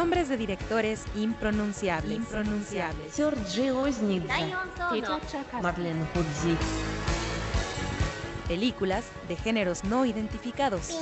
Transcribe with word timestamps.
Nombres 0.00 0.30
de 0.30 0.38
directores 0.38 1.04
impronunciables. 1.14 2.16
impronunciables. 2.16 3.12
Sergei 3.12 3.70
Marlene 5.60 6.06
Hudzi. 6.14 6.56
Películas 8.48 9.04
de 9.28 9.36
géneros 9.36 9.84
no 9.84 10.06
identificados. 10.06 10.98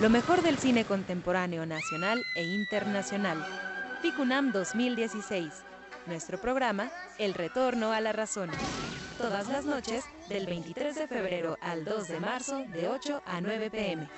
Lo 0.00 0.08
mejor 0.08 0.42
del 0.42 0.56
cine 0.58 0.84
contemporáneo 0.84 1.66
nacional 1.66 2.24
e 2.36 2.44
internacional. 2.44 3.44
FICUNAM 4.02 4.52
2016. 4.52 5.48
Nuestro 6.06 6.40
programa, 6.40 6.92
El 7.18 7.34
Retorno 7.34 7.90
a 7.90 8.00
la 8.00 8.12
Razón. 8.12 8.50
Todas 9.18 9.48
las 9.48 9.64
noches, 9.64 10.04
del 10.28 10.46
23 10.46 10.94
de 10.94 11.08
febrero 11.08 11.58
al 11.60 11.84
2 11.84 12.06
de 12.06 12.20
marzo, 12.20 12.64
de 12.72 12.88
8 12.88 13.20
a 13.26 13.40
9 13.40 13.68
pm. 13.68 14.08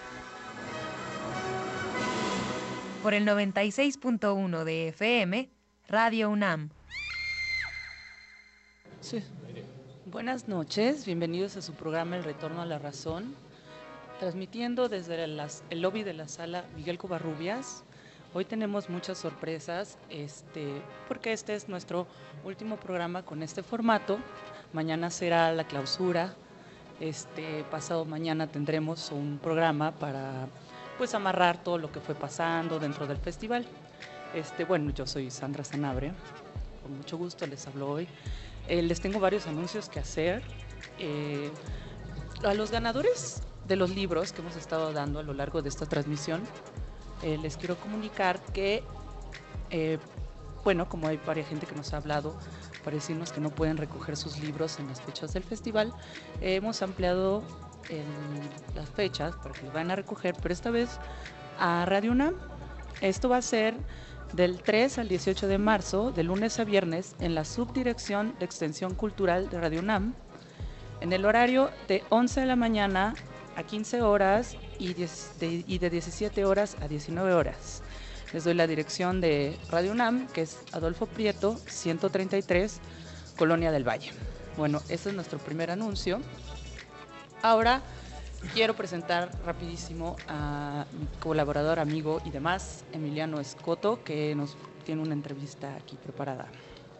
Por 3.02 3.14
el 3.14 3.26
96.1 3.26 4.62
de 4.64 4.88
FM, 4.88 5.48
Radio 5.88 6.28
UNAM. 6.28 6.68
Buenas 10.04 10.48
noches, 10.48 11.06
bienvenidos 11.06 11.56
a 11.56 11.62
su 11.62 11.72
programa 11.72 12.18
El 12.18 12.24
Retorno 12.24 12.60
a 12.60 12.66
la 12.66 12.78
Razón, 12.78 13.34
transmitiendo 14.18 14.90
desde 14.90 15.24
el 15.24 15.80
lobby 15.80 16.02
de 16.02 16.12
la 16.12 16.28
sala 16.28 16.66
Miguel 16.76 16.98
Covarrubias. 16.98 17.84
Hoy 18.34 18.44
tenemos 18.44 18.90
muchas 18.90 19.16
sorpresas, 19.16 19.98
este, 20.10 20.82
porque 21.08 21.32
este 21.32 21.54
es 21.54 21.68
nuestro 21.68 22.06
último 22.44 22.76
programa 22.76 23.24
con 23.24 23.42
este 23.42 23.62
formato. 23.62 24.20
Mañana 24.72 25.10
será 25.10 25.50
la 25.52 25.64
clausura. 25.64 26.32
Este 27.00 27.64
pasado 27.64 28.04
mañana 28.04 28.46
tendremos 28.46 29.10
un 29.10 29.40
programa 29.42 29.90
para 29.90 30.46
pues 30.96 31.12
amarrar 31.14 31.62
todo 31.64 31.76
lo 31.76 31.90
que 31.90 31.98
fue 31.98 32.14
pasando 32.14 32.78
dentro 32.78 33.06
del 33.08 33.16
festival. 33.16 33.66
Este, 34.32 34.64
bueno, 34.64 34.90
yo 34.92 35.08
soy 35.08 35.28
Sandra 35.30 35.64
Sanabria. 35.64 36.14
Con 36.82 36.96
mucho 36.98 37.18
gusto 37.18 37.48
les 37.48 37.66
hablo 37.66 37.90
hoy. 37.90 38.06
Eh, 38.68 38.80
les 38.82 39.00
tengo 39.00 39.18
varios 39.18 39.48
anuncios 39.48 39.88
que 39.88 39.98
hacer. 39.98 40.40
Eh, 41.00 41.50
a 42.44 42.54
los 42.54 42.70
ganadores 42.70 43.42
de 43.66 43.74
los 43.74 43.90
libros 43.90 44.32
que 44.32 44.40
hemos 44.40 44.54
estado 44.54 44.92
dando 44.92 45.18
a 45.18 45.24
lo 45.24 45.34
largo 45.34 45.62
de 45.62 45.68
esta 45.68 45.86
transmisión, 45.86 46.42
eh, 47.22 47.38
les 47.38 47.56
quiero 47.56 47.76
comunicar 47.76 48.40
que, 48.52 48.84
bueno, 50.62 50.88
como 50.88 51.08
hay 51.08 51.18
varias 51.26 51.48
gente 51.48 51.66
que 51.66 51.74
nos 51.74 51.92
ha 51.92 51.96
hablado 51.96 52.34
para 52.84 52.96
decirnos 52.96 53.32
que 53.32 53.40
no 53.40 53.50
pueden 53.50 53.76
recoger 53.76 54.16
sus 54.16 54.38
libros 54.38 54.78
en 54.78 54.88
las 54.88 55.00
fechas 55.00 55.32
del 55.32 55.42
festival, 55.44 55.92
eh, 56.40 56.54
hemos 56.56 56.82
ampliado 56.82 57.42
el- 57.88 58.74
las 58.74 58.88
fechas 58.90 59.34
para 59.36 59.54
que 59.54 59.62
los 59.64 59.72
vayan 59.72 59.90
a 59.90 59.96
recoger, 59.96 60.34
pero 60.40 60.52
esta 60.52 60.70
vez 60.70 60.90
a 61.58 61.84
Radio 61.86 62.12
UNAM. 62.12 62.34
Esto 63.00 63.28
va 63.28 63.38
a 63.38 63.42
ser 63.42 63.74
del 64.32 64.62
3 64.62 64.98
al 64.98 65.08
18 65.08 65.48
de 65.48 65.58
marzo, 65.58 66.12
de 66.12 66.22
lunes 66.22 66.58
a 66.60 66.64
viernes, 66.64 67.16
en 67.18 67.34
la 67.34 67.44
Subdirección 67.44 68.34
de 68.38 68.44
Extensión 68.44 68.94
Cultural 68.94 69.48
de 69.50 69.60
Radio 69.60 69.80
UNAM, 69.80 70.14
en 71.00 71.12
el 71.12 71.24
horario 71.24 71.70
de 71.88 72.04
11 72.10 72.40
de 72.40 72.46
la 72.46 72.56
mañana 72.56 73.14
a 73.56 73.62
15 73.64 74.02
horas 74.02 74.56
y, 74.78 74.94
10 74.94 75.32
de, 75.40 75.64
y 75.66 75.78
de 75.78 75.90
17 75.90 76.44
horas 76.44 76.76
a 76.80 76.88
19 76.88 77.32
horas. 77.34 77.82
Les 78.32 78.44
doy 78.44 78.54
la 78.54 78.68
dirección 78.68 79.20
de 79.20 79.58
Radio 79.70 79.90
UNAM, 79.90 80.28
que 80.28 80.42
es 80.42 80.58
Adolfo 80.70 81.06
Prieto, 81.06 81.56
133, 81.66 82.80
Colonia 83.36 83.72
del 83.72 83.82
Valle. 83.82 84.12
Bueno, 84.56 84.80
ese 84.88 85.08
es 85.08 85.14
nuestro 85.16 85.40
primer 85.40 85.72
anuncio. 85.72 86.20
Ahora 87.42 87.82
quiero 88.54 88.74
presentar 88.74 89.32
rapidísimo 89.44 90.14
a 90.28 90.86
mi 90.92 91.06
colaborador, 91.18 91.80
amigo 91.80 92.22
y 92.24 92.30
demás, 92.30 92.84
Emiliano 92.92 93.40
Escoto, 93.40 94.04
que 94.04 94.32
nos 94.36 94.56
tiene 94.84 95.02
una 95.02 95.14
entrevista 95.14 95.74
aquí 95.74 95.96
preparada. 95.96 96.46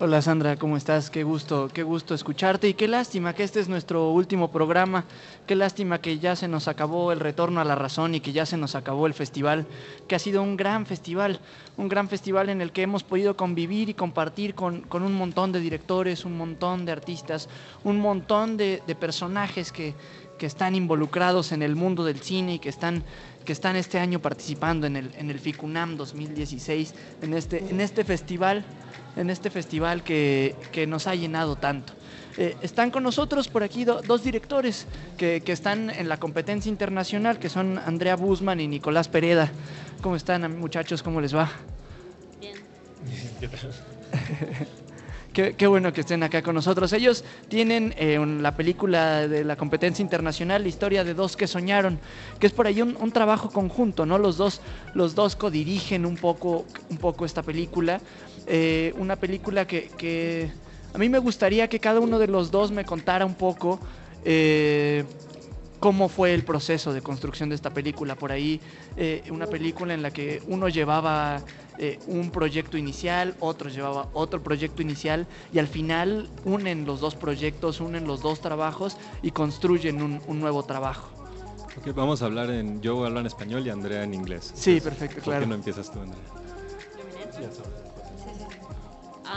Hola 0.03 0.23
Sandra, 0.23 0.57
¿cómo 0.57 0.79
estás? 0.79 1.11
Qué 1.11 1.25
gusto, 1.25 1.69
qué 1.75 1.83
gusto 1.83 2.15
escucharte 2.15 2.67
y 2.67 2.73
qué 2.73 2.89
lástima 2.89 3.35
que 3.35 3.43
este 3.43 3.61
es 3.61 3.69
nuestro 3.69 4.13
último 4.13 4.51
programa. 4.51 5.05
Qué 5.47 5.55
lástima 5.55 6.01
que 6.01 6.19
ya 6.19 6.37
se 6.37 6.49
nos 6.49 6.69
acabó 6.69 7.13
el 7.13 7.21
retorno 7.21 7.61
a 7.61 7.65
la 7.65 7.75
razón 7.75 8.15
y 8.15 8.21
que 8.21 8.33
ya 8.33 8.47
se 8.47 8.57
nos 8.57 8.75
acabó 8.75 9.07
el 9.07 9.13
festival, 9.13 9.67
que 10.09 10.15
ha 10.15 10.19
sido 10.19 10.43
un 10.43 10.57
gran 10.57 10.87
festival, 10.87 11.39
un 11.77 11.91
gran 11.91 12.09
festival 12.09 12.49
en 12.49 12.63
el 12.63 12.73
que 12.73 12.81
hemos 12.81 13.03
podido 13.03 13.37
convivir 13.37 13.91
y 13.91 13.95
compartir 13.95 14.55
con, 14.55 14.81
con 14.81 15.03
un 15.03 15.13
montón 15.13 15.53
de 15.53 15.61
directores, 15.61 16.25
un 16.25 16.39
montón 16.39 16.87
de 16.87 16.93
artistas, 16.93 17.51
un 17.85 18.01
montón 18.01 18.57
de, 18.57 18.83
personajes 18.99 19.71
que, 19.71 19.95
que 20.39 20.47
están 20.47 20.75
involucrados 20.75 21.53
en 21.53 21.61
el 21.61 21.77
mundo 21.77 22.07
del 22.07 22.21
cine 22.21 22.55
y 22.55 22.59
que 22.59 22.71
están, 22.71 23.05
que 23.45 23.53
están 23.53 23.77
este 23.77 23.99
año 23.99 24.19
participando 24.21 24.87
en 24.87 24.97
el, 24.97 25.15
en 25.19 25.29
el 25.29 25.39
FICUNAM 25.39 25.99
2016, 25.99 26.95
en 27.21 27.35
este, 27.35 27.59
en 27.69 27.83
este 27.83 28.03
festival, 28.03 28.65
en 29.17 29.31
este 29.31 29.51
festival 29.51 30.03
que, 30.03 30.55
que 30.73 30.87
nos 30.87 31.07
ha 31.07 31.15
llenado 31.15 31.57
tanto. 31.57 31.93
Eh, 32.37 32.57
están 32.63 32.91
con 32.91 33.03
nosotros 33.03 33.49
por 33.49 33.63
aquí 33.63 33.85
do- 33.85 34.03
dos 34.03 34.23
directores 34.23 34.87
que, 35.19 35.43
que 35.43 35.53
están 35.53 35.91
en 35.91 36.09
la 36.09 36.19
competencia 36.19 36.71
internacional, 36.71 37.39
que 37.39 37.49
son 37.49 37.79
Andrea 37.79 38.17
Busman 38.17 38.61
y 38.61 38.69
Nicolás 38.69 39.09
Pereda. 39.09 39.51
¿Cómo 40.01 40.17
están, 40.17 40.59
muchachos? 40.59 41.03
¿Cómo 41.03 41.21
les 41.21 41.35
va? 41.35 41.51
Qué, 45.33 45.55
qué 45.55 45.69
bueno 45.69 45.93
que 45.93 46.01
estén 46.01 46.25
acá 46.25 46.43
con 46.43 46.57
nosotros. 46.57 46.93
Ellos 46.93 47.25
tienen 47.49 47.95
eh, 47.97 48.19
un- 48.19 48.43
la 48.43 48.57
película 48.57 49.29
de 49.29 49.45
la 49.45 49.55
competencia 49.55 50.03
internacional, 50.03 50.63
la 50.63 50.69
historia 50.69 51.05
de 51.05 51.15
dos 51.15 51.37
que 51.37 51.47
soñaron, 51.47 52.01
que 52.41 52.49
es 52.49 52.53
por 52.53 52.67
ahí 52.67 52.83
un, 52.83 52.97
un 53.01 53.13
trabajo 53.13 53.49
conjunto, 53.51 54.07
¿no? 54.07 54.19
Los 54.19 54.37
dos, 54.37 54.61
los 54.93 55.15
dos 55.15 55.37
codirigen 55.37 56.05
un 56.05 56.17
poco, 56.17 56.65
un 56.89 56.97
poco 56.97 57.25
esta 57.25 57.45
película. 57.45 58.01
Eh, 58.53 58.93
una 58.99 59.15
película 59.17 59.65
que, 59.65 59.91
que 59.97 60.51
a 60.93 60.99
mí 60.99 61.09
me 61.09 61.19
gustaría 61.21 61.69
que 61.69 61.79
cada 61.79 62.01
uno 62.01 62.19
de 62.19 62.27
los 62.27 62.51
dos 62.51 62.73
me 62.73 62.85
contara 62.85 63.25
un 63.25 63.35
poco. 63.35 63.79
eh, 64.25 65.05
cómo 65.79 66.11
fue 66.11 66.35
el 66.35 66.43
proceso 66.45 66.93
de 66.93 67.01
construcción 67.01 67.49
de 67.49 67.55
esta 67.55 67.71
película. 67.73 68.15
Por 68.15 68.33
ahí, 68.33 68.61
eh, 68.99 69.23
una 69.31 69.47
película 69.47 69.95
en 69.95 70.03
la 70.03 70.11
que 70.11 70.43
uno 70.47 70.69
llevaba 70.69 71.43
eh, 71.79 71.99
un 72.07 72.31
proyecto 72.31 72.77
inicial, 72.77 73.35
otro 73.41 73.71
llevaba 73.71 74.09
otro 74.13 74.43
proyecto 74.43 74.83
inicial 74.83 75.27
y 75.51 75.59
al 75.59 75.69
final 75.69 76.29
unen 76.45 76.85
los 76.85 77.01
dos 77.01 77.15
proyectos, 77.15 77.81
unen 77.81 78.07
los 78.07 78.21
dos 78.21 78.43
trabajos 78.43 78.99
y 79.23 79.31
construyen 79.31 80.03
un, 80.03 80.21
un 80.27 80.39
nuevo 80.39 80.63
trabajo. 80.65 81.09
Ok, 81.79 81.95
vamos 81.95 82.21
a 82.21 82.27
hablar 82.27 82.51
en. 82.51 82.83
Yo 82.83 82.97
voy 82.97 83.05
a 83.05 83.07
hablar 83.07 83.23
en 83.23 83.29
español 83.29 83.67
y 83.67 83.71
Andrea 83.71 84.03
en 84.05 84.13
inglés. 84.13 84.53
Sí, 84.55 84.73
Entonces, 84.73 84.83
perfecto, 84.83 85.15
¿Por 85.23 85.25
claro. 85.25 85.41
qué 85.45 85.49
no 85.49 85.55
empiezas 85.55 85.91
tú, 85.91 86.01
Andrea? 86.01 86.21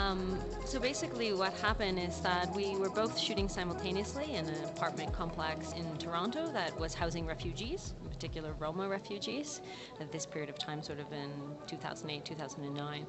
Um, 0.03 0.37
so 0.65 0.79
basically, 0.79 1.31
what 1.31 1.53
happened 1.53 1.97
is 1.97 2.19
that 2.21 2.53
we 2.53 2.75
were 2.75 2.89
both 2.89 3.17
shooting 3.17 3.47
simultaneously 3.47 4.35
in 4.35 4.45
an 4.47 4.63
apartment 4.65 5.13
complex 5.13 5.71
in 5.73 5.97
Toronto 5.97 6.51
that 6.51 6.77
was 6.77 6.93
housing 6.93 7.25
refugees, 7.25 7.93
in 8.03 8.09
particular 8.09 8.51
Roma 8.59 8.89
refugees, 8.89 9.61
at 10.01 10.11
this 10.11 10.25
period 10.25 10.49
of 10.49 10.57
time, 10.57 10.83
sort 10.83 10.99
of 10.99 11.11
in 11.13 11.31
2008, 11.67 12.25
2009. 12.25 13.05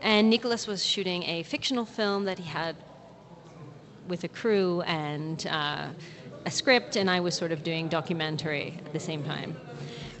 And 0.00 0.28
Nicholas 0.28 0.66
was 0.66 0.84
shooting 0.84 1.22
a 1.24 1.44
fictional 1.44 1.84
film 1.84 2.24
that 2.24 2.38
he 2.38 2.44
had 2.44 2.74
with 4.08 4.24
a 4.24 4.28
crew 4.28 4.80
and 4.82 5.46
uh, 5.46 5.86
a 6.44 6.50
script, 6.50 6.96
and 6.96 7.08
I 7.08 7.20
was 7.20 7.36
sort 7.36 7.52
of 7.52 7.62
doing 7.62 7.86
documentary 7.86 8.80
at 8.84 8.92
the 8.92 9.00
same 9.00 9.22
time. 9.22 9.56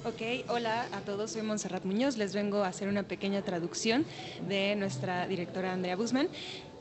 Ok, 0.06 0.22
hola 0.50 0.86
a 0.92 1.00
todos, 1.00 1.32
soy 1.32 1.42
Montserrat 1.42 1.84
Muñoz, 1.84 2.16
les 2.16 2.32
vengo 2.32 2.62
a 2.62 2.68
hacer 2.68 2.86
una 2.86 3.02
pequeña 3.02 3.42
traducción 3.42 4.04
de 4.48 4.76
nuestra 4.76 5.26
directora 5.26 5.72
Andrea 5.72 5.96
Busman. 5.96 6.28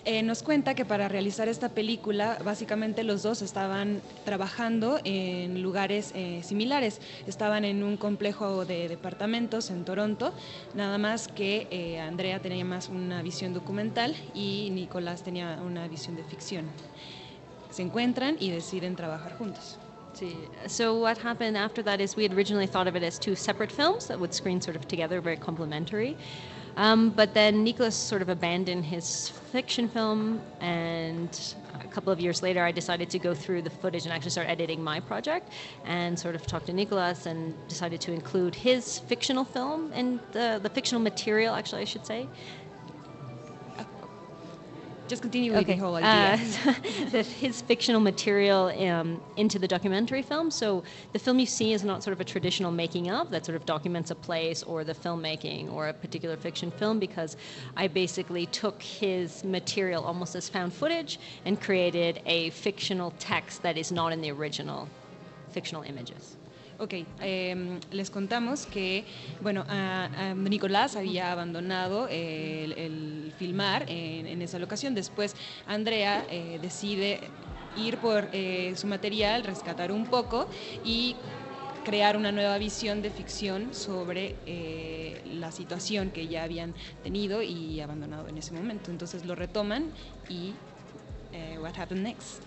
Eh, 0.06 0.22
nos 0.22 0.44
cuenta 0.44 0.76
que 0.76 0.86
para 0.86 1.10
realizar 1.10 1.48
esta 1.48 1.70
película, 1.70 2.38
básicamente 2.46 3.04
los 3.04 3.24
dos 3.24 3.42
estaban 3.42 4.04
trabajando 4.26 5.00
en 5.06 5.64
lugares 5.64 6.12
eh, 6.14 6.42
similares. 6.44 7.02
Estaban 7.26 7.66
en 7.66 7.82
un 7.82 7.98
complejo 7.98 8.64
de 8.64 8.88
departamentos 8.88 9.72
en 9.72 9.86
Toronto, 9.86 10.32
nada 10.76 11.00
más 11.00 11.28
que 11.28 11.68
eh, 11.72 12.00
Andrea 12.00 12.40
tenía 12.44 12.64
más 12.64 12.90
una 12.90 13.24
visión 13.24 13.56
documental 13.56 14.16
y 14.36 14.70
Nicolás 14.72 15.24
tenía 15.24 15.60
una 15.66 15.88
visión 15.88 16.16
de 16.16 16.24
ficción. 16.26 16.68
Se 17.72 17.82
encuentran 17.82 18.38
y 18.40 18.52
deciden 18.52 18.96
trabajar 18.96 19.36
juntos. 19.36 19.80
So 20.68 20.98
what 20.98 21.18
happened 21.18 21.58
after 21.58 21.84
that 21.84 22.00
is 22.02 22.16
we 22.16 22.24
had 22.24 22.34
originally 22.34 22.68
thought 22.68 22.88
of 22.88 22.96
it 22.96 23.04
as 23.04 23.20
two 23.20 23.36
separate 23.36 23.72
films 23.72 24.08
that 24.08 24.20
would 24.20 24.34
screen 24.34 24.62
sort 24.62 24.76
of 24.76 24.88
together, 24.88 25.22
very 25.22 25.38
complementary. 25.38 26.18
Um, 26.78 27.10
but 27.10 27.34
then 27.34 27.64
Nicholas 27.64 27.96
sort 27.96 28.22
of 28.22 28.28
abandoned 28.28 28.84
his 28.84 29.30
fiction 29.30 29.88
film, 29.88 30.42
and 30.60 31.56
a 31.74 31.88
couple 31.88 32.12
of 32.12 32.20
years 32.20 32.44
later, 32.44 32.64
I 32.66 32.72
decided 32.72 33.10
to 33.12 33.20
go 33.20 33.34
through 33.34 33.62
the 33.62 33.70
footage 33.70 34.04
and 34.04 34.12
actually 34.12 34.32
start 34.32 34.50
editing 34.50 34.84
my 34.84 35.00
project, 35.00 35.52
and 35.86 36.20
sort 36.20 36.36
of 36.36 36.46
talk 36.46 36.66
to 36.66 36.74
Nicholas 36.74 37.28
and 37.28 37.56
decided 37.70 38.02
to 38.02 38.12
include 38.12 38.56
his 38.56 39.00
fictional 39.00 39.46
film 39.46 39.92
and 39.94 40.20
the 40.34 40.60
the 40.62 40.70
fictional 40.70 41.02
material, 41.02 41.56
actually, 41.56 41.84
I 41.84 41.86
should 41.86 42.06
say, 42.06 42.28
Just 45.08 45.22
continue 45.22 45.52
with 45.52 45.62
Okay. 45.62 45.74
the 45.74 45.80
whole 45.80 45.96
Uh, 45.96 46.00
idea. 46.00 46.40
the, 47.12 47.22
his 47.22 47.62
fictional 47.62 48.02
material 48.02 48.68
um, 48.90 49.22
into 49.38 49.60
the 49.60 49.68
documentary 49.68 50.24
film. 50.24 50.50
So 50.50 50.84
the 51.14 51.20
film 51.20 51.40
you 51.40 51.46
see 51.46 51.74
is 51.74 51.84
not 51.84 52.04
sort 52.04 52.14
of 52.14 52.22
a 52.22 52.24
traditional 52.24 52.72
making 52.72 53.12
of 53.12 53.30
that 53.30 53.46
sort 53.46 53.56
of 53.56 53.66
documents 53.66 54.10
a 54.10 54.16
place 54.16 54.64
or 54.64 54.84
the 54.84 54.94
filmmaking 54.96 55.72
or 55.72 55.90
a 55.90 55.94
particular 55.94 56.38
fiction 56.38 56.72
film 56.72 56.98
because 57.00 57.38
I 57.78 57.88
basically 57.88 58.48
took 58.48 58.82
his 58.82 59.44
material 59.44 60.04
almost 60.04 60.36
as 60.36 60.50
found 60.50 60.74
footage 60.74 61.20
and 61.46 61.62
created 61.62 62.22
a 62.26 62.50
fictional 62.50 63.14
text 63.20 63.62
that 63.62 63.78
is 63.78 63.92
not 63.92 64.12
in 64.12 64.22
the 64.22 64.32
original 64.32 64.90
fictional 65.52 65.84
images. 65.84 66.36
Ok, 66.78 66.94
em, 67.22 67.80
les 67.92 68.10
contamos 68.10 68.66
que, 68.66 69.06
bueno, 69.40 69.64
a- 69.70 70.34
Nicolás 70.36 70.98
había 70.98 71.32
abandonado 71.32 72.08
el, 72.10 72.74
el 72.74 73.34
filmar 73.38 73.86
en, 73.88 74.28
en 74.28 74.42
esa 74.42 74.60
locación. 74.60 74.94
Después, 74.94 75.36
Andrea 75.68 76.26
eh, 76.30 76.60
decide 76.62 77.32
ir 77.78 77.98
por 77.98 78.28
eh, 78.34 78.74
su 78.76 78.88
material, 78.88 79.44
rescatar 79.44 79.92
un 79.92 80.06
poco 80.06 80.50
y 80.84 81.16
crear 81.86 82.18
una 82.18 82.32
nueva 82.34 82.58
visión 82.58 83.02
de 83.02 83.10
ficción 83.10 83.74
sobre 83.74 84.36
eh, 84.46 85.22
la 85.26 85.52
situación 85.54 86.10
que 86.10 86.28
ya 86.28 86.44
habían 86.44 86.74
tenido 87.04 87.42
y 87.42 87.80
abandonado 87.80 88.28
en 88.28 88.38
ese 88.38 88.54
momento. 88.54 88.92
Entonces 88.92 89.24
lo 89.24 89.36
retoman 89.36 89.92
y 90.28 90.56
eh, 91.32 91.58
what 91.58 91.78
happened 91.78 92.04
next? 92.04 92.44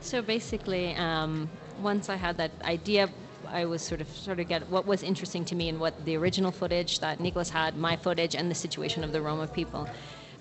So 0.00 0.22
basically, 0.22 0.94
um, 0.98 1.48
once 1.80 2.08
I 2.08 2.16
had 2.16 2.36
that 2.38 2.52
idea, 2.62 3.08
I 3.48 3.64
was 3.66 3.82
sort 3.82 4.00
of 4.00 4.08
sort 4.08 4.40
of 4.40 4.48
get 4.48 4.68
what 4.68 4.86
was 4.86 5.02
interesting 5.02 5.44
to 5.46 5.54
me 5.54 5.68
and 5.68 5.78
what 5.78 6.04
the 6.04 6.16
original 6.16 6.50
footage 6.50 7.00
that 7.00 7.20
Nicholas 7.20 7.50
had, 7.50 7.76
my 7.76 7.96
footage, 7.96 8.34
and 8.34 8.50
the 8.50 8.54
situation 8.54 9.04
of 9.04 9.12
the 9.12 9.20
Roma 9.20 9.46
people. 9.46 9.88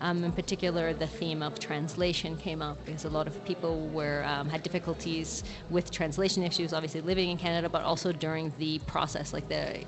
Um, 0.01 0.24
in 0.24 0.33
particular, 0.33 0.94
the 0.94 1.07
theme 1.07 1.41
of 1.41 1.59
translation 1.59 2.35
came 2.35 2.62
up 2.62 2.83
because 2.85 3.06
a 3.06 3.09
lot 3.09 3.27
of 3.27 3.44
people 3.45 3.88
were 3.88 4.24
um, 4.25 4.50
had 4.50 4.62
difficulties 4.62 5.44
with 5.69 5.91
translation 5.91 6.44
issues. 6.44 6.74
Obviously, 6.74 7.01
living 7.01 7.30
in 7.30 7.38
Canada, 7.38 7.69
but 7.69 7.83
also 7.83 8.12
during 8.12 8.53
the 8.57 8.79
process, 8.79 9.31
like 9.31 9.47
the 9.47 9.83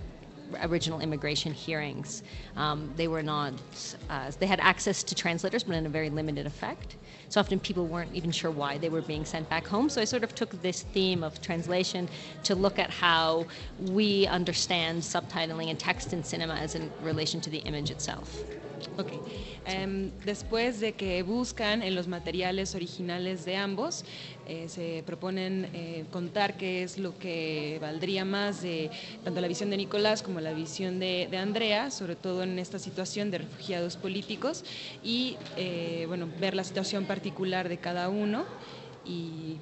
original 0.64 1.00
immigration 1.00 1.54
hearings. 1.54 2.24
Um, 2.56 2.94
they 2.96 3.08
were 3.08 3.24
not, 3.24 3.54
uh, 4.10 4.32
they 4.40 4.46
had 4.46 4.60
access 4.60 5.04
to 5.04 5.16
translators, 5.16 5.64
but 5.64 5.76
in 5.76 5.86
a 5.86 5.90
very 5.90 6.10
limited 6.10 6.46
effect. 6.46 6.96
So 7.30 7.40
often 7.40 7.60
people 7.60 7.88
weren't 7.88 8.14
even 8.14 8.32
sure 8.32 8.52
why 8.52 8.78
they 8.78 8.90
were 8.90 9.02
being 9.02 9.26
sent 9.26 9.50
back 9.50 9.68
home. 9.68 9.90
So 9.90 10.02
I 10.02 10.06
sort 10.06 10.24
of 10.24 10.36
took 10.36 10.62
this 10.62 10.84
theme 10.84 11.24
of 11.24 11.42
translation 11.42 12.08
to 12.44 12.56
look 12.56 12.80
at 12.80 12.90
how 12.90 13.46
we 13.80 14.28
understand 14.28 15.02
subtitling 15.02 15.70
and 15.70 15.80
text 15.80 16.14
in 16.14 16.24
cinema 16.24 16.56
as 16.56 16.76
in 16.76 16.92
relation 17.02 17.42
to 17.42 17.50
the 17.50 17.60
image 17.60 17.92
itself. 17.92 18.44
Ok. 18.98 19.12
Em, 19.66 20.12
después 20.24 20.80
de 20.80 20.94
que 20.94 21.22
buscan 21.24 21.84
en 21.84 21.96
los 21.96 22.08
materiales 22.08 22.76
originales 22.76 23.44
de 23.44 23.58
ambos, 23.58 24.06
eh, 24.48 24.70
se 24.70 25.04
proponen 25.06 25.70
eh, 25.74 26.06
contar 26.12 26.56
qué 26.56 26.84
es 26.84 26.98
lo 26.98 27.18
que 27.18 27.78
valdría 27.82 28.24
más 28.24 28.62
de 28.62 28.90
tanto 29.24 29.42
la 29.42 29.48
visión 29.48 29.70
de 29.70 29.78
Nicolás 29.78 30.22
como 30.22 30.40
la 30.40 30.54
visión 30.54 31.00
de, 31.00 31.28
de 31.30 31.38
Andrea, 31.38 31.92
sobre 31.92 32.16
todo 32.16 32.44
en 32.44 32.58
esta 32.58 32.80
situación 32.80 33.32
de 33.32 33.40
refugiados 33.40 33.98
políticos, 33.98 34.64
y 35.04 35.36
eh, 35.58 36.06
bueno, 36.08 36.30
ver 36.40 36.56
la 36.56 36.64
situación 36.64 37.06
particular 37.06 37.68
de 37.68 37.78
cada 37.78 38.08
uno 38.08 38.46
y 39.06 39.58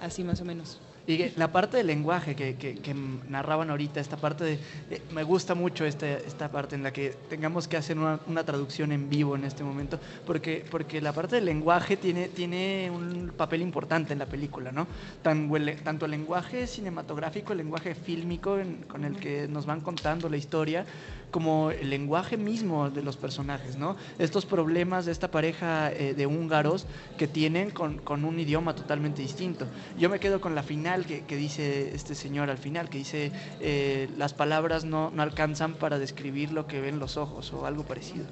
así 0.00 0.22
más 0.22 0.40
o 0.40 0.44
menos. 0.44 0.78
Y 1.08 1.30
la 1.36 1.52
parte 1.52 1.76
del 1.76 1.86
lenguaje 1.86 2.34
que, 2.34 2.56
que- 2.56 2.80
que 2.80 2.92
narraban 2.94 3.70
ahorita, 3.70 4.00
esta 4.00 4.16
parte 4.16 4.42
de... 4.44 4.60
eh, 4.90 5.06
me 5.10 5.22
gusta 5.22 5.54
mucho 5.54 5.84
esta, 5.84 6.08
esta 6.18 6.50
parte 6.50 6.74
en 6.74 6.82
la 6.82 6.92
que 6.92 7.10
tengamos 7.28 7.68
que 7.68 7.76
hacer 7.76 7.96
una, 7.96 8.20
una 8.26 8.44
traducción 8.44 8.90
en 8.90 9.08
vivo 9.08 9.36
en 9.36 9.44
este 9.44 9.62
momento, 9.62 10.00
porque, 10.24 10.66
porque 10.68 11.00
la 11.00 11.12
parte 11.12 11.36
del 11.36 11.44
lenguaje 11.44 11.96
tiene, 11.96 12.28
tiene 12.28 12.90
un 12.90 13.32
papel 13.36 13.62
importante 13.62 14.14
en 14.14 14.18
la 14.18 14.28
película, 14.28 14.72
¿no? 14.72 14.88
Tan, 15.22 15.48
tanto 15.84 16.06
el 16.06 16.10
lenguaje 16.10 16.66
cinematográfico, 16.66 17.52
el 17.52 17.58
lenguaje 17.58 17.94
fílmico 17.94 18.58
en- 18.58 18.82
con 18.82 19.04
el 19.04 19.16
que 19.16 19.46
nos 19.46 19.64
van 19.64 19.82
contando 19.82 20.28
la 20.28 20.36
historia, 20.38 20.86
como 21.30 21.70
el 21.70 21.90
lenguaje 21.90 22.36
mismo 22.36 22.90
de 22.90 23.02
los 23.02 23.16
personajes, 23.16 23.76
¿no? 23.76 23.96
Estos 24.18 24.46
problemas 24.46 25.04
de 25.04 25.12
esta 25.12 25.30
pareja 25.30 25.92
eh, 25.92 26.14
de 26.14 26.26
húngaros 26.26 26.86
que 27.16 27.28
tienen 27.28 27.70
con, 27.70 27.98
con 27.98 28.24
un 28.24 28.38
idioma 28.40 28.74
totalmente 28.74 29.22
distinto. 29.22 29.70
Yo 29.96 30.08
me 30.08 30.20
quedo 30.20 30.40
con 30.40 30.54
la 30.54 30.62
final 30.62 30.95
que, 31.04 31.24
que 31.26 31.36
dice 31.36 31.94
este 31.94 32.14
señor 32.14 32.48
al 32.48 32.58
final, 32.58 32.88
que 32.88 32.98
dice 32.98 33.32
eh, 33.60 34.08
las 34.16 34.32
palabras 34.32 34.84
no, 34.84 35.10
no 35.10 35.22
alcanzan 35.22 35.74
para 35.74 35.98
describir 35.98 36.52
lo 36.52 36.66
que 36.66 36.80
ven 36.80 36.98
los 36.98 37.16
ojos 37.16 37.52
o 37.52 37.66
algo 37.66 37.84
parecido. 37.84 38.26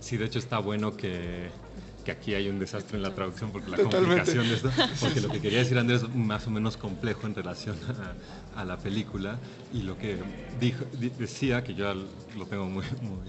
Sí, 0.00 0.16
de 0.16 0.26
hecho 0.26 0.38
está 0.38 0.58
bueno 0.60 0.96
que, 0.96 1.50
que 2.04 2.12
aquí 2.12 2.34
hay 2.34 2.48
un 2.48 2.58
desastre 2.60 2.96
en 2.96 3.02
la 3.02 3.12
traducción 3.14 3.50
porque 3.50 3.70
la 3.70 3.78
Totalmente. 3.78 4.08
complicación 4.08 4.48
de 4.48 4.54
esto, 4.54 4.70
porque 5.00 5.20
lo 5.20 5.28
que 5.28 5.40
quería 5.40 5.58
decir 5.58 5.76
Andrés 5.78 6.02
es 6.04 6.14
más 6.14 6.46
o 6.46 6.50
menos 6.50 6.76
complejo 6.76 7.26
en 7.26 7.34
relación 7.34 7.76
a, 8.54 8.60
a 8.60 8.64
la 8.64 8.78
película 8.78 9.40
y 9.72 9.82
lo 9.82 9.98
que 9.98 10.22
dijo, 10.60 10.84
di- 10.92 11.08
decía, 11.10 11.64
que 11.64 11.74
yo 11.74 11.92
lo 11.92 12.46
tengo 12.48 12.66
muy, 12.66 12.84
muy, 13.00 13.28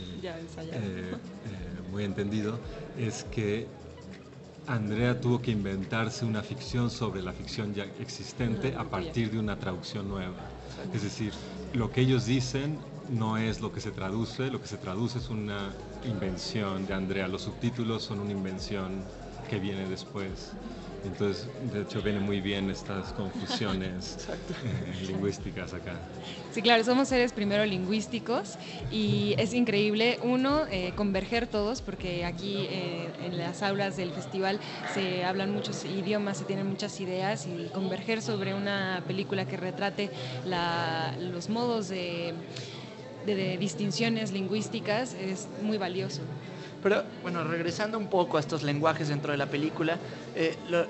eh, 0.71 1.15
eh, 1.45 1.81
muy 1.89 2.03
entendido, 2.03 2.59
es 2.95 3.23
que 3.23 3.67
Andrea 4.68 5.19
tuvo 5.19 5.42
que 5.42 5.52
inventarse 5.52 6.25
una 6.25 6.44
ficción 6.44 6.90
sobre 6.90 7.22
la 7.22 7.31
ficción 7.31 7.74
ya 7.74 7.86
existente 8.00 8.75
a 8.78 8.84
partir 8.84 9.31
de 9.31 9.40
una 9.40 9.58
traducción 9.58 10.10
nueva. 10.10 10.36
Es 10.94 11.04
decir, 11.04 11.34
lo 11.74 11.92
que 11.92 12.02
ellos 12.02 12.25
dicen 12.25 12.78
no 13.10 13.38
es 13.38 13.62
lo 13.62 13.72
que 13.72 13.80
se 13.80 13.92
traduce, 13.92 14.52
lo 14.52 14.62
que 14.62 14.68
se 14.68 14.78
traduce 14.78 15.19
es 15.19 15.30
una 15.30 15.74
invención 16.06 16.86
de 16.86 16.94
Andrea. 16.94 17.28
Los 17.30 17.44
subtítulos 17.44 18.04
son 18.04 18.19
una 18.19 18.31
invención 18.31 19.04
que 19.50 19.60
viene 19.60 19.88
después. 19.88 20.52
Entonces, 21.06 21.48
de 21.72 21.84
hecho, 21.84 22.02
vienen 22.02 22.24
muy 22.24 22.42
bien 22.42 22.69
estas 22.69 23.14
confusiones 23.14 24.28
eh, 24.64 25.06
lingüísticas 25.06 25.74
acá. 25.74 25.96
Sí, 26.57 26.63
claro, 26.63 26.83
somos 26.83 27.09
seres 27.09 27.33
primero 27.33 27.63
lingüísticos 27.68 28.57
y 28.89 29.36
es 29.38 29.54
increíble, 29.54 30.18
uno, 30.24 30.65
eh, 30.71 30.92
converger 30.95 31.45
todos, 31.45 31.83
porque 31.83 32.25
aquí 32.25 32.65
eh, 32.71 33.13
en 33.19 33.38
las 33.38 33.62
aulas 33.62 33.95
del 33.95 34.12
festival 34.12 34.59
se 34.92 35.24
hablan 35.24 35.51
muchos 35.51 35.86
idiomas, 35.86 36.39
se 36.39 36.45
tienen 36.45 36.65
muchas 36.65 37.00
ideas 37.00 37.45
y 37.45 37.69
converger 37.69 38.24
sobre 38.24 38.56
una 38.56 39.04
película 39.06 39.45
que 39.45 39.56
retrate 39.56 40.09
los 41.19 41.48
modos 41.48 41.89
de 41.89 42.33
distinciones 43.59 44.31
lingüísticas 44.31 45.13
es 45.13 45.50
muy 45.59 45.77
valioso. 45.77 46.24
Pero 46.81 47.04
bueno, 47.21 47.44
regresando 47.44 48.00
un 48.00 48.07
poco 48.07 48.38
a 48.38 48.39
estos 48.39 48.63
lenguajes 48.63 49.09
dentro 49.09 49.31
de 49.31 49.38
la 49.38 49.45
película, 49.51 49.99
eh, 50.33 50.57
lo- 50.66 50.87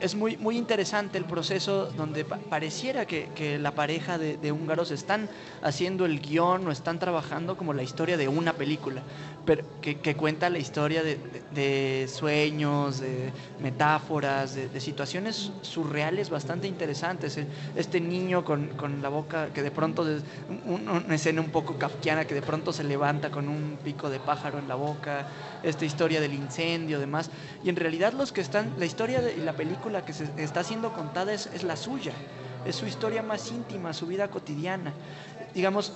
es 0.00 0.14
muy, 0.14 0.36
muy 0.38 0.56
interesante 0.56 1.18
el 1.18 1.24
proceso 1.26 1.92
donde 1.92 2.24
pa- 2.24 2.38
pareciera 2.48 3.06
que, 3.06 3.32
que 3.34 3.58
la 3.58 3.74
pareja 3.74 4.18
de, 4.18 4.36
de 4.36 4.52
húngaros 4.52 4.90
están 4.90 5.30
haciendo 5.60 6.06
el 6.06 6.20
guion 6.20 6.66
o 6.66 6.72
están 6.72 6.98
trabajando 6.98 7.56
como 7.56 7.74
la 7.74 7.82
historia 7.82 8.16
de 8.16 8.26
una 8.28 8.56
película, 8.56 9.04
pero 9.44 9.62
que, 9.80 10.00
que 10.00 10.16
cuenta 10.16 10.48
la 10.50 10.58
historia 10.58 11.02
de, 11.02 11.16
de- 11.16 11.44
de 11.50 12.08
sueños, 12.08 12.98
de 13.00 13.34
metáforas, 13.58 14.54
de, 14.54 14.80
situaciones 14.80 15.52
surreales 15.62 16.30
bastante 16.30 16.66
interesantes. 16.68 17.36
El- 17.36 17.48
Este 17.74 18.00
niño 18.00 18.44
con, 18.44 18.74
con 18.74 19.02
la 19.02 19.08
boca 19.08 19.52
que 19.52 19.62
de 19.62 19.70
pronto, 19.70 20.04
un- 20.48 20.88
una 20.88 21.14
escena 21.14 21.40
un 21.40 21.50
poco 21.50 21.76
kafkiana 21.78 22.24
que 22.26 22.34
de 22.34 22.42
pronto 22.42 22.72
se 22.72 22.84
levanta 22.84 23.30
con 23.30 23.48
un 23.48 23.78
pico 23.82 24.10
de 24.10 24.20
pájaro 24.20 24.58
en 24.58 24.68
la 24.68 24.74
boca, 24.76 25.26
esta 25.62 25.84
historia 25.84 26.20
del 26.20 26.34
incendio, 26.34 26.98
demás. 26.98 27.30
Y 27.62 27.68
en 27.68 27.76
realidad 27.76 28.12
los 28.12 28.32
que 28.32 28.40
están, 28.40 28.72
la 28.76 28.86
historia 28.86 29.20
y 29.32 29.40
la 29.40 29.56
película 29.56 29.89
que 30.04 30.12
se 30.12 30.28
está 30.36 30.64
siendo 30.64 30.92
contada 30.92 31.32
es, 31.32 31.46
es 31.46 31.62
la 31.62 31.76
suya, 31.76 32.12
es 32.64 32.76
su 32.76 32.86
historia 32.86 33.22
más 33.22 33.50
íntima, 33.50 33.92
su 33.92 34.06
vida 34.06 34.28
cotidiana. 34.28 34.92
Digamos, 35.54 35.92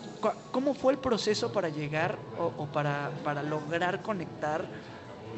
¿cómo 0.51 0.75
fue 0.75 0.93
el 0.93 0.99
proceso 0.99 1.53
para 1.53 1.69
llegar 1.69 2.19
o, 2.39 2.63
o 2.63 2.67
para, 2.67 3.11
para 3.23 3.43
lograr 3.43 4.03
conectar 4.03 4.65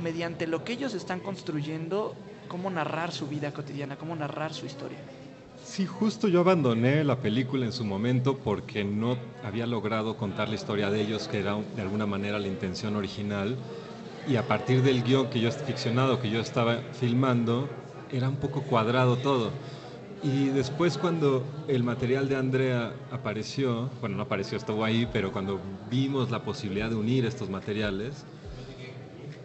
mediante 0.02 0.46
lo 0.46 0.64
que 0.64 0.72
ellos 0.72 0.94
están 0.94 1.20
construyendo, 1.20 2.14
cómo 2.48 2.70
narrar 2.70 3.12
su 3.12 3.26
vida 3.26 3.52
cotidiana, 3.52 3.96
cómo 3.96 4.16
narrar 4.16 4.54
su 4.54 4.66
historia? 4.66 4.98
Sí, 5.64 5.84
justo 5.84 6.28
yo 6.28 6.40
abandoné 6.40 7.02
la 7.02 7.16
película 7.16 7.66
en 7.66 7.72
su 7.72 7.84
momento 7.84 8.38
porque 8.38 8.84
no 8.84 9.18
había 9.44 9.66
logrado 9.66 10.16
contar 10.16 10.48
la 10.48 10.54
historia 10.54 10.90
de 10.90 11.00
ellos, 11.00 11.28
que 11.28 11.40
era 11.40 11.56
de 11.74 11.82
alguna 11.82 12.06
manera 12.06 12.38
la 12.38 12.46
intención 12.46 12.94
original. 12.94 13.56
Y 14.28 14.36
a 14.36 14.46
partir 14.46 14.82
del 14.82 15.02
guion 15.02 15.28
que 15.28 15.40
yo 15.40 15.50
ficcionado, 15.50 16.20
que 16.20 16.30
yo 16.30 16.40
estaba 16.40 16.78
filmando, 16.92 17.68
era 18.10 18.28
un 18.28 18.36
poco 18.36 18.62
cuadrado 18.62 19.16
todo. 19.16 19.50
Y 20.22 20.48
después 20.48 20.96
cuando 20.98 21.44
el 21.68 21.82
material 21.82 22.28
de 22.28 22.36
Andrea 22.36 22.92
apareció, 23.10 23.90
bueno, 24.00 24.16
no 24.16 24.22
apareció, 24.22 24.56
estuvo 24.56 24.84
ahí, 24.84 25.06
pero 25.12 25.30
cuando 25.30 25.60
vimos 25.90 26.30
la 26.30 26.42
posibilidad 26.42 26.88
de 26.88 26.96
unir 26.96 27.24
estos 27.26 27.50
materiales, 27.50 28.24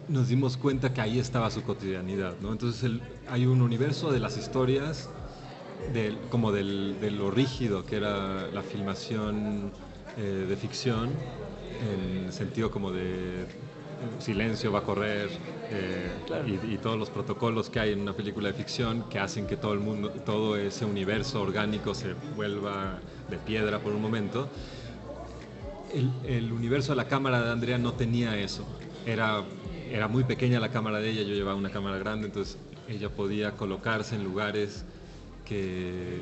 nos 0.08 0.28
dimos 0.28 0.56
cuenta 0.56 0.92
que 0.92 1.00
ahí 1.00 1.18
estaba 1.18 1.50
su 1.50 1.62
cotidianidad, 1.62 2.34
¿no? 2.40 2.52
Entonces 2.52 2.82
el- 2.82 3.00
hay 3.30 3.46
un 3.46 3.62
universo 3.62 4.10
de 4.10 4.20
las 4.20 4.36
historias, 4.36 5.08
del- 5.92 6.18
como 6.30 6.52
del- 6.52 6.96
de 7.00 7.10
lo 7.10 7.30
rígido 7.30 7.84
que 7.84 7.96
era 7.96 8.48
la 8.52 8.62
filmación 8.62 9.70
eh, 10.18 10.46
de 10.46 10.56
ficción, 10.56 11.08
en 11.80 12.30
sentido 12.34 12.70
como 12.70 12.92
de 12.92 13.46
silencio 14.18 14.72
va 14.72 14.80
a 14.80 14.82
correr 14.82 15.28
eh, 15.70 16.10
y, 16.68 16.76
todos 16.78 16.98
los 16.98 17.10
protocolos 17.10 17.70
que 17.70 17.80
hay 17.80 17.92
en 17.92 18.00
una 18.00 18.12
película 18.12 18.48
de 18.48 18.54
ficción 18.54 19.08
que 19.08 19.18
hacen 19.18 19.46
que 19.46 19.56
todo 19.56 19.72
el 19.72 19.80
mundo, 19.80 20.10
todo 20.10 20.56
ese 20.56 20.84
universo 20.84 21.40
orgánico 21.40 21.94
se 21.94 22.14
vuelva 22.36 22.98
de 23.30 23.36
piedra 23.38 23.78
por 23.78 23.92
un 23.92 24.02
momento. 24.02 24.48
El, 25.92 26.10
el 26.26 26.52
universo 26.52 26.92
de 26.92 26.96
la 26.96 27.08
cámara 27.08 27.42
de 27.42 27.50
Andrea 27.50 27.78
no 27.78 27.92
tenía 27.92 28.38
eso. 28.38 28.64
Era, 29.06 29.42
era 29.90 30.08
muy 30.08 30.24
pequeña 30.24 30.60
la 30.60 30.70
cámara 30.70 30.98
de 30.98 31.10
ella, 31.10 31.22
yo 31.22 31.34
llevaba 31.34 31.56
una 31.56 31.70
cámara 31.70 31.98
grande, 31.98 32.26
entonces 32.26 32.58
ella 32.88 33.08
podía 33.08 33.52
colocarse 33.52 34.14
en 34.14 34.24
lugares 34.24 34.84
que, 35.44 36.20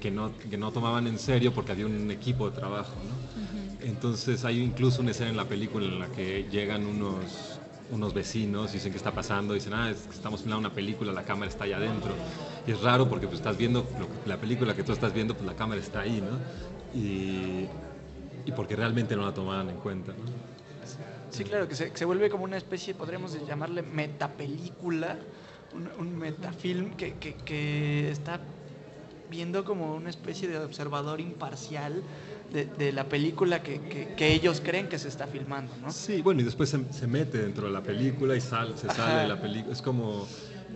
que, 0.00 0.10
no, 0.10 0.32
que 0.38 0.56
no 0.56 0.72
tomaban 0.72 1.06
en 1.06 1.18
serio 1.18 1.52
porque 1.52 1.72
había 1.72 1.86
un 1.86 2.10
equipo 2.10 2.50
de 2.50 2.56
trabajo. 2.56 2.94
¿no? 3.06 3.59
Entonces 3.82 4.44
hay 4.44 4.60
incluso 4.60 5.02
una 5.02 5.12
escena 5.12 5.30
en 5.30 5.36
la 5.36 5.46
película 5.46 5.86
en 5.86 5.98
la 5.98 6.08
que 6.08 6.46
llegan 6.50 6.86
unos, 6.86 7.58
unos 7.90 8.14
vecinos, 8.14 8.72
dicen 8.72 8.92
qué 8.92 8.98
está 8.98 9.12
pasando, 9.12 9.54
dicen, 9.54 9.72
ah, 9.74 9.90
estamos 9.90 10.40
filmando 10.40 10.68
una 10.68 10.74
película, 10.74 11.12
la 11.12 11.24
cámara 11.24 11.50
está 11.50 11.64
allá 11.64 11.78
adentro. 11.78 12.12
Y 12.66 12.72
es 12.72 12.80
raro 12.80 13.08
porque 13.08 13.26
pues, 13.26 13.38
estás 13.38 13.56
viendo 13.56 13.86
la 14.26 14.36
película 14.36 14.74
que 14.74 14.82
tú 14.82 14.92
estás 14.92 15.12
viendo, 15.12 15.34
pues 15.34 15.46
la 15.46 15.56
cámara 15.56 15.80
está 15.80 16.00
ahí, 16.00 16.20
¿no? 16.20 16.38
Y, 16.98 17.66
y 18.46 18.52
porque 18.54 18.76
realmente 18.76 19.16
no 19.16 19.24
la 19.24 19.32
tomaban 19.32 19.70
en 19.70 19.76
cuenta. 19.76 20.12
¿no? 20.12 20.50
Sí, 21.30 21.44
claro, 21.44 21.68
que 21.68 21.74
se, 21.74 21.96
se, 21.96 22.04
vuelve 22.04 22.28
como 22.28 22.44
una 22.44 22.56
especie, 22.56 22.94
podríamos 22.94 23.36
llamarle 23.46 23.82
metapelícula, 23.82 25.18
un, 25.72 25.88
un 25.98 26.18
metafilm 26.18 26.96
que, 26.96 27.14
que, 27.14 27.34
que, 27.34 28.10
está 28.10 28.40
viendo 29.30 29.64
como 29.64 29.94
una 29.94 30.10
especie 30.10 30.48
de 30.48 30.58
observador 30.58 31.20
imparcial 31.20 32.02
de, 32.52 32.64
de 32.66 32.92
la 32.92 33.04
película 33.04 33.62
que, 33.62 33.80
que, 34.16 34.32
ellos 34.32 34.60
creen 34.64 34.88
que 34.88 34.98
se 34.98 35.08
está 35.08 35.26
filmando, 35.26 35.72
¿no? 35.80 35.90
Sí, 35.90 36.20
bueno, 36.22 36.40
y 36.40 36.44
después 36.44 36.70
se, 36.70 36.92
se 36.92 37.06
mete 37.06 37.38
dentro 37.38 37.66
de 37.66 37.72
la 37.72 37.82
película 37.82 38.36
y 38.36 38.40
sal, 38.40 38.76
se 38.76 38.88
sale 38.88 39.12
Ajá. 39.12 39.22
de 39.22 39.28
la 39.28 39.40
película. 39.40 39.72
Es 39.72 39.82
como 39.82 40.26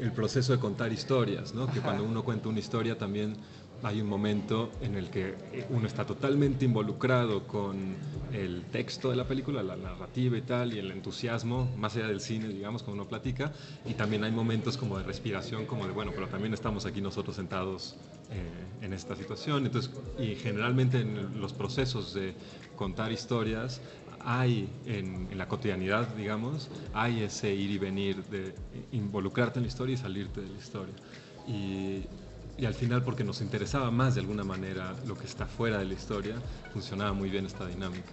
el 0.00 0.12
proceso 0.12 0.52
de 0.52 0.58
contar 0.58 0.92
historias, 0.92 1.54
¿no? 1.54 1.70
Que 1.70 1.80
cuando 1.80 2.04
uno 2.04 2.24
cuenta 2.24 2.48
una 2.48 2.58
historia 2.58 2.98
también 2.98 3.36
hay 3.84 4.00
un 4.00 4.08
momento 4.08 4.70
en 4.80 4.94
el 4.94 5.10
que 5.10 5.34
uno 5.68 5.86
está 5.86 6.06
totalmente 6.06 6.64
involucrado 6.64 7.46
con 7.46 7.94
el 8.32 8.64
texto 8.72 9.10
de 9.10 9.16
la 9.16 9.28
película, 9.28 9.62
la 9.62 9.76
narrativa 9.76 10.38
y 10.38 10.42
tal, 10.42 10.72
y 10.72 10.78
el 10.78 10.90
entusiasmo, 10.90 11.70
más 11.76 11.94
allá 11.94 12.08
del 12.08 12.20
cine, 12.20 12.48
digamos, 12.48 12.82
cuando 12.82 13.02
uno 13.02 13.08
platica, 13.08 13.52
y 13.84 13.92
también 13.92 14.24
hay 14.24 14.32
momentos 14.32 14.78
como 14.78 14.96
de 14.96 15.04
respiración, 15.04 15.66
como 15.66 15.86
de, 15.86 15.92
bueno, 15.92 16.12
pero 16.14 16.28
también 16.28 16.54
estamos 16.54 16.86
aquí 16.86 17.02
nosotros 17.02 17.36
sentados 17.36 17.96
eh, 18.30 18.84
en 18.84 18.94
esta 18.94 19.14
situación. 19.16 19.66
Entonces, 19.66 19.92
y 20.18 20.34
generalmente 20.36 21.00
en 21.00 21.38
los 21.38 21.52
procesos 21.52 22.14
de 22.14 22.34
contar 22.76 23.12
historias, 23.12 23.82
hay 24.20 24.66
en, 24.86 25.28
en, 25.30 25.36
la 25.36 25.46
cotidianidad, 25.46 26.08
digamos, 26.14 26.70
hay 26.94 27.22
ese 27.22 27.54
ir 27.54 27.70
y 27.70 27.76
venir 27.76 28.24
de 28.24 28.54
involucrarte 28.92 29.58
en 29.58 29.64
la 29.64 29.68
historia 29.68 29.92
y 29.92 29.98
salirte 29.98 30.40
de 30.40 30.48
la 30.48 30.58
historia. 30.58 30.94
Y, 31.46 32.04
y 32.56 32.66
al 32.66 32.74
final 32.74 33.02
porque 33.02 33.24
nos 33.24 33.40
interesaba 33.40 33.90
más 33.90 34.14
de 34.14 34.20
alguna 34.20 34.44
manera 34.44 34.94
lo 35.04 35.16
que 35.16 35.26
está 35.26 35.46
fuera 35.46 35.78
de 35.78 35.86
la 35.86 35.94
historia, 35.94 36.36
funcionaba 36.72 37.12
muy 37.12 37.30
bien 37.30 37.46
esta 37.46 37.66
dinámica. 37.66 38.12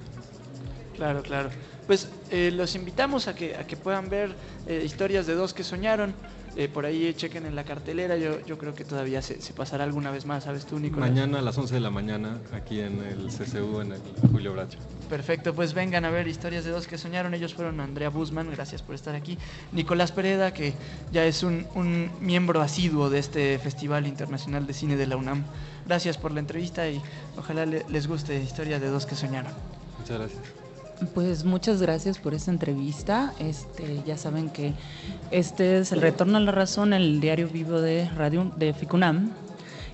Claro, 0.93 1.21
claro. 1.21 1.49
Pues 1.87 2.09
eh, 2.29 2.51
los 2.51 2.75
invitamos 2.75 3.27
a 3.27 3.35
que, 3.35 3.55
a 3.55 3.65
que 3.65 3.77
puedan 3.77 4.09
ver 4.09 4.35
eh, 4.65 4.81
historias 4.83 5.25
de 5.25 5.35
dos 5.35 5.53
que 5.53 5.63
soñaron. 5.63 6.15
Eh, 6.57 6.67
por 6.67 6.85
ahí 6.85 7.13
chequen 7.13 7.45
en 7.45 7.55
la 7.55 7.63
cartelera, 7.63 8.17
yo, 8.17 8.45
yo 8.45 8.57
creo 8.57 8.73
que 8.73 8.83
todavía 8.83 9.21
se, 9.21 9.41
se, 9.41 9.53
pasará 9.53 9.85
alguna 9.85 10.11
vez 10.11 10.25
más, 10.25 10.43
¿sabes 10.43 10.65
tú, 10.65 10.79
Nicolás? 10.79 11.09
Mañana 11.09 11.39
a 11.39 11.41
las 11.41 11.57
11 11.57 11.75
de 11.75 11.79
la 11.79 11.91
mañana, 11.91 12.39
aquí 12.51 12.81
en 12.81 13.01
el 13.03 13.27
CCU, 13.27 13.79
en 13.79 13.93
el 13.93 14.01
Julio 14.31 14.51
Bracho. 14.51 14.77
Perfecto, 15.09 15.53
pues 15.53 15.73
vengan 15.73 16.03
a 16.03 16.09
ver 16.09 16.27
historias 16.27 16.65
de 16.65 16.71
dos 16.71 16.87
que 16.87 16.97
soñaron. 16.97 17.33
Ellos 17.33 17.53
fueron 17.53 17.79
Andrea 17.79 18.09
Busman, 18.09 18.51
gracias 18.51 18.81
por 18.81 18.95
estar 18.95 19.15
aquí. 19.15 19.37
Nicolás 19.71 20.11
Pereda, 20.11 20.53
que 20.53 20.73
ya 21.13 21.25
es 21.25 21.43
un, 21.43 21.67
un 21.73 22.11
miembro 22.19 22.61
asiduo 22.61 23.09
de 23.09 23.19
este 23.19 23.57
Festival 23.59 24.05
Internacional 24.05 24.67
de 24.67 24.73
Cine 24.73 24.97
de 24.97 25.07
la 25.07 25.15
UNAM. 25.15 25.43
Gracias 25.85 26.17
por 26.17 26.31
la 26.31 26.41
entrevista 26.41 26.89
y 26.89 27.01
ojalá 27.37 27.65
le, 27.65 27.85
les 27.89 28.07
guste 28.07 28.41
Historias 28.41 28.81
de 28.81 28.87
dos 28.87 29.05
que 29.05 29.15
soñaron. 29.15 29.53
Muchas 29.99 30.17
gracias. 30.17 30.60
Pues 31.15 31.43
muchas 31.43 31.81
gracias 31.81 32.19
por 32.19 32.35
esta 32.35 32.51
entrevista. 32.51 33.33
Este, 33.39 34.01
ya 34.05 34.17
saben 34.17 34.49
que 34.49 34.73
este 35.31 35.79
es 35.79 35.91
el 35.91 35.99
retorno 35.99 36.37
a 36.37 36.41
la 36.41 36.51
razón, 36.51 36.93
el 36.93 37.19
diario 37.19 37.49
vivo 37.49 37.81
de 37.81 38.07
radio 38.09 38.51
de 38.55 38.71
Ficunam. 38.73 39.31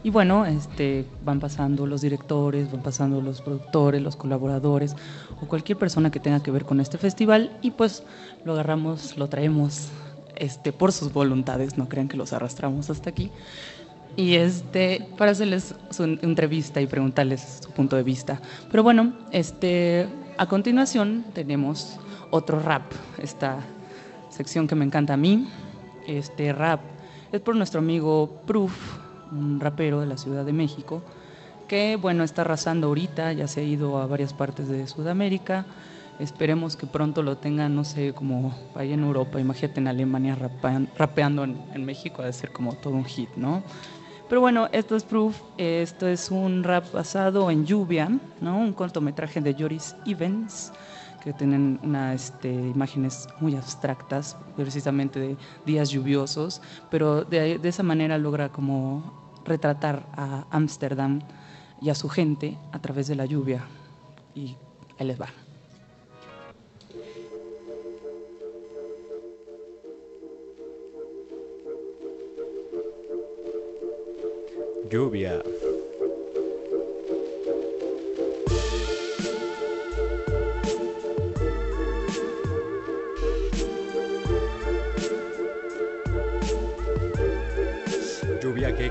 Y 0.03 0.09
bueno, 0.09 0.45
este, 0.45 1.05
van 1.23 1.39
pasando 1.39 1.87
los 1.87 2.01
directores, 2.01 2.69
van 2.71 2.83
pasando 2.83 3.21
los 3.21 3.41
productores, 3.41 4.01
los 4.01 4.17
colaboradores 4.17 4.95
o 5.41 5.47
cualquier 5.47 5.77
persona 5.77 6.11
que 6.11 6.19
tenga 6.19 6.43
que 6.43 6.51
ver 6.51 6.65
con 6.65 6.81
este 6.81 6.97
festival 6.97 7.57
y 7.61 7.71
pues 7.71 8.03
lo 8.43 8.53
agarramos, 8.53 9.17
lo 9.17 9.27
traemos 9.27 9.87
este, 10.35 10.73
por 10.73 10.91
sus 10.91 11.13
voluntades, 11.13 11.77
no 11.77 11.87
crean 11.87 12.09
que 12.09 12.17
los 12.17 12.33
arrastramos 12.33 12.89
hasta 12.89 13.09
aquí. 13.09 13.31
Y 14.17 14.35
este, 14.35 15.07
para 15.17 15.31
hacerles 15.31 15.73
su 15.89 16.03
entrevista 16.03 16.81
y 16.81 16.87
preguntarles 16.87 17.59
su 17.63 17.71
punto 17.71 17.95
de 17.95 18.03
vista. 18.03 18.41
Pero 18.69 18.83
bueno, 18.83 19.13
este, 19.31 20.07
a 20.37 20.45
continuación 20.45 21.25
tenemos 21.33 21.99
otro 22.29 22.59
rap, 22.59 22.83
esta 23.17 23.59
sección 24.29 24.67
que 24.67 24.75
me 24.75 24.85
encanta 24.85 25.13
a 25.13 25.17
mí. 25.17 25.47
Este 26.05 26.53
rap 26.53 26.81
es 27.31 27.41
por 27.41 27.55
nuestro 27.55 27.79
amigo 27.79 28.41
Proof, 28.45 28.73
un 29.31 29.59
rapero 29.59 29.99
de 29.99 30.05
la 30.05 30.17
Ciudad 30.17 30.45
de 30.45 30.53
México, 30.53 31.01
que 31.67 31.97
bueno, 31.99 32.23
está 32.23 32.41
arrasando 32.41 32.87
ahorita, 32.87 33.33
ya 33.33 33.47
se 33.47 33.61
ha 33.61 33.63
ido 33.63 33.97
a 33.97 34.05
varias 34.05 34.33
partes 34.33 34.67
de 34.67 34.87
Sudamérica. 34.87 35.65
Esperemos 36.19 36.75
que 36.75 36.87
pronto 36.87 37.21
lo 37.21 37.37
tengan, 37.37 37.75
no 37.75 37.83
sé, 37.83 38.13
como 38.13 38.55
vaya 38.73 38.93
en 38.93 39.03
Europa, 39.03 39.39
imagínate 39.39 39.79
en 39.79 39.87
Alemania 39.87 40.35
rapean, 40.35 40.89
rapeando 40.97 41.43
en, 41.43 41.57
en 41.73 41.85
México, 41.85 42.21
ha 42.21 42.25
de 42.25 42.33
ser 42.33 42.51
como 42.51 42.73
todo 42.73 42.93
un 42.93 43.05
hit, 43.05 43.29
¿no? 43.35 43.63
Pero 44.29 44.41
bueno, 44.41 44.67
esto 44.73 44.97
es 44.97 45.03
Proof, 45.03 45.39
esto 45.57 46.05
es 46.05 46.31
un 46.31 46.63
rap 46.63 46.91
basado 46.91 47.49
en 47.49 47.65
Lluvia, 47.65 48.09
¿no? 48.41 48.57
un 48.57 48.73
cortometraje 48.73 49.39
de 49.39 49.55
Joris 49.57 49.95
Evans, 50.05 50.73
que 51.23 51.31
tienen 51.31 51.79
este, 52.13 52.51
imágenes 52.51 53.29
muy 53.39 53.55
abstractas, 53.55 54.35
precisamente 54.57 55.19
de 55.19 55.37
días 55.65 55.89
lluviosos, 55.89 56.61
pero 56.91 57.23
de, 57.23 57.57
de 57.57 57.69
esa 57.69 57.83
manera 57.83 58.17
logra 58.17 58.49
como 58.49 59.31
retratar 59.45 60.05
a 60.17 60.45
Ámsterdam 60.51 61.21
y 61.81 61.89
a 61.89 61.95
su 61.95 62.09
gente 62.09 62.57
a 62.73 62.79
través 62.79 63.07
de 63.07 63.15
la 63.15 63.25
lluvia. 63.25 63.63
Y 64.35 64.57
ahí 64.99 65.07
les 65.07 65.19
va. 65.19 65.46
Lluvia. 74.89 75.66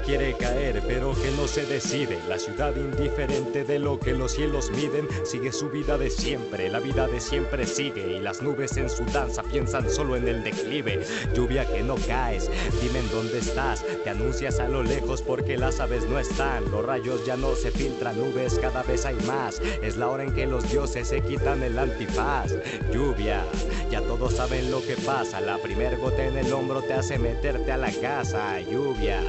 Quiere 0.06 0.34
caer, 0.34 0.80
pero 0.86 1.14
que 1.14 1.32
no 1.32 1.48
se 1.48 1.66
decide. 1.66 2.20
La 2.28 2.38
ciudad 2.38 2.74
indiferente 2.76 3.64
de 3.64 3.80
lo 3.80 3.98
que 3.98 4.12
los 4.12 4.32
cielos 4.32 4.70
miden, 4.70 5.08
sigue 5.24 5.50
su 5.50 5.68
vida 5.68 5.98
de 5.98 6.10
siempre. 6.10 6.68
La 6.70 6.78
vida 6.78 7.08
de 7.08 7.20
siempre 7.20 7.66
sigue 7.66 8.16
y 8.16 8.20
las 8.20 8.40
nubes 8.40 8.76
en 8.76 8.88
su 8.88 9.04
danza 9.06 9.42
piensan 9.42 9.90
solo 9.90 10.14
en 10.14 10.28
el 10.28 10.44
declive. 10.44 11.00
Lluvia 11.34 11.66
que 11.66 11.82
no 11.82 11.96
caes, 12.06 12.48
dime 12.80 13.00
en 13.00 13.10
dónde 13.10 13.38
estás. 13.38 13.84
Te 14.04 14.10
anuncias 14.10 14.60
a 14.60 14.68
lo 14.68 14.84
lejos 14.84 15.22
porque 15.22 15.56
las 15.56 15.80
aves 15.80 16.08
no 16.08 16.20
están. 16.20 16.70
Los 16.70 16.86
rayos 16.86 17.26
ya 17.26 17.36
no 17.36 17.56
se 17.56 17.72
filtran, 17.72 18.16
nubes 18.16 18.60
cada 18.60 18.84
vez 18.84 19.04
hay 19.06 19.16
más. 19.26 19.60
Es 19.82 19.96
la 19.96 20.08
hora 20.08 20.22
en 20.22 20.32
que 20.32 20.46
los 20.46 20.70
dioses 20.70 21.08
se 21.08 21.20
quitan 21.20 21.64
el 21.64 21.76
antifaz. 21.78 22.52
Lluvia, 22.92 23.44
ya 23.90 24.00
todos 24.02 24.34
saben 24.34 24.70
lo 24.70 24.80
que 24.82 24.94
pasa. 25.04 25.40
La 25.40 25.58
primer 25.58 25.96
gota 25.96 26.24
en 26.24 26.38
el 26.38 26.52
hombro 26.52 26.80
te 26.82 26.92
hace 26.92 27.18
meterte 27.18 27.72
a 27.72 27.76
la 27.76 27.90
casa. 27.90 28.60
Lluvia. 28.60 29.20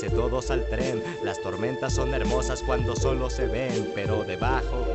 Súbanse 0.00 0.16
todos 0.16 0.50
al 0.50 0.66
tren, 0.66 1.02
las 1.22 1.42
tormentas 1.42 1.92
son 1.94 2.14
hermosas 2.14 2.62
cuando 2.62 2.96
solo 2.96 3.28
se 3.28 3.46
ven, 3.46 3.90
pero 3.94 4.24
debajo 4.24 4.86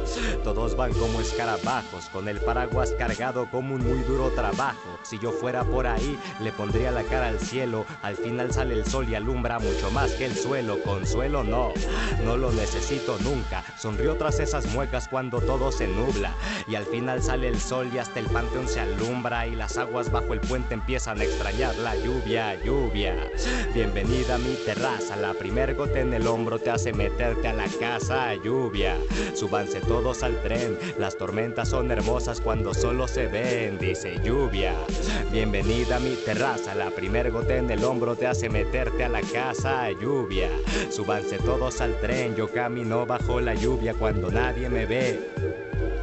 todos 0.44 0.76
van 0.76 0.94
como 0.94 1.22
escarabajos, 1.22 2.10
con 2.12 2.28
el 2.28 2.40
paraguas 2.40 2.92
cargado 2.98 3.48
como 3.52 3.76
un 3.76 3.84
muy 3.88 4.00
duro 4.00 4.32
trabajo. 4.32 4.98
Si 5.04 5.20
yo 5.20 5.32
fuera 5.32 5.64
por 5.64 5.86
ahí, 5.86 6.18
le 6.40 6.52
pondría 6.52 6.90
la 6.90 7.04
cara 7.04 7.28
al 7.28 7.40
cielo, 7.40 7.86
al 8.02 8.16
final 8.16 8.52
sale 8.52 8.74
el 8.74 8.86
sol 8.86 9.08
y 9.08 9.14
alumbra 9.14 9.60
mucho 9.60 9.92
más 9.92 10.12
que 10.14 10.26
el 10.26 10.36
suelo. 10.36 10.82
Consuelo 10.82 11.44
no, 11.44 11.72
no 12.24 12.38
lo 12.38 12.52
necesito 12.52 13.18
nunca. 13.20 13.64
Sonrió 13.78 14.16
tras 14.16 14.40
esas 14.40 14.66
muecas 14.68 15.08
cuando 15.08 15.40
todo 15.40 15.72
se 15.72 15.88
nubla, 15.88 16.34
y 16.68 16.76
al 16.76 16.86
final 16.86 17.22
sale 17.22 17.48
el 17.48 17.60
sol 17.60 17.92
y 17.94 18.00
hasta 18.00 18.20
el 18.20 18.28
panteón 18.28 18.68
se 18.68 18.80
alumbra 18.80 19.46
y 19.46 19.56
las 19.56 19.78
aguas 19.78 20.12
bajo 20.12 20.34
el 20.34 20.42
puente 20.42 20.74
empiezan 20.74 21.20
a 21.22 21.26
extrañar 21.26 21.76
la 21.76 21.96
lluvia, 21.96 22.56
lluvia. 22.64 23.16
Bienvenida 23.74 24.36
a 24.36 24.38
mi 24.40 24.56
mi 24.56 24.56
La 25.20 25.34
primer 25.34 25.76
gota 25.76 26.00
en 26.00 26.14
el 26.14 26.26
hombro 26.26 26.58
te 26.58 26.70
hace 26.70 26.94
meterte 26.94 27.48
a 27.50 27.54
la 27.54 27.68
casa. 27.80 28.34
Lluvia, 28.36 28.96
súbanse 29.34 29.82
todos 29.82 30.24
al 30.24 30.42
tren. 30.42 30.78
Las 30.98 31.18
tormentas 31.18 31.70
son 31.70 31.92
hermosas 31.92 32.40
cuando 32.40 32.74
solo 32.74 33.08
se 33.08 33.28
ven, 33.28 33.78
dice 33.78 34.20
lluvia. 34.24 34.74
Bienvenida 35.32 35.98
a 35.98 36.00
mi 36.00 36.16
terraza. 36.16 36.76
La 36.76 36.92
primer 36.92 37.32
gota 37.32 37.58
en 37.58 37.70
el 37.72 37.84
hombro 37.84 38.16
te 38.16 38.28
hace 38.28 38.50
meterte 38.50 39.04
a 39.04 39.10
la 39.10 39.22
casa. 39.22 39.92
Lluvia, 39.92 40.50
súbanse 40.90 41.40
todos 41.40 41.82
al 41.82 42.00
tren. 42.00 42.36
Yo 42.36 42.48
camino 42.48 43.06
bajo 43.06 43.42
la 43.42 43.54
lluvia 43.54 43.94
cuando 43.96 44.32
nadie 44.32 44.70
me 44.70 44.86
ve. 44.86 45.95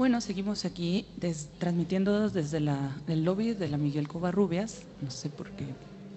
Bueno, 0.00 0.22
seguimos 0.22 0.64
aquí 0.64 1.04
transmitiendo 1.58 2.30
desde 2.30 2.56
el 2.56 3.22
lobby 3.22 3.52
de 3.52 3.68
la 3.68 3.76
Miguel 3.76 4.08
Covarrubias, 4.08 4.84
no 5.02 5.10
sé 5.10 5.28
por 5.28 5.50
qué 5.50 5.66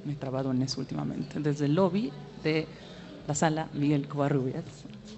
me 0.06 0.14
he 0.14 0.16
trabado 0.16 0.52
en 0.52 0.62
eso 0.62 0.80
últimamente, 0.80 1.42
desde 1.42 1.66
el 1.66 1.76
lobby 1.76 2.10
de 2.46 2.66
la 3.28 3.36
sala 3.36 3.68
Miguel 3.74 4.08
Covarrubias. 4.08 4.64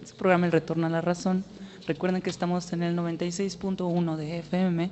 Este 0.01 0.17
programa 0.17 0.47
El 0.47 0.51
Retorno 0.51 0.87
a 0.87 0.89
la 0.89 1.01
Razón. 1.01 1.43
Recuerden 1.85 2.23
que 2.23 2.31
estamos 2.31 2.73
en 2.73 2.81
el 2.81 2.97
96.1 2.97 4.15
de 4.15 4.39
FM, 4.39 4.89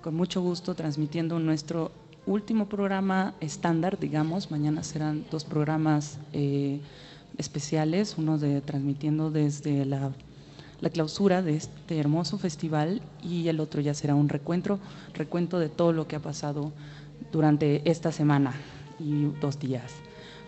con 0.00 0.14
mucho 0.14 0.40
gusto 0.40 0.76
transmitiendo 0.76 1.40
nuestro 1.40 1.90
último 2.24 2.68
programa 2.68 3.34
estándar, 3.40 3.98
digamos. 3.98 4.52
Mañana 4.52 4.84
serán 4.84 5.24
dos 5.28 5.44
programas 5.44 6.20
eh, 6.32 6.78
especiales, 7.36 8.14
uno 8.16 8.38
de 8.38 8.60
transmitiendo 8.60 9.32
desde 9.32 9.84
la 9.86 10.12
la 10.80 10.90
clausura 10.90 11.42
de 11.42 11.56
este 11.56 11.98
hermoso 11.98 12.38
festival 12.38 13.02
y 13.22 13.48
el 13.48 13.60
otro 13.60 13.80
ya 13.80 13.94
será 13.94 14.14
un 14.14 14.28
recuento, 14.28 14.78
recuento 15.14 15.58
de 15.58 15.68
todo 15.68 15.92
lo 15.92 16.06
que 16.06 16.16
ha 16.16 16.20
pasado 16.20 16.72
durante 17.32 17.88
esta 17.88 18.12
semana 18.12 18.52
y 18.98 19.26
dos 19.40 19.58
días. 19.58 19.92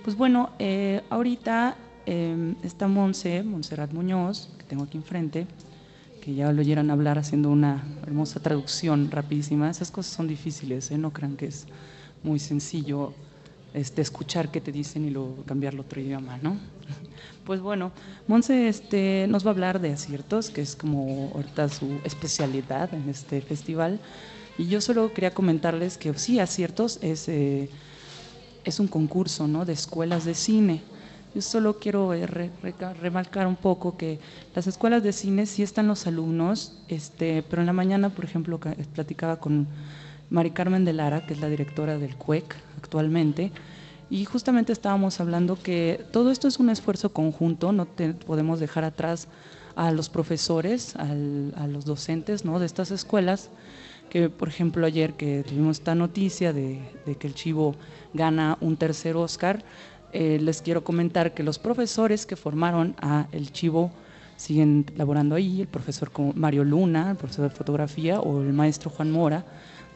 Pues 0.04 0.16
bueno, 0.16 0.50
eh, 0.58 1.02
ahorita 1.10 1.76
em, 2.06 2.54
está 2.62 2.88
Monse, 2.88 3.42
Montserrat 3.42 3.92
Muñoz, 3.92 4.50
que 4.58 4.64
tengo 4.64 4.84
aquí 4.84 4.96
enfrente, 4.96 5.46
que 6.20 6.34
ya 6.34 6.52
lo 6.52 6.60
oyeron 6.60 6.90
hablar 6.90 7.18
haciendo 7.18 7.50
una 7.50 7.82
hermosa 8.02 8.40
traducción 8.40 9.10
rapidísima. 9.10 9.70
Esas 9.70 9.90
cosas 9.90 10.14
son 10.14 10.28
difíciles, 10.28 10.90
¿eh? 10.90 10.98
no 10.98 11.12
crean 11.12 11.36
que 11.36 11.46
es 11.46 11.66
muy 12.22 12.38
sencillo 12.38 13.12
este, 13.74 14.02
escuchar 14.02 14.50
qué 14.50 14.60
te 14.60 14.72
dicen 14.72 15.04
y 15.04 15.10
luego 15.10 15.44
cambiarlo 15.46 15.82
otro 15.82 16.00
idioma, 16.00 16.38
¿no? 16.42 16.56
Pues 17.48 17.62
bueno, 17.62 17.92
Monse 18.26 18.68
este, 18.68 19.24
nos 19.26 19.42
va 19.42 19.48
a 19.48 19.54
hablar 19.54 19.80
de 19.80 19.90
aciertos, 19.90 20.50
que 20.50 20.60
es 20.60 20.76
como 20.76 21.32
ahorita 21.34 21.70
su 21.70 21.98
especialidad 22.04 22.92
en 22.92 23.08
este 23.08 23.40
festival. 23.40 24.00
Y 24.58 24.66
yo 24.66 24.82
solo 24.82 25.14
quería 25.14 25.32
comentarles 25.32 25.96
que 25.96 26.12
sí, 26.18 26.40
aciertos 26.40 26.98
es, 27.00 27.26
eh, 27.26 27.70
es 28.66 28.80
un 28.80 28.86
concurso 28.86 29.48
¿no? 29.48 29.64
de 29.64 29.72
escuelas 29.72 30.26
de 30.26 30.34
cine. 30.34 30.82
Yo 31.34 31.40
solo 31.40 31.78
quiero 31.78 32.12
eh, 32.12 32.26
remarcar 32.26 33.46
un 33.46 33.56
poco 33.56 33.96
que 33.96 34.18
las 34.54 34.66
escuelas 34.66 35.02
de 35.02 35.14
cine 35.14 35.46
sí 35.46 35.62
están 35.62 35.86
los 35.86 36.06
alumnos, 36.06 36.74
este, 36.88 37.42
pero 37.48 37.62
en 37.62 37.66
la 37.66 37.72
mañana, 37.72 38.10
por 38.10 38.26
ejemplo, 38.26 38.60
platicaba 38.92 39.36
con 39.36 39.66
Mari 40.28 40.50
Carmen 40.50 40.84
de 40.84 40.92
Lara, 40.92 41.24
que 41.24 41.32
es 41.32 41.40
la 41.40 41.48
directora 41.48 41.96
del 41.96 42.14
CUEC 42.14 42.54
actualmente, 42.76 43.52
y 44.10 44.24
justamente 44.24 44.72
estábamos 44.72 45.20
hablando 45.20 45.58
que 45.60 46.04
todo 46.12 46.30
esto 46.30 46.48
es 46.48 46.58
un 46.58 46.70
esfuerzo 46.70 47.12
conjunto, 47.12 47.72
no 47.72 47.86
podemos 48.26 48.60
dejar 48.60 48.84
atrás 48.84 49.28
a 49.76 49.92
los 49.92 50.08
profesores, 50.08 50.96
a 50.96 51.66
los 51.66 51.84
docentes 51.84 52.44
¿no? 52.44 52.58
de 52.58 52.66
estas 52.66 52.90
escuelas, 52.90 53.50
que 54.08 54.30
por 54.30 54.48
ejemplo 54.48 54.86
ayer 54.86 55.12
que 55.12 55.44
tuvimos 55.46 55.78
esta 55.78 55.94
noticia 55.94 56.52
de, 56.52 56.80
que 57.18 57.26
el 57.26 57.34
Chivo 57.34 57.74
gana 58.14 58.56
un 58.60 58.76
tercer 58.76 59.16
Oscar, 59.16 59.62
eh, 60.12 60.38
les 60.40 60.62
quiero 60.62 60.82
comentar 60.82 61.34
que 61.34 61.42
los 61.42 61.58
profesores 61.58 62.24
que 62.24 62.34
formaron 62.34 62.96
a 63.00 63.28
el 63.30 63.52
Chivo 63.52 63.92
siguen 64.38 64.86
laborando 64.96 65.34
ahí, 65.34 65.60
el 65.60 65.66
profesor 65.66 66.10
Mario 66.34 66.64
Luna, 66.64 67.10
el 67.10 67.16
profesor 67.16 67.50
de 67.50 67.54
fotografía, 67.54 68.20
o 68.20 68.40
el 68.40 68.52
maestro 68.52 68.88
Juan 68.88 69.10
Mora, 69.10 69.44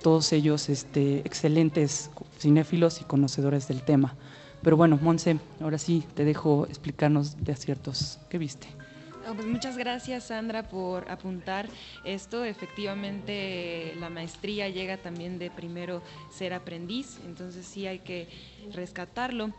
todos 0.02 0.32
ellos 0.32 0.68
este, 0.68 1.20
excelentes 1.20 2.10
cinéfilos 2.38 3.00
y 3.00 3.04
conocedores 3.04 3.68
del 3.68 3.82
tema. 3.82 4.16
Pero 4.62 4.76
bueno, 4.76 4.98
Monse, 5.00 5.38
ahora 5.60 5.78
sí 5.78 6.04
te 6.14 6.24
dejo 6.24 6.66
explicarnos 6.66 7.42
de 7.42 7.52
aciertos. 7.52 8.18
¿Qué 8.28 8.38
viste? 8.38 8.68
pues 9.34 9.46
muchas 9.46 9.78
gracias 9.78 10.24
Sandra 10.24 10.68
por 10.68 11.10
apuntar 11.10 11.68
esto. 12.04 12.44
Efectivamente 12.44 13.94
la 13.98 14.10
maestría 14.10 14.68
llega 14.68 14.96
también 14.96 15.38
de 15.38 15.50
primero 15.50 16.02
ser 16.30 16.52
aprendiz, 16.52 17.18
entonces 17.24 17.64
sí 17.64 17.86
hay 17.86 18.00
que 18.00 18.28
rescatarlo. 18.72 19.52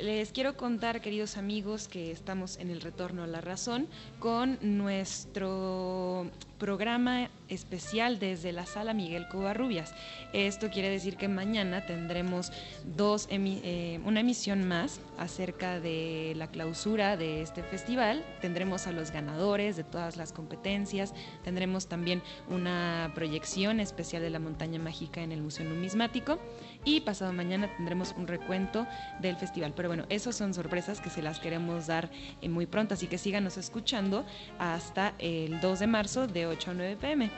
Les 0.00 0.32
quiero 0.32 0.56
contar, 0.56 1.02
queridos 1.02 1.36
amigos, 1.36 1.86
que 1.86 2.10
estamos 2.10 2.56
en 2.56 2.70
el 2.70 2.80
retorno 2.80 3.22
a 3.22 3.26
la 3.26 3.42
razón 3.42 3.86
con 4.18 4.58
nuestro 4.62 6.30
programa 6.58 7.28
especial 7.48 8.18
desde 8.18 8.52
la 8.52 8.64
sala 8.64 8.94
Miguel 8.94 9.28
Covarrubias. 9.28 9.92
Esto 10.32 10.70
quiere 10.70 10.88
decir 10.88 11.16
que 11.16 11.28
mañana 11.28 11.84
tendremos 11.84 12.50
dos 12.96 13.28
eh, 13.30 14.00
una 14.04 14.20
emisión 14.20 14.66
más 14.66 15.00
acerca 15.18 15.80
de 15.80 16.34
la 16.36 16.46
clausura 16.46 17.18
de 17.18 17.42
este 17.42 17.62
festival. 17.62 18.24
Tendremos 18.40 18.86
a 18.86 18.92
los 18.92 19.10
ganadores 19.10 19.76
de 19.76 19.84
todas 19.84 20.16
las 20.16 20.32
competencias, 20.32 21.12
tendremos 21.44 21.88
también 21.88 22.22
una 22.48 23.12
proyección 23.14 23.80
especial 23.80 24.22
de 24.22 24.30
la 24.30 24.38
montaña 24.38 24.78
mágica 24.78 25.22
en 25.22 25.32
el 25.32 25.42
Museo 25.42 25.68
Numismático 25.68 26.38
y 26.84 27.00
pasado 27.00 27.32
mañana 27.32 27.68
tendremos 27.76 28.14
un 28.16 28.26
recuento 28.26 28.86
del 29.20 29.36
festival. 29.36 29.72
Pero 29.74 29.88
bueno, 29.88 30.04
esas 30.08 30.36
son 30.36 30.54
sorpresas 30.54 31.00
que 31.00 31.10
se 31.10 31.22
las 31.22 31.38
queremos 31.40 31.86
dar 31.86 32.10
eh, 32.40 32.48
muy 32.48 32.66
pronto, 32.66 32.94
así 32.94 33.06
que 33.06 33.18
síganos 33.18 33.56
escuchando 33.56 34.24
hasta 34.58 35.14
el 35.18 35.60
2 35.60 35.78
de 35.78 35.86
marzo 35.86 36.26
de 36.26 36.46
8 36.46 36.70
a 36.70 36.74
9 36.74 36.96
pm. 37.00 37.30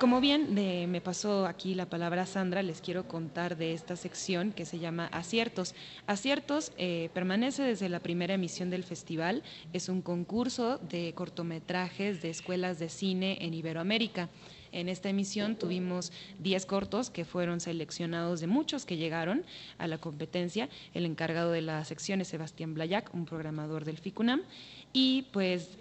Como 0.00 0.20
bien 0.20 0.52
me 0.90 1.00
pasó 1.00 1.46
aquí 1.46 1.74
la 1.74 1.88
palabra 1.88 2.26
Sandra, 2.26 2.64
les 2.64 2.80
quiero 2.80 3.06
contar 3.06 3.56
de 3.56 3.72
esta 3.72 3.94
sección 3.94 4.50
que 4.50 4.66
se 4.66 4.80
llama 4.80 5.06
Aciertos. 5.06 5.74
Aciertos 6.08 6.72
eh, 6.76 7.10
permanece 7.14 7.62
desde 7.62 7.88
la 7.88 8.00
primera 8.00 8.34
emisión 8.34 8.70
del 8.70 8.82
festival, 8.82 9.44
es 9.72 9.88
un 9.88 10.02
concurso 10.02 10.78
de 10.78 11.12
cortometrajes 11.14 12.20
de 12.22 12.30
escuelas 12.30 12.80
de 12.80 12.88
cine 12.88 13.38
en 13.40 13.54
Iberoamérica. 13.54 14.30
En 14.74 14.88
esta 14.88 15.08
emisión 15.08 15.54
tuvimos 15.54 16.10
10 16.40 16.66
cortos 16.66 17.08
que 17.08 17.24
fueron 17.24 17.60
seleccionados 17.60 18.40
de 18.40 18.48
muchos 18.48 18.84
que 18.84 18.96
llegaron 18.96 19.44
a 19.78 19.86
la 19.86 19.98
competencia. 19.98 20.68
El 20.94 21.06
encargado 21.06 21.52
de 21.52 21.62
la 21.62 21.84
sección 21.84 22.20
es 22.20 22.26
Sebastián 22.26 22.74
Blayac, 22.74 23.14
un 23.14 23.24
programador 23.24 23.84
del 23.84 23.98
FICUNAM. 23.98 24.42
Y 24.92 25.26
pues 25.32 25.78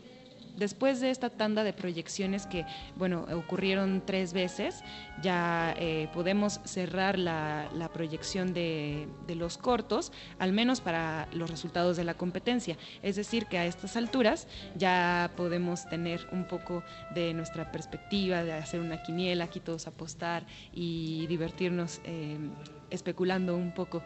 después 0.55 0.99
de 0.99 1.09
esta 1.09 1.29
tanda 1.29 1.63
de 1.63 1.73
proyecciones 1.73 2.45
que, 2.45 2.65
bueno, 2.95 3.25
ocurrieron 3.33 4.03
tres 4.05 4.33
veces, 4.33 4.83
ya 5.21 5.73
eh, 5.77 6.09
podemos 6.13 6.59
cerrar 6.63 7.17
la, 7.17 7.69
proyección 7.93 8.53
de, 8.53 9.07
los 9.35 9.57
cortos, 9.57 10.11
al 10.39 10.53
menos 10.53 10.81
para 10.81 11.27
los 11.33 11.49
resultados 11.49 11.97
de 11.97 12.03
la 12.03 12.13
competencia. 12.13 12.77
Es 13.01 13.15
decir, 13.15 13.45
que 13.47 13.57
a 13.57 13.65
estas 13.65 13.95
alturas 13.97 14.47
ya 14.75 15.31
podemos 15.35 15.87
tener 15.89 16.27
un 16.31 16.45
poco 16.45 16.83
de 17.13 17.33
nuestra 17.33 17.71
perspectiva, 17.71 18.43
de 18.43 18.53
hacer 18.53 18.79
una 18.79 19.01
quiniela, 19.03 19.45
aquí 19.45 19.59
todos 19.59 19.87
apostar 19.87 20.45
y 20.71 21.27
divertirnos. 21.27 22.01
Eh, 22.05 22.37
especulando 22.93 23.57
un 23.57 23.71
poco 23.73 24.03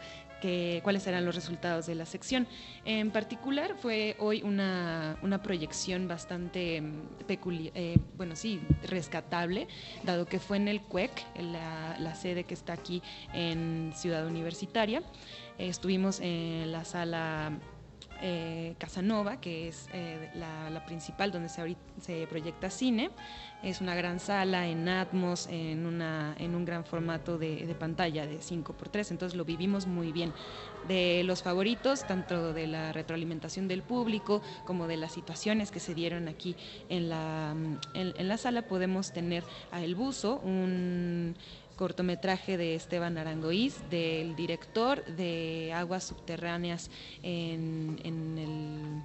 cuáles 0.84 1.04
serán 1.04 1.26
los 1.26 1.36
resultados 1.36 1.86
de 1.86 1.96
la 1.96 2.06
sección. 2.06 2.48
En 2.86 3.12
particular 3.12 3.76
fue 3.78 4.16
hoy 4.20 4.42
una, 4.44 5.18
proyección 5.44 6.08
bastante 6.08 6.82
mm, 6.82 7.26
peculiar, 7.28 7.74
eh, 7.76 7.98
bueno, 8.16 8.36
sí, 8.36 8.62
rescatable, 8.84 9.68
dado 10.04 10.26
que 10.26 10.40
fue 10.40 10.58
en 10.58 10.68
el 10.68 10.82
CUEC, 10.82 11.12
la 11.40 12.16
sede 12.16 12.44
que 12.44 12.54
está 12.54 12.74
aquí 12.74 13.02
en 13.34 13.92
Ciudad 13.96 14.26
Universitaria. 14.28 15.02
estuvimos 15.58 16.20
en 16.20 16.72
la 16.72 16.86
sala 16.86 17.60
eh, 18.22 18.76
Casanova, 18.78 19.40
que 19.40 19.68
es 19.68 19.90
eh, 19.94 20.30
la, 20.36 20.86
principal 20.86 21.32
donde 21.32 21.50
se, 21.50 22.28
proyecta 22.28 22.70
cine. 22.70 23.10
Es 23.64 23.82
una 23.82 23.96
gran 23.96 24.20
sala 24.20 24.68
en 24.68 24.88
Atmos, 24.88 25.48
en, 25.50 25.86
un 25.86 26.66
gran 26.66 26.86
formato 26.86 27.38
de, 27.38 27.76
pantalla 27.80 28.26
de 28.26 28.40
5x3, 28.40 29.12
entonces 29.12 29.36
lo 29.36 29.46
vivimos 29.46 29.88
muy 29.88 30.12
bien. 30.12 30.34
De 30.88 31.24
los 31.24 31.44
favoritos, 31.44 32.06
tanto 32.06 32.54
de 32.54 32.68
la 32.68 32.94
retroalimentación 32.94 33.68
del 33.68 33.82
público 33.82 34.42
como 34.66 34.88
de 34.88 34.98
las 34.98 35.12
situaciones 35.12 35.72
que 35.72 35.80
se 35.80 35.94
dieron 35.96 36.28
aquí 36.28 36.56
en 36.90 37.12
en 37.94 38.28
la 38.28 38.38
sala, 38.38 38.62
podemos 38.64 39.12
tener 39.12 39.44
a 39.72 39.84
El 39.84 39.96
Buzo, 39.96 40.40
un 40.44 41.36
cortometraje 41.78 42.58
de 42.58 42.76
Esteban 42.76 43.18
Arangoiz, 43.18 43.78
del 43.90 44.36
director 44.36 45.06
de 45.06 45.72
Aguas 45.74 46.04
Subterráneas 46.04 46.90
en, 47.24 48.00
en, 48.04 49.04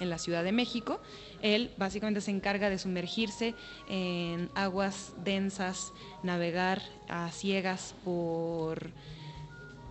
la 0.00 0.18
Ciudad 0.18 0.42
de 0.42 0.50
México. 0.50 1.00
Él 1.42 1.70
básicamente 1.76 2.20
se 2.20 2.32
encarga 2.32 2.68
de 2.68 2.76
sumergirse 2.76 3.54
en 3.88 4.50
aguas 4.56 5.14
densas, 5.24 5.92
navegar 6.24 6.82
a 7.08 7.30
ciegas 7.30 7.94
por 8.04 8.90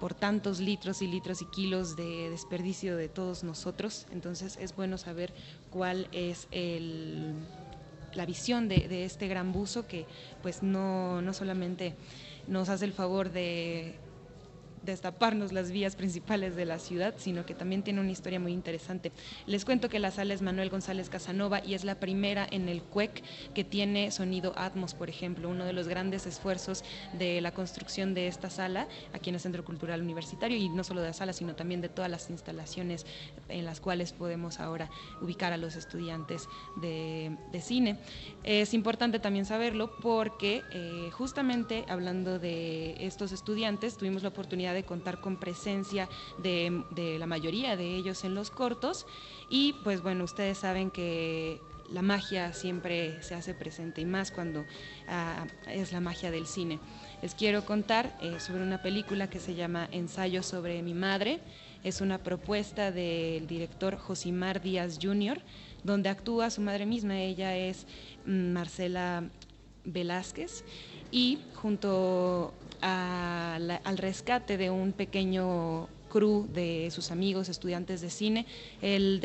por 0.01 0.15
tantos 0.15 0.59
litros 0.59 1.03
y 1.03 1.07
litros 1.07 1.43
y 1.43 1.45
kilos 1.45 1.95
de 1.95 2.31
desperdicio 2.31 2.97
de 2.97 3.07
todos 3.07 3.43
nosotros. 3.43 4.07
Entonces 4.11 4.57
es 4.59 4.75
bueno 4.75 4.97
saber 4.97 5.31
cuál 5.69 6.07
es 6.11 6.47
el, 6.49 7.35
la 8.13 8.25
visión 8.25 8.67
de, 8.67 9.05
este 9.05 9.27
gran 9.27 9.51
buzo 9.51 9.87
que 9.87 10.05
pues 10.41 10.63
no, 10.63 11.21
no 11.21 11.33
solamente 11.33 11.93
nos 12.47 12.69
hace 12.69 12.85
el 12.85 12.93
favor 12.93 13.31
de 13.31 13.95
destaparnos 14.83 15.51
las 15.51 15.71
vías 15.71 15.95
principales 15.95 16.55
de 16.55 16.65
la 16.65 16.79
ciudad, 16.79 17.13
sino 17.17 17.45
que 17.45 17.53
también 17.53 17.83
tiene 17.83 18.01
una 18.01 18.11
historia 18.11 18.39
muy 18.39 18.53
interesante. 18.53 19.11
Les 19.45 19.65
cuento 19.65 19.89
que 19.89 19.99
la 19.99 20.11
sala 20.11 20.33
es 20.33 20.41
Manuel 20.41 20.69
González 20.69 21.09
Casanova 21.09 21.61
y 21.65 21.73
es 21.73 21.83
la 21.83 21.95
primera 21.95 22.47
en 22.49 22.69
el 22.69 22.81
CUEC 22.81 23.23
que 23.53 23.63
tiene 23.63 24.11
sonido 24.11 24.53
Atmos, 24.55 24.93
por 24.93 25.09
ejemplo, 25.09 25.49
uno 25.49 25.65
de 25.65 25.73
los 25.73 25.87
grandes 25.87 26.25
esfuerzos 26.25 26.83
de 27.13 27.41
la 27.41 27.53
construcción 27.53 28.13
de 28.13 28.27
esta 28.27 28.49
sala 28.49 28.87
aquí 29.13 29.29
en 29.29 29.35
el 29.35 29.41
Centro 29.41 29.63
Cultural 29.63 30.01
Universitario 30.01 30.57
y 30.57 30.69
no 30.69 30.83
solo 30.83 31.01
de 31.01 31.07
la 31.07 31.13
sala, 31.13 31.33
sino 31.33 31.55
también 31.55 31.81
de 31.81 31.89
todas 31.89 32.09
las 32.09 32.29
instalaciones 32.29 33.05
en 33.49 33.65
las 33.65 33.79
cuales 33.79 34.13
podemos 34.13 34.59
ahora 34.59 34.89
ubicar 35.21 35.53
a 35.53 35.57
los 35.57 35.75
estudiantes 35.75 36.47
de, 36.81 37.37
cine. 37.61 37.99
Es 38.43 38.73
importante 38.73 39.19
también 39.19 39.45
saberlo 39.45 39.95
porque 40.01 40.63
eh, 40.71 41.09
justamente 41.11 41.85
hablando 41.87 42.39
de 42.39 42.95
estos 43.05 43.31
estudiantes, 43.31 43.97
tuvimos 43.97 44.23
la 44.23 44.29
oportunidad 44.29 44.70
de 44.73 44.83
contar 44.83 45.21
con 45.21 45.37
presencia 45.37 46.07
de, 46.37 47.17
la 47.19 47.27
mayoría 47.27 47.75
de 47.75 47.95
ellos 47.95 48.23
en 48.23 48.35
los 48.35 48.51
cortos 48.51 49.05
y 49.49 49.73
pues 49.83 50.01
bueno, 50.01 50.23
ustedes 50.23 50.59
saben 50.59 50.91
que 50.91 51.59
la 51.91 52.01
magia 52.01 52.53
siempre 52.53 53.21
se 53.21 53.35
hace 53.35 53.53
presente 53.53 54.01
y 54.01 54.05
más 54.05 54.31
cuando 54.31 54.65
ah, 55.07 55.45
es 55.67 55.91
la 55.91 55.99
magia 55.99 56.31
del 56.31 56.47
cine. 56.47 56.79
Les 57.21 57.35
quiero 57.35 57.65
contar 57.65 58.17
eh, 58.21 58.39
sobre 58.39 58.63
una 58.63 58.81
película 58.81 59.29
que 59.29 59.39
se 59.39 59.55
llama 59.55 59.87
Ensayo 59.91 60.41
sobre 60.41 60.81
mi 60.81 60.93
madre. 60.93 61.39
Es 61.83 62.01
una 62.01 62.19
propuesta 62.19 62.91
del 62.91 63.47
director 63.47 63.97
Josimar 63.97 64.61
Díaz 64.61 64.99
Jr., 65.01 65.41
donde 65.83 66.09
actúa 66.09 66.49
su 66.49 66.61
madre 66.61 66.85
misma. 66.85 67.19
Ella 67.19 67.57
es 67.57 67.85
mm, 68.25 68.51
Marcela 68.53 69.29
Velázquez 69.83 70.63
y 71.11 71.39
junto 71.55 72.53
al 72.81 73.97
rescate 73.97 74.57
de 74.57 74.69
un 74.69 74.91
pequeño 74.91 75.87
crew 76.11 76.47
de 76.53 76.89
sus 76.91 77.09
amigos 77.09 77.49
estudiantes 77.49 78.01
de 78.01 78.09
cine, 78.09 78.45
él, 78.81 79.21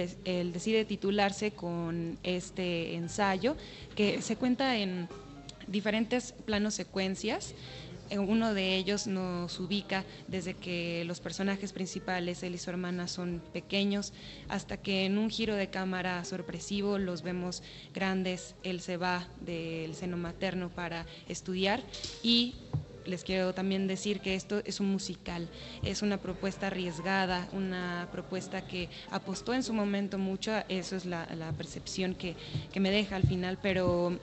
decide 0.52 0.84
titularse 0.84 1.50
con 1.50 2.18
este 2.22 2.94
ensayo 2.94 3.56
que 3.94 4.22
se 4.22 4.36
cuenta 4.36 4.76
en 4.76 5.08
diferentes 5.66 6.32
planos 6.32 6.74
secuencias. 6.74 7.54
Eh, 8.08 8.20
uno 8.20 8.54
de 8.54 8.76
ellos 8.76 9.08
nos 9.08 9.58
ubica 9.58 10.04
desde 10.28 10.54
que 10.54 11.02
los 11.06 11.18
personajes 11.18 11.72
principales, 11.72 12.44
él 12.44 12.54
y 12.54 12.58
su 12.58 12.70
hermana, 12.70 13.08
son 13.08 13.42
pequeños, 13.52 14.12
hasta 14.48 14.76
que 14.76 15.06
en 15.06 15.18
un 15.18 15.28
giro 15.28 15.56
de 15.56 15.70
cámara 15.70 16.24
sorpresivo 16.24 16.98
los 16.98 17.22
vemos 17.22 17.64
grandes. 17.92 18.54
Él 18.62 18.80
se 18.80 18.96
va 18.96 19.26
del 19.40 19.96
seno 19.96 20.16
materno 20.16 20.68
para 20.68 21.04
estudiar 21.28 21.82
y 22.22 22.54
les 23.06 23.24
quiero 23.24 23.54
también 23.54 23.86
decir 23.86 24.20
que 24.20 24.34
esto 24.34 24.60
es 24.64 24.80
un 24.80 24.90
musical, 24.90 25.48
es 25.82 26.02
una 26.02 26.18
propuesta 26.18 26.68
arriesgada, 26.68 27.48
una 27.52 28.08
propuesta 28.12 28.66
que 28.66 28.88
apostó 29.10 29.54
en 29.54 29.62
su 29.62 29.72
momento 29.72 30.18
mucho, 30.18 30.52
eso 30.68 30.96
es 30.96 31.04
la, 31.06 31.26
percepción 31.56 32.14
que, 32.14 32.36
me 32.78 32.90
deja 32.90 33.16
al 33.16 33.22
final, 33.22 33.58
pero 33.62 34.18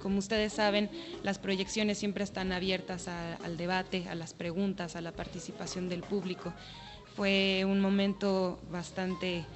como 0.00 0.18
ustedes 0.18 0.52
saben, 0.52 0.90
las 1.22 1.38
proyecciones 1.38 1.98
siempre 1.98 2.24
están 2.24 2.52
abiertas 2.52 3.08
al 3.08 3.56
debate, 3.56 4.06
a 4.08 4.14
las 4.14 4.34
preguntas, 4.34 4.96
a 4.96 5.00
la 5.00 5.12
participación 5.12 5.88
del 5.88 6.02
público. 6.02 6.52
Fue 7.16 7.64
un 7.64 7.80
momento 7.80 8.60
bastante 8.70 9.46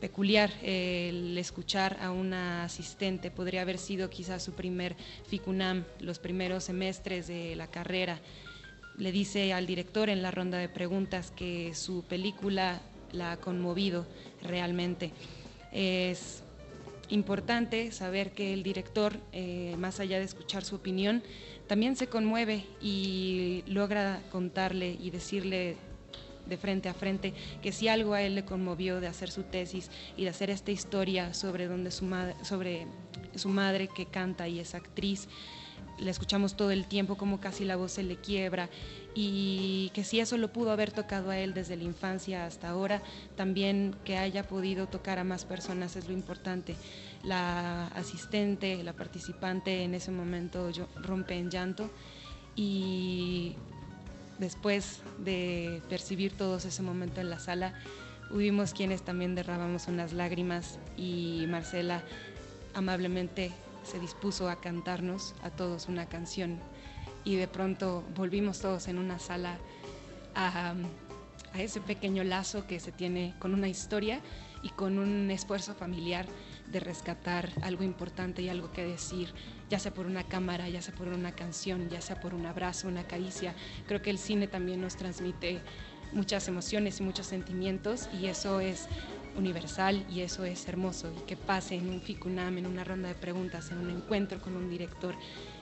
peculiar 0.00 0.50
el 0.62 1.36
escuchar 1.38 1.98
a 2.00 2.10
una 2.10 2.64
asistente. 2.64 3.30
Podría 3.30 3.62
haber 3.62 3.78
sido 3.78 4.10
quizás 4.10 4.42
su 4.42 4.52
primer 4.52 4.96
FICUNAM, 5.28 5.84
los 6.00 6.18
primeros 6.18 6.64
semestres 6.64 7.26
de 7.26 7.56
la 7.56 7.66
carrera. 7.66 8.20
Le 8.96 9.12
dice 9.12 9.52
al 9.52 9.66
director 9.66 10.08
en 10.08 10.22
la 10.22 10.30
ronda 10.30 10.58
de 10.58 10.68
preguntas 10.68 11.30
que 11.30 11.74
su 11.74 12.02
película 12.02 12.80
la 13.12 13.32
ha 13.32 13.36
conmovido 13.36 14.06
realmente. 14.42 15.12
Es 15.72 16.42
importante 17.08 17.92
saber 17.92 18.32
que 18.32 18.52
el 18.52 18.62
director, 18.62 19.16
eh, 19.32 19.74
más 19.78 20.00
allá 20.00 20.18
de 20.18 20.24
escuchar 20.24 20.64
su 20.64 20.76
opinión, 20.76 21.22
también 21.66 21.96
se 21.96 22.06
conmueve 22.06 22.64
y 22.80 23.62
logra 23.66 24.22
contarle 24.30 24.96
y 24.98 25.10
decirle 25.10 25.76
de 26.48 26.56
frente 26.56 26.88
a 26.88 26.94
frente, 26.94 27.34
que 27.62 27.72
si 27.72 27.88
algo 27.88 28.14
a 28.14 28.22
él 28.22 28.34
le 28.34 28.44
conmovió 28.44 29.00
de 29.00 29.06
hacer 29.06 29.30
su 29.30 29.44
tesis 29.44 29.90
y 30.16 30.24
de 30.24 30.30
hacer 30.30 30.50
esta 30.50 30.70
historia 30.70 31.34
sobre, 31.34 31.66
donde 31.66 31.90
su, 31.90 32.04
madre, 32.04 32.34
sobre 32.42 32.86
su 33.34 33.48
madre 33.48 33.88
que 33.88 34.06
canta 34.06 34.48
y 34.48 34.58
es 34.60 34.74
actriz, 34.74 35.28
le 35.98 36.10
escuchamos 36.10 36.56
todo 36.56 36.70
el 36.70 36.86
tiempo 36.86 37.16
como 37.16 37.40
casi 37.40 37.64
la 37.64 37.76
voz 37.76 37.92
se 37.92 38.02
le 38.02 38.16
quiebra 38.16 38.68
y 39.14 39.90
que 39.94 40.04
si 40.04 40.20
eso 40.20 40.36
lo 40.36 40.52
pudo 40.52 40.70
haber 40.70 40.92
tocado 40.92 41.30
a 41.30 41.38
él 41.38 41.54
desde 41.54 41.76
la 41.76 41.82
infancia 41.82 42.46
hasta 42.46 42.68
ahora, 42.68 43.02
también 43.36 43.96
que 44.04 44.16
haya 44.16 44.46
podido 44.46 44.86
tocar 44.86 45.18
a 45.18 45.24
más 45.24 45.44
personas 45.44 45.96
es 45.96 46.06
lo 46.06 46.12
importante. 46.12 46.76
La 47.24 47.88
asistente, 47.88 48.82
la 48.84 48.92
participante 48.92 49.82
en 49.82 49.94
ese 49.94 50.12
momento 50.12 50.70
rompe 50.96 51.36
en 51.36 51.50
llanto 51.50 51.90
y 52.54 53.56
después 54.38 55.00
de 55.18 55.82
percibir 55.88 56.36
todos 56.36 56.64
ese 56.64 56.82
momento 56.82 57.20
en 57.20 57.30
la 57.30 57.38
sala, 57.38 57.74
hubimos 58.30 58.72
quienes 58.72 59.02
también 59.02 59.34
derramamos 59.34 59.88
unas 59.88 60.12
lágrimas 60.12 60.78
y 60.96 61.44
Marcela 61.48 62.02
amablemente 62.74 63.52
se 63.82 63.98
dispuso 63.98 64.48
a 64.48 64.60
cantarnos 64.60 65.34
a 65.42 65.50
todos 65.50 65.88
una 65.88 66.06
canción. 66.06 66.58
Y 67.24 67.36
de 67.36 67.48
pronto 67.48 68.04
volvimos 68.14 68.60
todos 68.60 68.88
en 68.88 68.98
una 68.98 69.18
sala 69.18 69.58
a, 70.34 70.74
a 71.52 71.62
ese 71.62 71.80
pequeño 71.80 72.24
lazo 72.24 72.66
que 72.66 72.80
se 72.80 72.92
tiene 72.92 73.34
con 73.38 73.54
una 73.54 73.68
historia 73.68 74.20
y 74.62 74.70
con 74.70 74.98
un 74.98 75.30
esfuerzo 75.30 75.74
familiar 75.74 76.26
de 76.70 76.80
rescatar 76.80 77.50
algo 77.62 77.84
importante 77.84 78.42
y 78.42 78.48
algo 78.48 78.72
que 78.72 78.84
decir, 78.84 79.32
ya 79.68 79.78
sea 79.78 79.92
por 79.92 80.06
una 80.06 80.24
cámara, 80.24 80.68
ya 80.68 80.82
sea 80.82 80.94
por 80.94 81.08
una 81.08 81.32
canción, 81.32 81.88
ya 81.90 82.00
sea 82.00 82.20
por 82.20 82.34
un 82.34 82.46
abrazo, 82.46 82.88
una 82.88 83.04
caricia. 83.04 83.54
Creo 83.86 84.02
que 84.02 84.10
el 84.10 84.18
cine 84.18 84.48
también 84.48 84.80
nos 84.80 84.96
transmite 84.96 85.60
muchas 86.12 86.48
emociones 86.48 87.00
y 87.00 87.02
muchos 87.02 87.26
sentimientos 87.26 88.08
y 88.18 88.26
eso 88.26 88.60
es 88.60 88.88
universal 89.36 90.04
y 90.10 90.20
eso 90.20 90.44
es 90.44 90.66
hermoso 90.68 91.12
y 91.16 91.20
que 91.26 91.36
pase 91.36 91.76
en 91.76 91.88
un 91.90 92.00
ficunam, 92.00 92.58
en 92.58 92.66
una 92.66 92.84
ronda 92.84 93.08
de 93.08 93.14
preguntas, 93.14 93.70
en 93.70 93.78
un 93.78 93.90
encuentro 93.90 94.40
con 94.40 94.56
un 94.56 94.70
director 94.70 95.14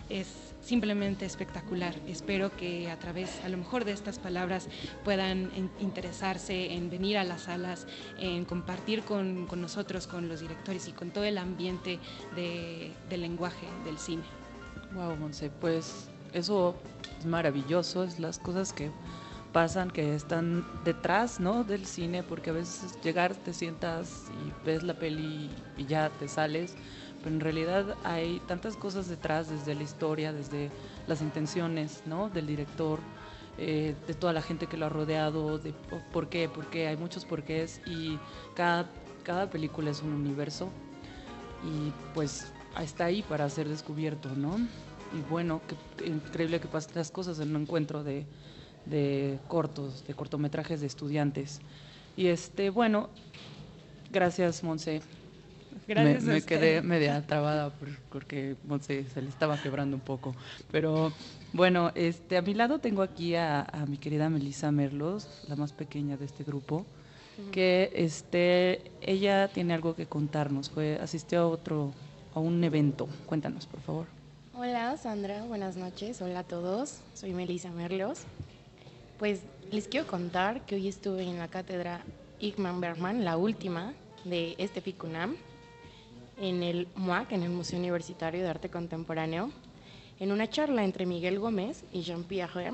es 0.08 0.28
simplemente 0.62 1.24
espectacular. 1.24 1.94
Espero 2.06 2.56
que 2.56 2.90
a 2.90 2.98
través, 2.98 3.40
a 3.44 3.48
lo 3.48 3.56
mejor 3.56 3.84
de 3.84 3.92
estas 3.92 4.18
palabras, 4.18 4.68
puedan 5.04 5.50
interesarse 5.80 6.72
en 6.74 6.90
venir 6.90 7.18
a 7.18 7.24
las 7.24 7.42
salas, 7.42 7.86
en 8.18 8.44
compartir 8.44 9.02
con, 9.02 9.46
nosotros, 9.60 10.06
con 10.06 10.28
los 10.28 10.40
directores 10.40 10.88
y 10.88 10.92
con 10.92 11.10
todo 11.10 11.24
el 11.24 11.38
ambiente 11.38 11.98
de, 12.34 12.92
del 13.08 13.20
lenguaje 13.20 13.66
del 13.84 13.98
cine. 13.98 14.24
Wow, 14.94 15.16
Monse, 15.16 15.50
pues 15.50 16.08
eso 16.32 16.74
es 17.18 17.26
maravilloso, 17.26 18.04
es 18.04 18.18
las 18.18 18.38
cosas 18.38 18.72
que 18.72 18.90
pasan 19.52 19.90
que 19.90 20.14
están 20.14 20.66
detrás 20.84 21.40
¿no? 21.40 21.64
del 21.64 21.86
cine, 21.86 22.22
porque 22.22 22.50
a 22.50 22.52
veces 22.52 22.98
llegar, 23.02 23.34
te 23.34 23.54
sientas 23.54 24.24
y 24.44 24.66
ves 24.66 24.82
la 24.82 24.94
peli 24.94 25.50
y 25.78 25.86
ya 25.86 26.10
te 26.18 26.28
sales, 26.28 26.74
pero 27.26 27.34
en 27.34 27.40
realidad 27.40 27.96
hay 28.04 28.40
tantas 28.46 28.76
cosas 28.76 29.08
detrás, 29.08 29.50
desde 29.50 29.74
la 29.74 29.82
historia, 29.82 30.32
desde 30.32 30.70
las 31.08 31.20
intenciones 31.22 32.04
¿no? 32.06 32.30
del 32.30 32.46
director, 32.46 33.00
eh, 33.58 33.96
de 34.06 34.14
toda 34.14 34.32
la 34.32 34.42
gente 34.42 34.68
que 34.68 34.76
lo 34.76 34.86
ha 34.86 34.90
rodeado, 34.90 35.58
de 35.58 35.74
por 36.12 36.28
qué, 36.28 36.48
por 36.48 36.66
qué, 36.66 36.86
hay 36.86 36.96
muchos 36.96 37.24
porqués 37.24 37.80
y 37.84 38.16
cada, 38.54 38.88
cada 39.24 39.50
película 39.50 39.90
es 39.90 40.02
un 40.02 40.12
universo 40.12 40.68
y 41.64 41.90
pues 42.14 42.52
está 42.80 43.06
ahí 43.06 43.22
para 43.22 43.50
ser 43.50 43.68
descubierto, 43.68 44.28
¿no? 44.36 44.58
Y 45.12 45.20
bueno, 45.28 45.62
qué 45.96 46.06
increíble 46.06 46.60
que 46.60 46.68
pasen 46.68 46.92
las 46.94 47.10
cosas 47.10 47.40
en 47.40 47.56
un 47.56 47.62
encuentro 47.62 48.04
de, 48.04 48.24
de 48.84 49.40
cortos, 49.48 50.06
de 50.06 50.14
cortometrajes 50.14 50.80
de 50.80 50.86
estudiantes. 50.86 51.58
Y 52.16 52.28
este, 52.28 52.70
bueno, 52.70 53.08
gracias 54.12 54.62
Monse. 54.62 55.02
Gracias. 55.86 56.24
Me, 56.24 56.34
me 56.34 56.42
quedé 56.42 56.82
media 56.82 57.24
trabada 57.26 57.72
porque 58.10 58.56
Monse 58.64 59.04
se 59.04 59.22
le 59.22 59.28
estaba 59.28 59.60
quebrando 59.60 59.96
un 59.96 60.02
poco. 60.02 60.34
Pero 60.70 61.12
bueno, 61.52 61.92
este, 61.94 62.36
a 62.36 62.42
mi 62.42 62.54
lado 62.54 62.80
tengo 62.80 63.02
aquí 63.02 63.34
a, 63.36 63.62
a 63.62 63.86
mi 63.86 63.96
querida 63.96 64.28
Melissa 64.28 64.70
Merlos, 64.72 65.44
la 65.48 65.56
más 65.56 65.72
pequeña 65.72 66.16
de 66.16 66.24
este 66.24 66.42
grupo, 66.42 66.84
que 67.52 67.92
este, 67.94 68.90
ella 69.00 69.48
tiene 69.48 69.74
algo 69.74 69.94
que 69.94 70.06
contarnos. 70.06 70.70
Fue, 70.70 70.98
asistió 71.00 71.40
a 71.40 71.46
otro, 71.48 71.92
a 72.34 72.40
un 72.40 72.62
evento. 72.64 73.08
Cuéntanos, 73.26 73.66
por 73.66 73.80
favor. 73.80 74.06
Hola 74.54 74.96
Sandra, 74.96 75.44
buenas 75.44 75.76
noches. 75.76 76.20
Hola 76.22 76.40
a 76.40 76.44
todos. 76.44 77.00
Soy 77.14 77.32
Melissa 77.32 77.70
Merlos. 77.70 78.20
Pues 79.18 79.42
les 79.70 79.86
quiero 79.86 80.06
contar 80.06 80.64
que 80.66 80.76
hoy 80.76 80.88
estuve 80.88 81.22
en 81.24 81.38
la 81.38 81.48
cátedra 81.48 82.00
Igman 82.40 82.80
Bergman, 82.80 83.24
la 83.24 83.36
última 83.36 83.92
de 84.24 84.54
este 84.58 84.80
FICUNAM, 84.80 85.36
en 86.38 86.62
el 86.62 86.88
MUAC, 86.94 87.32
en 87.32 87.42
el 87.42 87.50
Museo 87.50 87.78
Universitario 87.78 88.42
de 88.42 88.48
Arte 88.48 88.68
Contemporáneo, 88.68 89.50
en 90.18 90.32
una 90.32 90.48
charla 90.48 90.84
entre 90.84 91.06
Miguel 91.06 91.38
Gómez 91.38 91.84
y 91.92 92.02
Jean-Pierre. 92.02 92.72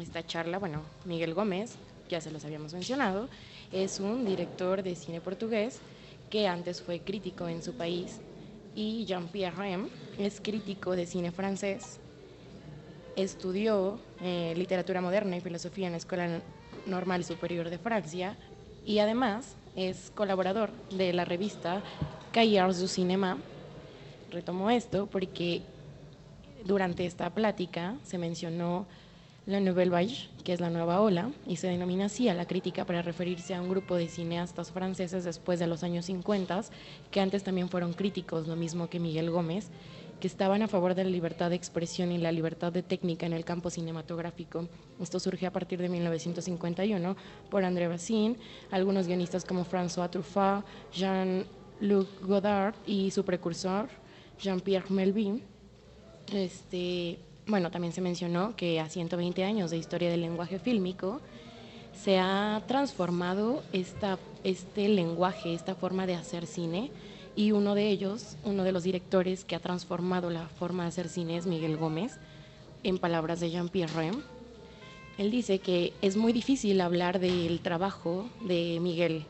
Esta 0.00 0.24
charla, 0.26 0.58
bueno, 0.58 0.82
Miguel 1.04 1.34
Gómez, 1.34 1.76
ya 2.08 2.20
se 2.20 2.30
los 2.30 2.44
habíamos 2.44 2.72
mencionado, 2.72 3.28
es 3.72 4.00
un 4.00 4.24
director 4.24 4.82
de 4.82 4.94
cine 4.94 5.20
portugués 5.20 5.80
que 6.28 6.46
antes 6.46 6.80
fue 6.80 7.00
crítico 7.00 7.48
en 7.48 7.62
su 7.62 7.74
país 7.74 8.20
y 8.74 9.04
Jean-Pierre 9.04 9.88
es 10.18 10.40
crítico 10.40 10.94
de 10.94 11.06
cine 11.06 11.32
francés. 11.32 11.98
Estudió 13.16 13.98
eh, 14.20 14.54
literatura 14.56 15.00
moderna 15.00 15.36
y 15.36 15.40
filosofía 15.40 15.86
en 15.86 15.92
la 15.92 15.98
Escuela 15.98 16.40
Normal 16.86 17.24
Superior 17.24 17.68
de 17.68 17.78
Francia 17.78 18.36
y 18.86 19.00
además 19.00 19.56
es 19.88 20.12
colaborador 20.14 20.70
de 20.90 21.12
la 21.12 21.24
revista 21.24 21.82
Cahiers 22.32 22.80
du 22.80 22.88
Cinéma. 22.88 23.38
Retomo 24.30 24.70
esto 24.70 25.06
porque 25.06 25.62
durante 26.64 27.06
esta 27.06 27.30
plática 27.30 27.96
se 28.04 28.18
mencionó 28.18 28.86
la 29.46 29.58
Nouvelle 29.58 29.90
Vague, 29.90 30.28
que 30.44 30.52
es 30.52 30.60
la 30.60 30.68
nueva 30.68 31.00
ola, 31.00 31.30
y 31.46 31.56
se 31.56 31.66
denomina 31.66 32.04
así 32.04 32.28
a 32.28 32.34
la 32.34 32.46
crítica 32.46 32.84
para 32.84 33.02
referirse 33.02 33.54
a 33.54 33.62
un 33.62 33.70
grupo 33.70 33.96
de 33.96 34.08
cineastas 34.08 34.70
franceses 34.70 35.24
después 35.24 35.58
de 35.58 35.66
los 35.66 35.82
años 35.82 36.04
50, 36.04 36.62
que 37.10 37.20
antes 37.20 37.42
también 37.42 37.70
fueron 37.70 37.94
críticos, 37.94 38.46
lo 38.46 38.56
mismo 38.56 38.88
que 38.88 39.00
Miguel 39.00 39.30
Gómez, 39.30 39.70
que 40.20 40.28
estaban 40.28 40.62
a 40.62 40.68
favor 40.68 40.94
de 40.94 41.04
la 41.04 41.10
libertad 41.10 41.50
de 41.50 41.56
expresión 41.56 42.12
y 42.12 42.18
la 42.18 42.30
libertad 42.30 42.72
de 42.72 42.82
técnica 42.82 43.26
en 43.26 43.32
el 43.32 43.44
campo 43.44 43.70
cinematográfico. 43.70 44.68
Esto 45.00 45.18
surge 45.18 45.46
a 45.46 45.52
partir 45.52 45.80
de 45.80 45.88
1951 45.88 47.16
por 47.50 47.64
André 47.64 47.88
Bazin, 47.88 48.36
algunos 48.70 49.06
guionistas 49.06 49.44
como 49.44 49.64
François 49.64 50.10
Truffaut, 50.10 50.64
Jean-Luc 50.92 52.08
Godard 52.22 52.74
y 52.86 53.10
su 53.10 53.24
precursor 53.24 53.88
Jean-Pierre 54.40 54.90
Melvin. 54.90 55.42
Este, 56.32 57.18
bueno, 57.46 57.70
también 57.70 57.92
se 57.92 58.00
mencionó 58.00 58.54
que 58.54 58.78
a 58.78 58.88
120 58.88 59.42
años 59.42 59.70
de 59.70 59.78
historia 59.78 60.10
del 60.10 60.20
lenguaje 60.20 60.58
fílmico 60.58 61.20
se 61.94 62.18
ha 62.18 62.62
transformado 62.66 63.62
esta, 63.72 64.18
este 64.44 64.88
lenguaje, 64.88 65.54
esta 65.54 65.74
forma 65.74 66.06
de 66.06 66.14
hacer 66.14 66.46
cine 66.46 66.90
y 67.36 67.52
uno 67.52 67.74
de 67.74 67.88
ellos, 67.88 68.36
uno 68.44 68.64
de 68.64 68.72
los 68.72 68.82
directores 68.82 69.44
que 69.44 69.54
ha 69.54 69.60
transformado 69.60 70.30
la 70.30 70.48
forma 70.48 70.82
de 70.84 70.88
hacer 70.88 71.08
cine 71.08 71.36
es 71.36 71.46
Miguel 71.46 71.76
Gómez, 71.76 72.18
en 72.82 72.98
palabras 72.98 73.40
de 73.40 73.50
Jean-Pierre 73.50 73.92
Rem. 73.94 74.22
Él 75.18 75.30
dice 75.30 75.58
que 75.58 75.92
es 76.02 76.16
muy 76.16 76.32
difícil 76.32 76.80
hablar 76.80 77.20
del 77.20 77.60
trabajo 77.60 78.28
de 78.40 78.78
Miguel, 78.80 79.24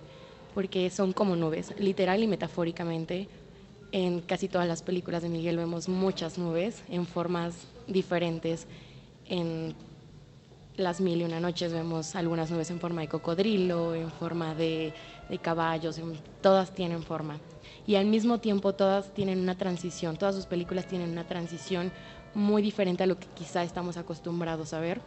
porque 0.55 0.89
son 0.91 1.13
como 1.13 1.37
nubes, 1.37 1.75
literal 1.79 2.23
y 2.23 2.27
metafóricamente. 2.27 3.29
En 3.93 4.21
casi 4.21 4.47
todas 4.49 4.69
las 4.69 4.83
películas 4.83 5.23
de 5.23 5.29
Miguel 5.29 5.57
vemos 5.57 5.89
muchas 5.89 6.39
nubes 6.39 6.83
en 6.89 7.07
formas 7.07 7.55
diferentes. 7.89 8.69
En 9.27 9.75
Las 10.77 11.01
Mil 11.01 11.21
y 11.21 11.25
Una 11.25 11.41
Noches 11.41 11.73
vemos 11.73 12.15
algunas 12.15 12.51
nubes 12.53 12.71
en 12.71 12.79
forma 12.79 13.01
de 13.01 13.09
cocodrilo, 13.09 13.95
en 13.97 14.11
forma 14.13 14.55
de, 14.55 14.95
de 15.29 15.39
caballos, 15.39 16.01
todas 16.41 16.73
tienen 16.73 17.03
forma 17.03 17.39
y 17.91 17.97
al 17.97 18.07
mismo 18.07 18.39
tiempo 18.39 18.73
todas 18.73 19.13
tienen 19.15 19.41
una 19.41 19.57
transición, 19.57 20.17
todas 20.17 20.37
sus 20.37 20.47
películas 20.47 20.87
tienen 20.87 21.11
una 21.11 21.27
transición 21.27 21.91
muy 22.35 22.63
diferente 22.63 23.03
a 23.03 23.07
lo 23.09 23.19
que 23.19 23.27
quizá 23.35 23.65
estamos 23.65 23.97
acostumbrados 23.97 24.73
a 24.75 24.79
ver. 24.79 25.01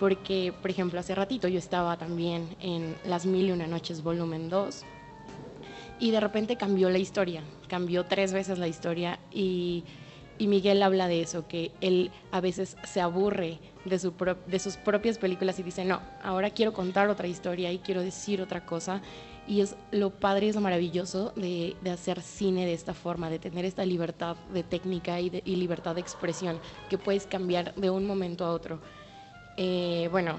Porque, 0.00 0.52
por 0.60 0.72
ejemplo, 0.72 0.98
hace 0.98 1.14
ratito 1.14 1.46
yo 1.46 1.60
estaba 1.60 1.96
también 1.98 2.48
en 2.58 2.96
Las 3.04 3.26
Mil 3.26 3.46
y 3.46 3.52
Una 3.52 3.68
Noches, 3.68 4.02
volumen 4.02 4.50
2, 4.50 4.82
y 6.00 6.10
de 6.10 6.18
repente 6.18 6.56
cambió 6.56 6.90
la 6.90 6.98
historia, 6.98 7.44
cambió 7.68 8.04
tres 8.04 8.32
veces 8.32 8.58
la 8.58 8.66
historia 8.66 9.20
y, 9.30 9.84
y 10.36 10.48
Miguel 10.48 10.82
habla 10.82 11.06
de 11.06 11.22
eso, 11.22 11.46
que 11.46 11.70
él 11.80 12.10
a 12.32 12.40
veces 12.40 12.76
se 12.82 13.00
aburre 13.00 13.60
de, 13.84 14.00
su 14.00 14.12
de 14.48 14.58
sus 14.58 14.76
propias 14.78 15.16
películas 15.18 15.60
y 15.60 15.62
dice, 15.62 15.84
no, 15.84 16.00
ahora 16.24 16.50
quiero 16.50 16.72
contar 16.72 17.08
otra 17.08 17.28
historia 17.28 17.70
y 17.70 17.78
quiero 17.78 18.02
decir 18.02 18.42
otra 18.42 18.66
cosa 18.66 19.00
y 19.50 19.62
es 19.62 19.74
lo 19.90 20.10
padre 20.10 20.46
y 20.46 20.48
es 20.50 20.54
lo 20.54 20.60
maravilloso 20.60 21.32
de, 21.34 21.74
hacer 21.92 22.20
cine 22.20 22.64
de 22.64 22.72
esta 22.72 22.94
forma, 22.94 23.28
de 23.28 23.40
tener 23.40 23.64
esta 23.64 23.84
libertad 23.84 24.36
de 24.54 24.62
técnica 24.62 25.18
y, 25.20 25.28
libertad 25.56 25.96
de 25.96 26.00
expresión 26.00 26.60
que 26.88 26.98
puedes 26.98 27.26
cambiar 27.26 27.74
de 27.74 27.90
un 27.90 28.06
momento 28.06 28.44
a 28.44 28.52
otro. 28.52 28.78
Eh, 29.56 30.08
bueno, 30.12 30.36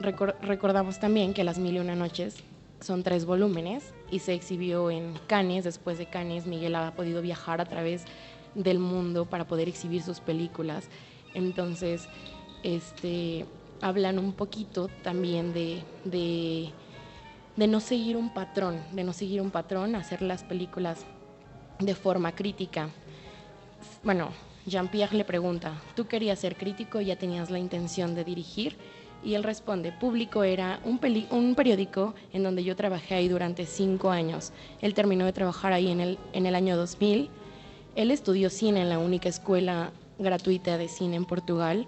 recordamos 0.00 0.98
también 0.98 1.34
que 1.34 1.44
Las 1.44 1.58
Mil 1.58 1.76
y 1.76 1.78
Una 1.78 1.94
Noches 1.94 2.36
son 2.80 3.02
tres 3.02 3.26
volúmenes 3.26 3.92
y 4.10 4.20
se 4.20 4.32
exhibió 4.32 4.90
en 4.90 5.12
Cannes. 5.26 5.64
Después 5.64 5.98
de 5.98 6.06
Cannes, 6.06 6.46
Miguel 6.46 6.74
ha 6.76 6.94
podido 6.94 7.20
viajar 7.20 7.60
a 7.60 7.66
través 7.66 8.06
del 8.54 8.78
mundo 8.78 9.26
para 9.26 9.46
poder 9.46 9.68
exhibir 9.68 10.02
sus 10.02 10.20
películas. 10.20 10.88
Entonces, 11.34 12.08
este, 12.62 13.44
hablan 13.82 14.18
un 14.18 14.32
poquito 14.32 14.88
también 15.02 15.52
de 15.52 15.82
de 16.04 16.72
no 17.56 17.80
seguir 17.80 18.16
un 18.16 18.30
patrón, 18.30 18.80
de 18.92 19.04
no 19.04 19.12
seguir 19.12 19.40
un 19.40 19.50
patrón, 19.50 19.94
hacer 19.94 20.22
las 20.22 20.42
películas 20.42 21.04
de 21.78 21.94
forma 21.94 22.32
crítica. 22.32 22.88
Bueno, 24.02 24.30
Jean-Pierre 24.66 25.16
le 25.16 25.24
pregunta, 25.24 25.80
¿tú 25.94 26.06
querías 26.06 26.38
ser 26.38 26.56
crítico 26.56 27.00
y 27.00 27.06
ya 27.06 27.16
tenías 27.16 27.50
la 27.50 27.58
intención 27.58 28.14
de 28.14 28.24
dirigir? 28.24 28.76
Y 29.22 29.34
él 29.34 29.42
responde, 29.42 29.92
Público 29.92 30.42
era 30.42 30.80
un, 30.84 31.00
un, 31.30 31.54
periódico 31.54 32.14
en 32.32 32.42
donde 32.42 32.62
yo 32.62 32.76
trabajé 32.76 33.14
ahí 33.14 33.28
durante 33.28 33.64
cinco 33.64 34.10
años. 34.10 34.52
Él 34.82 34.92
terminó 34.92 35.24
de 35.24 35.32
trabajar 35.32 35.72
ahí 35.72 35.90
en 35.90 36.00
el, 36.00 36.18
en 36.32 36.44
el 36.44 36.54
año 36.54 36.76
2000. 36.76 37.30
Él 37.96 38.10
estudió 38.10 38.50
cine 38.50 38.82
en 38.82 38.90
la 38.90 38.98
única 38.98 39.28
escuela 39.28 39.92
gratuita 40.18 40.76
de 40.76 40.88
cine 40.88 41.16
en 41.16 41.24
Portugal, 41.24 41.86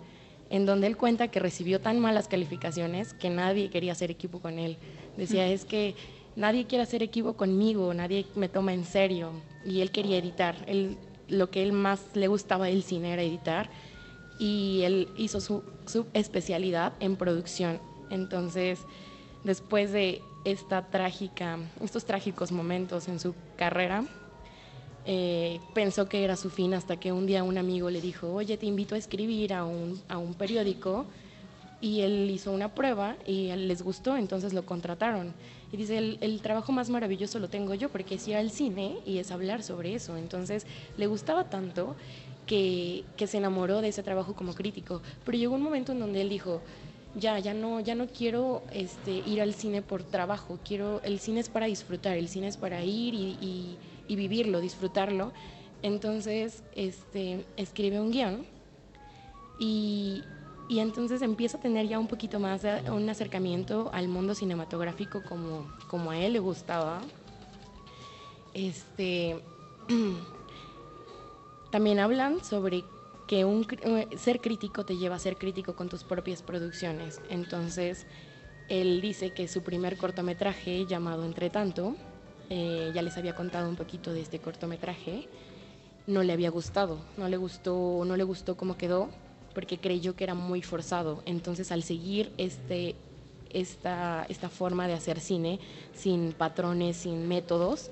en 0.48 0.64
donde 0.64 0.86
él 0.86 0.96
cuenta 0.96 1.28
que 1.28 1.40
recibió 1.40 1.80
tan 1.80 1.98
malas 1.98 2.28
calificaciones 2.28 3.12
que 3.12 3.28
nadie 3.28 3.68
quería 3.68 3.92
hacer 3.92 4.10
equipo 4.10 4.40
con 4.40 4.58
él. 4.58 4.78
Decía, 5.16 5.48
es 5.48 5.64
que 5.64 5.94
nadie 6.36 6.66
quiere 6.66 6.82
hacer 6.82 7.02
equipo 7.02 7.34
conmigo, 7.34 7.92
nadie 7.94 8.26
me 8.34 8.48
toma 8.48 8.72
en 8.74 8.84
serio. 8.84 9.30
Y 9.64 9.80
él 9.80 9.90
quería 9.90 10.18
editar. 10.18 10.56
Él, 10.66 10.96
lo 11.28 11.50
que 11.50 11.62
él 11.62 11.72
más 11.72 12.00
le 12.14 12.28
gustaba 12.28 12.66
del 12.66 12.82
cine 12.82 13.12
era 13.12 13.22
editar. 13.22 13.70
Y 14.38 14.82
él 14.84 15.08
hizo 15.16 15.40
su, 15.40 15.62
su 15.86 16.06
especialidad 16.12 16.92
en 17.00 17.16
producción. 17.16 17.80
Entonces, 18.10 18.80
después 19.44 19.92
de 19.92 20.22
esta 20.44 20.86
trágica, 20.86 21.58
estos 21.82 22.04
trágicos 22.04 22.52
momentos 22.52 23.08
en 23.08 23.18
su 23.18 23.34
carrera, 23.56 24.04
eh, 25.08 25.60
pensó 25.72 26.08
que 26.08 26.24
era 26.24 26.36
su 26.36 26.50
fin 26.50 26.74
hasta 26.74 26.98
que 26.98 27.12
un 27.12 27.26
día 27.26 27.44
un 27.44 27.58
amigo 27.58 27.90
le 27.90 28.00
dijo, 28.00 28.32
oye, 28.32 28.56
te 28.56 28.66
invito 28.66 28.96
a 28.96 28.98
escribir 28.98 29.54
a 29.54 29.64
un, 29.64 30.00
a 30.08 30.18
un 30.18 30.34
periódico 30.34 31.06
y 31.80 32.00
él 32.00 32.30
hizo 32.30 32.52
una 32.52 32.74
prueba 32.74 33.16
y 33.26 33.54
les 33.54 33.82
gustó, 33.82 34.16
entonces 34.16 34.52
lo 34.52 34.64
contrataron. 34.64 35.34
Y 35.72 35.76
dice, 35.76 35.98
el, 35.98 36.40
trabajo 36.42 36.72
más 36.72 36.90
maravilloso 36.90 37.38
lo 37.38 37.48
tengo 37.48 37.74
yo 37.74 37.88
porque 37.88 38.14
es 38.14 38.28
ir 38.28 38.36
al 38.36 38.50
cine 38.50 38.98
y 39.04 39.18
es 39.18 39.30
hablar 39.30 39.62
sobre 39.62 39.94
eso. 39.94 40.16
Entonces 40.16 40.66
le 40.96 41.06
gustaba 41.06 41.50
tanto 41.50 41.96
que, 42.46 43.04
que 43.16 43.26
se 43.26 43.38
enamoró 43.38 43.80
de 43.80 43.88
ese 43.88 44.02
trabajo 44.02 44.34
como 44.34 44.54
crítico. 44.54 45.02
Pero 45.24 45.36
llegó 45.36 45.54
un 45.54 45.62
momento 45.62 45.92
en 45.92 46.00
donde 46.00 46.22
él 46.22 46.28
dijo, 46.28 46.62
ya, 47.16 47.38
ya 47.38 47.54
no, 47.54 47.80
ya 47.80 47.94
no 47.94 48.06
quiero 48.06 48.62
este, 48.72 49.22
ir 49.26 49.40
al 49.40 49.54
cine 49.54 49.82
por 49.82 50.02
trabajo, 50.02 50.58
quiero, 50.64 51.00
el 51.02 51.18
cine 51.18 51.40
es 51.40 51.48
para 51.48 51.66
disfrutar, 51.66 52.16
el 52.16 52.28
cine 52.28 52.48
es 52.48 52.56
para 52.56 52.84
ir 52.84 53.14
y, 53.14 53.76
vivirlo, 54.08 54.60
disfrutarlo. 54.60 55.32
Entonces, 55.82 56.62
este, 56.74 57.44
escribe 57.56 58.00
un 58.00 58.10
guion 58.12 58.46
y, 59.58 60.22
y 60.68 60.80
entonces 60.80 61.22
empiezo 61.22 61.58
a 61.58 61.60
tener 61.60 61.86
ya 61.86 61.98
un 61.98 62.08
poquito 62.08 62.40
más 62.40 62.62
de, 62.62 62.90
un 62.90 63.08
acercamiento 63.08 63.90
al 63.92 64.08
mundo 64.08 64.34
cinematográfico 64.34 65.22
como, 65.22 65.66
como 65.88 66.10
a 66.10 66.18
él 66.18 66.32
le 66.32 66.40
gustaba. 66.40 67.00
Este, 68.52 69.40
también 71.70 72.00
hablan 72.00 72.42
sobre 72.42 72.84
que 73.28 73.44
un, 73.44 73.66
eh, 73.82 74.08
ser 74.16 74.40
crítico 74.40 74.84
te 74.84 74.96
lleva 74.96 75.16
a 75.16 75.18
ser 75.18 75.36
crítico 75.36 75.76
con 75.76 75.88
tus 75.88 76.02
propias 76.02 76.42
producciones. 76.42 77.20
Entonces, 77.28 78.06
él 78.68 79.00
dice 79.00 79.30
que 79.30 79.46
su 79.46 79.62
primer 79.62 79.96
cortometraje 79.96 80.86
llamado 80.86 81.24
Entre 81.24 81.50
tanto, 81.50 81.94
eh, 82.50 82.90
ya 82.94 83.02
les 83.02 83.16
había 83.16 83.34
contado 83.34 83.68
un 83.68 83.76
poquito 83.76 84.12
de 84.12 84.20
este 84.20 84.40
cortometraje, 84.40 85.28
no 86.06 86.22
le 86.22 86.32
había 86.32 86.50
gustado, 86.50 86.98
no 87.16 87.28
le 87.28 87.36
gustó, 87.36 88.04
no 88.04 88.16
le 88.16 88.24
gustó 88.24 88.56
cómo 88.56 88.76
quedó, 88.76 89.10
porque 89.56 89.78
creyó 89.78 90.14
que 90.14 90.24
era 90.24 90.34
muy 90.34 90.60
forzado. 90.60 91.22
Entonces, 91.24 91.72
al 91.72 91.82
seguir 91.82 92.30
este, 92.36 92.94
esta, 93.48 94.26
esta 94.28 94.50
forma 94.50 94.86
de 94.86 94.92
hacer 94.92 95.18
cine, 95.18 95.60
sin 95.94 96.34
patrones, 96.34 96.98
sin 96.98 97.26
métodos, 97.26 97.90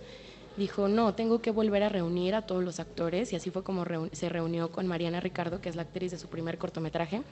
dijo, 0.58 0.88
no, 0.88 1.14
tengo 1.14 1.40
que 1.40 1.50
volver 1.50 1.82
a 1.82 1.88
reunir 1.88 2.34
a 2.34 2.42
todos 2.42 2.62
los 2.62 2.80
actores 2.80 3.32
y 3.32 3.36
así 3.36 3.48
fue 3.48 3.64
como 3.64 3.86
se 4.12 4.28
reunió 4.28 4.70
con 4.72 4.86
Mariana 4.86 5.20
Ricardo, 5.20 5.62
que 5.62 5.70
es 5.70 5.74
la 5.74 5.80
actriz 5.80 6.10
de 6.10 6.18
su 6.18 6.28
primer 6.28 6.58
cortometraje, 6.58 7.22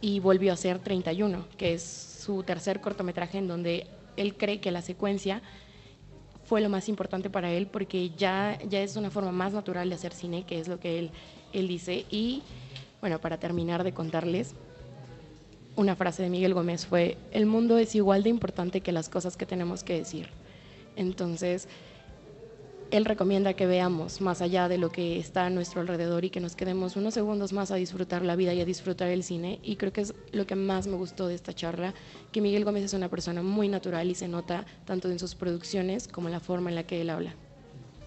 y 0.00 0.20
volvió 0.20 0.52
a 0.52 0.54
hacer 0.54 0.78
31, 0.78 1.44
que 1.58 1.74
es 1.74 1.82
su 1.82 2.44
tercer 2.44 2.80
cortometraje 2.80 3.38
en 3.38 3.48
donde 3.48 3.88
él 4.16 4.36
cree 4.36 4.60
que 4.60 4.70
la 4.70 4.80
secuencia 4.80 5.42
fue 6.44 6.60
lo 6.60 6.68
más 6.68 6.88
importante 6.88 7.30
para 7.30 7.50
él 7.50 7.66
porque 7.66 8.10
ya, 8.10 8.60
ya 8.68 8.80
es 8.80 8.94
una 8.94 9.10
forma 9.10 9.32
más 9.32 9.52
natural 9.52 9.88
de 9.88 9.96
hacer 9.96 10.12
cine, 10.12 10.44
que 10.44 10.60
es 10.60 10.68
lo 10.68 10.78
que 10.78 11.00
él, 11.00 11.10
él 11.52 11.66
dice. 11.66 12.06
Y 12.10 12.44
bueno, 13.00 13.20
para 13.20 13.38
terminar 13.38 13.84
de 13.84 13.92
contarles, 13.92 14.54
una 15.76 15.94
frase 15.94 16.22
de 16.22 16.30
Miguel 16.30 16.54
Gómez 16.54 16.86
fue, 16.86 17.18
el 17.32 17.46
mundo 17.46 17.78
es 17.78 17.94
igual 17.94 18.22
de 18.22 18.30
importante 18.30 18.80
que 18.80 18.92
las 18.92 19.08
cosas 19.08 19.36
que 19.36 19.46
tenemos 19.46 19.84
que 19.84 19.98
decir. 19.98 20.28
Entonces, 20.96 21.68
él 22.90 23.04
recomienda 23.04 23.54
que 23.54 23.66
veamos 23.66 24.20
más 24.20 24.40
allá 24.40 24.68
de 24.68 24.78
lo 24.78 24.90
que 24.90 25.18
está 25.18 25.46
a 25.46 25.50
nuestro 25.50 25.80
alrededor 25.80 26.24
y 26.24 26.30
que 26.30 26.40
nos 26.40 26.56
quedemos 26.56 26.96
unos 26.96 27.14
segundos 27.14 27.52
más 27.52 27.70
a 27.70 27.76
disfrutar 27.76 28.22
la 28.24 28.36
vida 28.36 28.54
y 28.54 28.60
a 28.60 28.64
disfrutar 28.64 29.08
el 29.08 29.22
cine. 29.22 29.58
Y 29.62 29.76
creo 29.76 29.92
que 29.92 30.02
es 30.02 30.14
lo 30.32 30.46
que 30.46 30.54
más 30.54 30.86
me 30.86 30.96
gustó 30.96 31.26
de 31.26 31.34
esta 31.34 31.52
charla, 31.52 31.94
que 32.32 32.40
Miguel 32.40 32.64
Gómez 32.64 32.84
es 32.84 32.94
una 32.94 33.08
persona 33.08 33.42
muy 33.42 33.68
natural 33.68 34.08
y 34.08 34.14
se 34.14 34.28
nota 34.28 34.64
tanto 34.84 35.10
en 35.10 35.18
sus 35.18 35.34
producciones 35.34 36.08
como 36.08 36.28
en 36.28 36.32
la 36.32 36.40
forma 36.40 36.70
en 36.70 36.76
la 36.76 36.84
que 36.84 37.00
él 37.00 37.10
habla. 37.10 37.34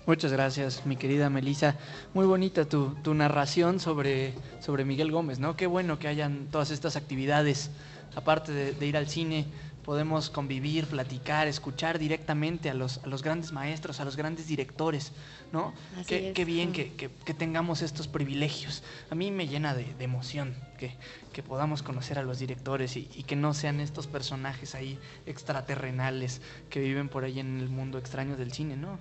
Muchas 0.10 0.32
gracias, 0.32 0.88
mi 0.88 0.96
querida 0.96 1.30
Melissa. 1.30 1.76
Muy 2.16 2.26
bonita 2.26 2.66
tu, 2.66 3.14
narración 3.14 3.80
sobre, 3.80 4.34
sobre 4.60 4.84
Miguel 4.84 5.12
Gómez, 5.12 5.38
¿no? 5.38 5.56
Qué 5.56 5.68
bueno 5.68 6.00
que 6.00 6.08
hayan 6.08 6.48
todas 6.50 6.72
estas 6.72 6.96
actividades, 6.96 7.70
aparte 8.16 8.74
de 8.74 8.88
ir 8.88 8.98
al 8.98 9.08
cine 9.08 9.46
podemos 9.86 10.32
convivir, 10.32 10.88
platicar, 10.88 11.48
escuchar 11.48 12.00
directamente 12.00 12.72
a 12.72 12.74
los, 12.74 12.98
a 13.04 13.08
los 13.08 13.22
grandes 13.22 13.52
maestros, 13.52 14.00
a 14.00 14.06
los 14.06 14.16
grandes 14.16 14.48
directores, 14.48 15.12
¿no? 15.52 15.74
Qué, 16.08 16.32
qué, 16.34 16.44
bien 16.44 16.74
que, 16.74 16.92
que, 16.92 17.34
tengamos 17.36 17.84
estos 17.84 18.08
privilegios. 18.08 18.82
A 19.12 19.16
mí 19.16 19.30
me 19.30 19.48
llena 19.48 19.76
de, 19.76 19.94
de 19.94 20.04
emoción 20.04 20.56
que, 20.80 20.96
que, 21.34 21.44
podamos 21.44 21.84
conocer 21.84 22.18
a 22.18 22.24
los 22.24 22.40
directores 22.40 22.98
y, 22.98 23.08
y, 23.14 23.24
que 23.24 23.36
no 23.36 23.54
sean 23.54 23.80
estos 23.80 24.08
personajes 24.08 24.74
ahí 24.74 24.98
extraterrenales 25.28 26.42
que 26.72 26.80
viven 26.80 27.10
por 27.10 27.26
ahí 27.26 27.40
en 27.40 27.60
el 27.60 27.70
mundo 27.70 28.00
extraño 28.00 28.38
del 28.38 28.52
cine, 28.52 28.76
¿no? 28.76 28.98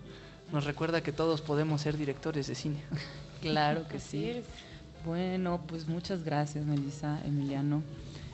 Nos 0.53 0.65
recuerda 0.65 1.03
que 1.03 1.13
todos 1.13 1.43
podemos 1.43 1.83
ser 1.83 1.97
directores 1.97 2.47
de 2.47 2.55
cine. 2.55 2.83
Claro 3.41 3.87
que 3.87 4.01
sí. 4.01 4.43
Bueno, 5.07 5.61
pues 5.69 5.87
muchas 5.87 6.25
gracias, 6.25 6.67
Melissa, 6.67 7.21
Emiliano. 7.25 7.85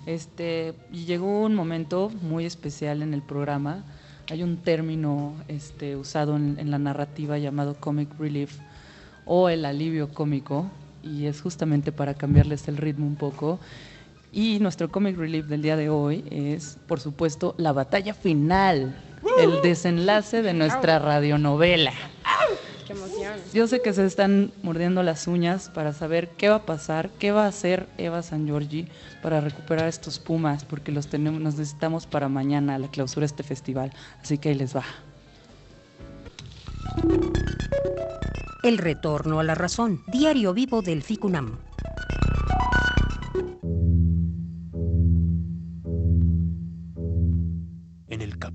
Este, 0.06 0.74
y 0.90 1.04
llegó 1.04 1.42
un 1.42 1.54
momento 1.54 2.10
muy 2.22 2.46
especial 2.46 3.02
en 3.02 3.12
el 3.12 3.20
programa. 3.20 3.84
Hay 4.30 4.42
un 4.42 4.56
término 4.56 5.34
este, 5.48 5.96
usado 5.96 6.36
en, 6.36 6.70
la 6.70 6.78
narrativa 6.78 7.36
llamado 7.36 7.74
comic 7.74 8.08
relief 8.18 8.58
o 9.26 9.50
el 9.50 9.66
alivio 9.66 10.08
cómico, 10.08 10.70
y 11.02 11.26
es 11.26 11.42
justamente 11.42 11.92
para 11.92 12.14
cambiarles 12.14 12.66
el 12.68 12.78
ritmo 12.78 13.06
un 13.06 13.16
poco. 13.16 13.60
Y 14.32 14.58
nuestro 14.58 14.90
comic 14.90 15.16
relief 15.16 15.46
del 15.46 15.62
día 15.62 15.76
de 15.76 15.90
hoy 15.90 16.24
es, 16.30 16.78
por 16.88 16.98
supuesto, 16.98 17.54
la 17.58 17.72
batalla 17.72 18.14
final, 18.14 18.96
el 19.38 19.62
desenlace 19.62 20.42
de 20.42 20.54
nuestra 20.54 20.98
radionovela. 20.98 21.92
Qué 22.86 22.92
emoción. 22.92 23.34
Yo 23.52 23.66
sé 23.66 23.80
que 23.80 23.92
se 23.92 24.04
están 24.04 24.52
mordiendo 24.62 25.02
las 25.02 25.26
uñas 25.26 25.70
para 25.70 25.92
saber 25.92 26.28
qué 26.36 26.48
va 26.48 26.56
a 26.56 26.66
pasar, 26.66 27.10
qué 27.18 27.32
va 27.32 27.44
a 27.44 27.48
hacer 27.48 27.86
Eva 27.96 28.22
San 28.22 28.46
Giorgi 28.46 28.86
para 29.22 29.40
recuperar 29.40 29.88
estos 29.88 30.18
pumas, 30.18 30.64
porque 30.64 30.92
los 30.92 31.06
tenemos, 31.06 31.40
nos 31.40 31.54
necesitamos 31.56 32.06
para 32.06 32.28
mañana, 32.28 32.78
la 32.78 32.88
clausura 32.88 33.22
de 33.22 33.26
este 33.26 33.42
festival. 33.42 33.92
Así 34.20 34.38
que 34.38 34.50
ahí 34.50 34.54
les 34.54 34.76
va. 34.76 34.84
El 38.62 38.78
retorno 38.78 39.40
a 39.40 39.44
la 39.44 39.54
razón, 39.54 40.02
diario 40.06 40.52
vivo 40.54 40.82
del 40.82 41.02
FICUNAM. 41.02 41.58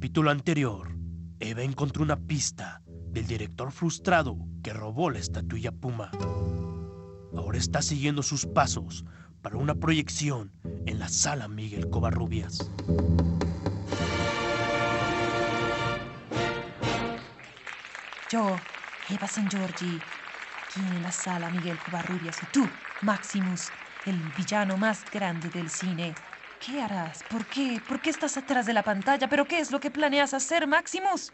Capítulo 0.10 0.32
anterior, 0.32 0.90
Eva 1.40 1.62
encontró 1.62 2.02
una 2.02 2.16
pista 2.16 2.82
del 2.88 3.28
director 3.28 3.72
frustrado 3.72 4.40
que 4.64 4.74
robó 4.74 5.12
la 5.12 5.20
estatuilla 5.20 5.72
Puma. 5.72 6.10
Ahora 7.38 7.60
está 7.60 7.84
siguiendo 7.84 8.24
sus 8.24 8.48
pasos 8.48 9.06
para 9.44 9.58
una 9.58 9.76
proyección 9.76 10.52
en 10.88 10.98
la 10.98 11.10
sala 11.10 11.48
Miguel 11.48 11.92
Covarrubias. 11.92 12.72
Yo, 18.32 18.56
Eva 19.10 19.28
San 19.28 19.48
Giorgi, 19.48 20.00
aquí 20.66 20.80
en 20.80 21.04
la 21.04 21.12
sala 21.12 21.52
Miguel 21.52 21.78
Covarrubias 21.86 22.42
y 22.42 22.48
tú, 22.48 22.68
Maximus, 23.04 23.68
el 24.08 24.18
villano 24.36 24.76
más 24.76 25.06
grande 25.14 25.50
del 25.50 25.70
cine. 25.70 26.16
¿Qué 26.60 26.82
harás? 26.82 27.24
¿Por 27.30 27.46
qué? 27.46 27.82
¿Por 27.88 28.02
qué 28.02 28.10
estás 28.10 28.36
atrás 28.36 28.66
de 28.66 28.74
la 28.74 28.84
pantalla? 28.84 29.30
¿Pero 29.30 29.46
qué 29.46 29.60
es 29.60 29.72
lo 29.72 29.80
que 29.80 29.90
planeas 29.90 30.34
hacer, 30.34 30.68
Maximus? 30.68 31.32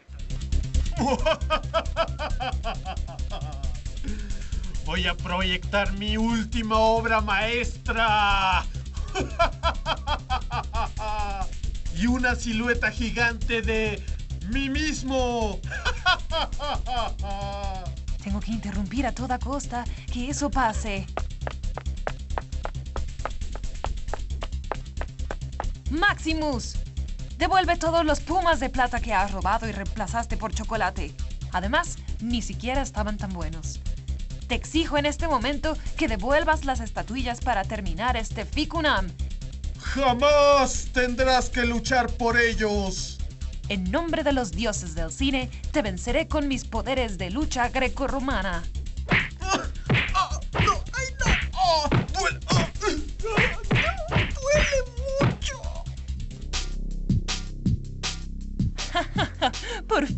Voy 4.84 5.08
a 5.08 5.16
proyectar 5.16 5.92
mi 5.94 6.16
última 6.16 6.78
obra 6.78 7.20
maestra. 7.20 8.64
y 11.96 12.06
una 12.06 12.36
silueta 12.36 12.92
gigante 12.92 13.62
de 13.62 14.00
mí 14.52 14.70
mismo. 14.70 15.58
Tengo 18.22 18.38
que 18.38 18.52
interrumpir 18.52 19.06
a 19.06 19.12
toda 19.12 19.40
costa 19.40 19.82
que 20.12 20.30
eso 20.30 20.50
pase. 20.50 21.04
Maximus, 25.90 26.76
Devuelve 27.38 27.76
todos 27.76 28.04
los 28.04 28.20
pumas 28.20 28.60
de 28.60 28.70
plata 28.70 29.00
que 29.00 29.12
has 29.12 29.30
robado 29.30 29.68
y 29.68 29.72
reemplazaste 29.72 30.38
por 30.38 30.54
chocolate. 30.54 31.14
Además, 31.52 31.96
ni 32.20 32.40
siquiera 32.40 32.80
estaban 32.80 33.18
tan 33.18 33.30
buenos. 33.30 33.80
Te 34.48 34.54
exijo 34.54 34.96
en 34.96 35.04
este 35.04 35.28
momento 35.28 35.76
que 35.98 36.08
devuelvas 36.08 36.64
las 36.64 36.80
estatuillas 36.80 37.40
para 37.40 37.64
terminar 37.64 38.16
este 38.16 38.46
Ficunam. 38.46 39.08
Jamás 39.78 40.88
tendrás 40.92 41.50
que 41.50 41.66
luchar 41.66 42.10
por 42.12 42.40
ellos. 42.40 43.18
En 43.68 43.90
nombre 43.90 44.22
de 44.22 44.32
los 44.32 44.52
dioses 44.52 44.94
del 44.94 45.12
cine, 45.12 45.50
te 45.72 45.82
venceré 45.82 46.28
con 46.28 46.48
mis 46.48 46.64
poderes 46.64 47.18
de 47.18 47.30
lucha 47.30 47.68
grecorromana. 47.68 48.62
¡Ah! 49.40 49.62
¡Ah! 50.14 50.40
¡No! 50.64 50.84
¡Ay, 50.94 51.06
no! 51.18 51.58
¡Oh! 51.58 52.05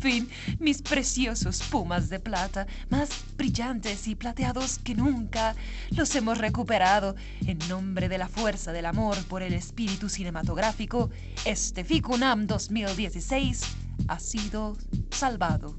Fin, 0.01 0.29
mis 0.59 0.83
preciosos 0.83 1.63
pumas 1.71 2.09
de 2.09 2.21
plata, 2.21 2.67
más 2.91 3.11
brillantes 3.37 4.07
y 4.09 4.15
plateados 4.15 4.79
que 4.79 4.95
nunca, 4.95 5.55
los 5.91 6.15
hemos 6.15 6.39
recuperado. 6.39 7.17
En 7.47 7.59
nombre 7.69 8.09
de 8.09 8.19
la 8.19 8.29
fuerza 8.29 8.73
del 8.73 8.87
amor 8.87 9.17
por 9.29 9.43
el 9.43 9.55
espíritu 9.55 10.09
cinematográfico, 10.09 11.11
este 11.45 11.85
Ficunam 11.85 12.47
2016 12.47 13.63
ha 14.09 14.19
sido 14.19 14.77
salvado. 15.11 15.77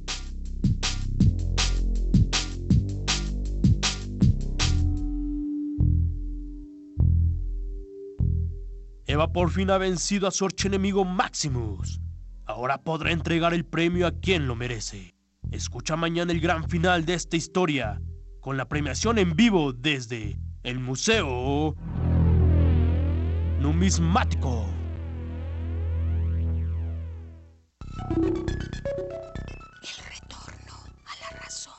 Eva 9.09 9.31
por 9.31 9.49
fin 9.49 9.71
ha 9.71 9.79
vencido 9.79 10.27
a 10.27 10.31
su 10.31 10.45
archienemigo 10.45 11.03
Maximus. 11.03 11.99
Ahora 12.49 12.81
podrá 12.81 13.11
entregar 13.11 13.53
el 13.53 13.63
premio 13.63 14.07
a 14.07 14.11
quien 14.11 14.47
lo 14.47 14.55
merece. 14.55 15.13
Escucha 15.51 15.95
mañana 15.95 16.31
el 16.31 16.41
gran 16.41 16.67
final 16.67 17.05
de 17.05 17.13
esta 17.13 17.37
historia, 17.37 18.01
con 18.41 18.57
la 18.57 18.67
premiación 18.67 19.19
en 19.19 19.35
vivo 19.35 19.71
desde 19.71 20.39
el 20.63 20.79
Museo 20.79 21.75
Numismático. 23.59 24.65
El 28.17 28.33
retorno 30.09 30.73
a 31.05 31.13
la 31.21 31.29
razón. 31.43 31.73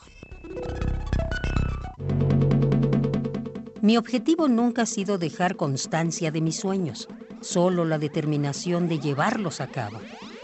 Mi 3.82 3.96
objetivo 3.96 4.46
nunca 4.46 4.82
ha 4.82 4.86
sido 4.86 5.18
dejar 5.18 5.56
constancia 5.56 6.30
de 6.30 6.40
mis 6.40 6.60
sueños, 6.60 7.08
solo 7.40 7.84
la 7.84 7.98
determinación 7.98 8.88
de 8.88 9.00
llevarlos 9.00 9.60
a 9.60 9.66
cabo. 9.66 9.98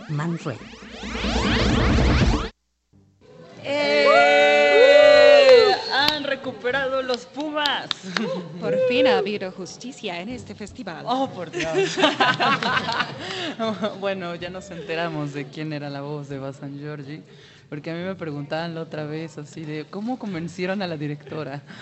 Manfred. 0.08 0.56
¡Eh! 3.64 4.56
Han 5.92 6.24
recuperado 6.24 7.02
los 7.02 7.26
Pumas. 7.26 7.88
Por 8.60 8.78
fin 8.88 9.06
ha 9.08 9.18
habido 9.18 9.50
justicia 9.50 10.20
en 10.20 10.28
este 10.28 10.54
festival. 10.54 11.04
Oh, 11.08 11.28
por 11.28 11.50
Dios. 11.50 11.98
bueno, 14.00 14.36
ya 14.36 14.50
nos 14.50 14.70
enteramos 14.70 15.32
de 15.32 15.46
quién 15.46 15.72
era 15.72 15.90
la 15.90 16.02
voz 16.02 16.28
de 16.28 16.38
Basan 16.38 16.78
Giorgi, 16.78 17.22
porque 17.68 17.90
a 17.90 17.94
mí 17.94 18.02
me 18.02 18.14
preguntaban 18.14 18.74
la 18.74 18.82
otra 18.82 19.04
vez 19.04 19.38
así 19.38 19.64
de 19.64 19.86
cómo 19.90 20.18
convencieron 20.18 20.82
a 20.82 20.86
la 20.86 20.96
directora. 20.96 21.62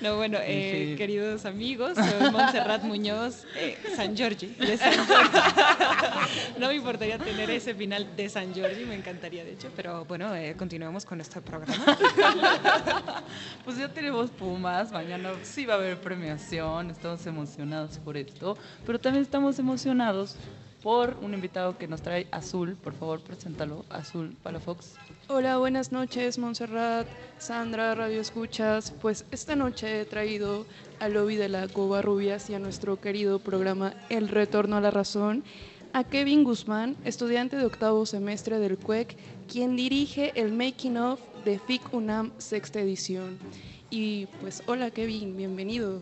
No, 0.00 0.16
bueno, 0.16 0.38
eh, 0.42 0.94
queridos 0.96 1.44
amigos, 1.44 1.94
soy 1.94 2.30
Montserrat 2.30 2.82
Muñoz, 2.82 3.44
eh, 3.56 3.78
San 3.96 4.16
Giorgi, 4.16 4.48
de 4.48 4.76
San 4.76 4.92
Giorgi. 5.06 5.38
No 6.58 6.68
me 6.68 6.74
importaría 6.74 7.18
tener 7.18 7.50
ese 7.50 7.74
final 7.74 8.08
de 8.16 8.28
San 8.28 8.52
Giorgi, 8.52 8.84
me 8.84 8.94
encantaría 8.94 9.44
de 9.44 9.52
hecho, 9.52 9.70
pero 9.74 10.04
bueno, 10.04 10.34
eh, 10.34 10.54
continuemos 10.56 11.04
con 11.04 11.18
nuestro 11.18 11.42
programa. 11.42 11.96
Pues 13.64 13.78
ya 13.78 13.88
tenemos 13.88 14.30
Pumas, 14.30 14.92
mañana 14.92 15.32
sí 15.42 15.66
va 15.66 15.74
a 15.74 15.76
haber 15.76 16.00
premiación, 16.00 16.90
estamos 16.90 17.24
emocionados 17.26 17.98
por 17.98 18.16
esto, 18.16 18.56
pero 18.86 18.98
también 18.98 19.22
estamos 19.22 19.58
emocionados 19.58 20.36
por 20.82 21.16
un 21.22 21.34
invitado 21.34 21.78
que 21.78 21.86
nos 21.86 22.02
trae 22.02 22.26
Azul, 22.30 22.76
por 22.76 22.94
favor, 22.94 23.20
preséntalo, 23.20 23.84
Azul 23.88 24.36
Palafox. 24.42 24.94
Hola, 25.28 25.58
buenas 25.58 25.92
noches, 25.92 26.38
Montserrat, 26.38 27.06
Sandra, 27.38 27.94
Radio 27.94 28.20
Escuchas. 28.20 28.92
Pues 29.00 29.24
esta 29.30 29.54
noche 29.54 30.00
he 30.00 30.04
traído 30.04 30.66
al 30.98 31.14
lobby 31.14 31.36
de 31.36 31.48
la 31.48 31.68
Covarrubias 31.68 32.50
y 32.50 32.54
a 32.54 32.58
nuestro 32.58 33.00
querido 33.00 33.38
programa 33.38 33.94
El 34.08 34.28
Retorno 34.28 34.76
a 34.76 34.80
la 34.80 34.90
Razón 34.90 35.44
a 35.92 36.04
Kevin 36.04 36.42
Guzmán, 36.42 36.96
estudiante 37.04 37.56
de 37.56 37.66
octavo 37.66 38.06
semestre 38.06 38.58
del 38.58 38.78
CUEC, 38.78 39.16
quien 39.46 39.76
dirige 39.76 40.32
el 40.34 40.52
Making 40.52 40.96
of 40.96 41.20
de 41.44 41.58
FIC 41.58 41.92
UNAM 41.92 42.32
sexta 42.38 42.80
edición. 42.80 43.38
Y 43.90 44.26
pues, 44.40 44.62
hola 44.66 44.90
Kevin, 44.90 45.36
bienvenido. 45.36 46.00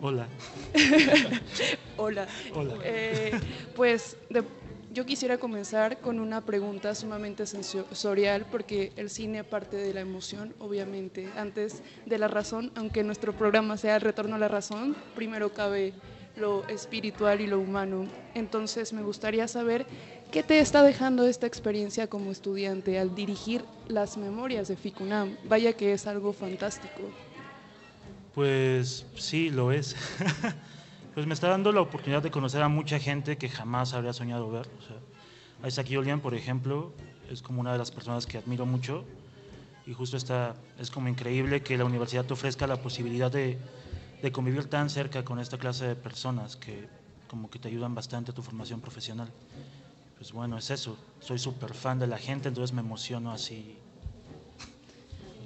Hola. 0.00 0.28
Hola. 1.96 2.26
Hola. 2.54 2.74
Eh, 2.84 3.32
pues 3.74 4.16
de- 4.30 4.44
yo 4.90 5.04
quisiera 5.04 5.38
comenzar 5.38 5.98
con 6.00 6.18
una 6.18 6.40
pregunta 6.40 6.94
sumamente 6.94 7.46
sensorial 7.46 8.46
porque 8.50 8.92
el 8.96 9.10
cine 9.10 9.44
parte 9.44 9.76
de 9.76 9.92
la 9.92 10.00
emoción, 10.00 10.54
obviamente, 10.60 11.28
antes 11.36 11.82
de 12.06 12.18
la 12.18 12.28
razón, 12.28 12.72
aunque 12.74 13.02
nuestro 13.02 13.32
programa 13.32 13.76
sea 13.76 13.96
el 13.96 14.00
retorno 14.02 14.36
a 14.36 14.38
la 14.38 14.48
razón, 14.48 14.96
primero 15.14 15.52
cabe 15.52 15.92
lo 16.36 16.66
espiritual 16.68 17.40
y 17.40 17.46
lo 17.48 17.58
humano. 17.58 18.06
Entonces 18.34 18.92
me 18.92 19.02
gustaría 19.02 19.48
saber 19.48 19.84
qué 20.30 20.42
te 20.42 20.60
está 20.60 20.82
dejando 20.84 21.26
esta 21.26 21.46
experiencia 21.46 22.06
como 22.06 22.30
estudiante 22.30 22.98
al 22.98 23.14
dirigir 23.14 23.64
las 23.88 24.16
memorias 24.16 24.68
de 24.68 24.76
FICUNAM. 24.76 25.36
Vaya 25.44 25.72
que 25.72 25.92
es 25.92 26.06
algo 26.06 26.32
fantástico. 26.32 27.10
Pues 28.38 29.04
sí, 29.16 29.50
lo 29.50 29.72
es. 29.72 29.96
pues 31.14 31.26
me 31.26 31.34
está 31.34 31.48
dando 31.48 31.72
la 31.72 31.80
oportunidad 31.80 32.22
de 32.22 32.30
conocer 32.30 32.62
a 32.62 32.68
mucha 32.68 33.00
gente 33.00 33.36
que 33.36 33.48
jamás 33.48 33.94
habría 33.94 34.12
soñado 34.12 34.48
ver. 34.48 34.64
O 34.78 34.82
sea, 34.86 35.68
Isaac 35.68 35.88
Julian, 35.90 36.20
por 36.20 36.36
ejemplo, 36.36 36.92
es 37.28 37.42
como 37.42 37.60
una 37.60 37.72
de 37.72 37.78
las 37.78 37.90
personas 37.90 38.28
que 38.28 38.38
admiro 38.38 38.64
mucho 38.64 39.04
y 39.88 39.92
justo 39.92 40.16
está, 40.16 40.54
es 40.78 40.88
como 40.88 41.08
increíble 41.08 41.62
que 41.62 41.76
la 41.76 41.84
universidad 41.84 42.26
te 42.26 42.32
ofrezca 42.34 42.68
la 42.68 42.76
posibilidad 42.76 43.28
de, 43.28 43.58
de 44.22 44.30
convivir 44.30 44.66
tan 44.66 44.88
cerca 44.88 45.24
con 45.24 45.40
esta 45.40 45.58
clase 45.58 45.88
de 45.88 45.96
personas 45.96 46.54
que 46.54 46.86
como 47.26 47.50
que 47.50 47.58
te 47.58 47.66
ayudan 47.66 47.96
bastante 47.96 48.30
a 48.30 48.34
tu 48.34 48.44
formación 48.44 48.80
profesional. 48.80 49.32
Pues 50.16 50.30
bueno, 50.30 50.56
es 50.56 50.70
eso. 50.70 50.96
Soy 51.18 51.40
súper 51.40 51.74
fan 51.74 51.98
de 51.98 52.06
la 52.06 52.18
gente, 52.18 52.46
entonces 52.46 52.72
me 52.72 52.82
emociono 52.82 53.32
así. 53.32 53.76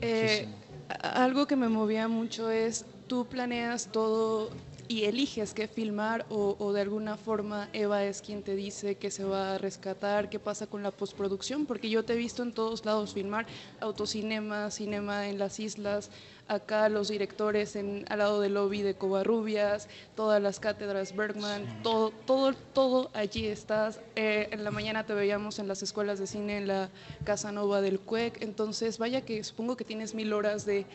Eh, 0.02 0.46
a- 0.58 0.61
algo 1.00 1.46
que 1.46 1.56
me 1.56 1.68
movía 1.68 2.08
mucho 2.08 2.50
es, 2.50 2.84
tú 3.06 3.26
planeas 3.26 3.88
todo 3.92 4.50
y 4.88 5.04
eliges 5.04 5.54
qué 5.54 5.68
filmar 5.68 6.26
o, 6.28 6.72
de 6.72 6.80
alguna 6.80 7.16
forma 7.16 7.68
Eva 7.72 8.04
es 8.04 8.20
quien 8.20 8.42
te 8.42 8.54
dice 8.54 8.96
que 8.96 9.10
se 9.10 9.24
va 9.24 9.54
a 9.54 9.58
rescatar, 9.58 10.28
qué 10.28 10.38
pasa 10.38 10.66
con 10.66 10.82
la 10.82 10.90
postproducción, 10.90 11.66
porque 11.66 11.88
yo 11.88 12.04
te 12.04 12.12
he 12.12 12.16
visto 12.16 12.42
en 12.42 12.52
todos 12.52 12.84
lados 12.84 13.14
filmar, 13.14 13.46
autocinema, 13.80 14.70
cinema 14.70 15.28
en 15.28 15.38
las 15.38 15.60
islas, 15.60 16.10
acá 16.48 16.88
los 16.88 17.08
directores 17.08 17.76
en, 17.76 18.04
al 18.08 18.18
lado 18.18 18.40
del 18.40 18.54
lobby 18.54 18.82
de 18.82 18.94
Covarrubias, 18.94 19.88
todas 20.14 20.42
las 20.42 20.60
cátedras 20.60 21.14
Bergman, 21.14 21.82
todo, 21.82 22.10
todo, 22.10 22.52
todo 22.72 23.10
allí 23.14 23.46
estás. 23.46 24.00
Eh, 24.16 24.48
en 24.50 24.64
la 24.64 24.70
mañana 24.70 25.04
te 25.04 25.14
veíamos 25.14 25.58
en 25.58 25.68
las 25.68 25.82
escuelas 25.82 26.18
de 26.18 26.26
cine 26.26 26.58
en 26.58 26.68
la 26.68 26.90
Casa 27.24 27.52
Nova 27.52 27.80
del 27.80 28.00
CUEC, 28.00 28.42
entonces 28.42 28.98
vaya 28.98 29.22
que 29.22 29.42
supongo 29.44 29.76
que 29.76 29.84
tienes 29.84 30.14
mil 30.14 30.32
horas 30.32 30.66
de 30.66 30.86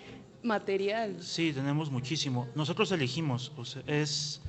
material. 0.43 1.18
Sí, 1.22 1.52
tenemos 1.54 1.91
muchísimo. 1.91 2.48
Nosotros 2.56 2.91
elegimos, 2.91 3.52
o 3.58 3.66
sea, 3.66 3.82
es 3.88 4.41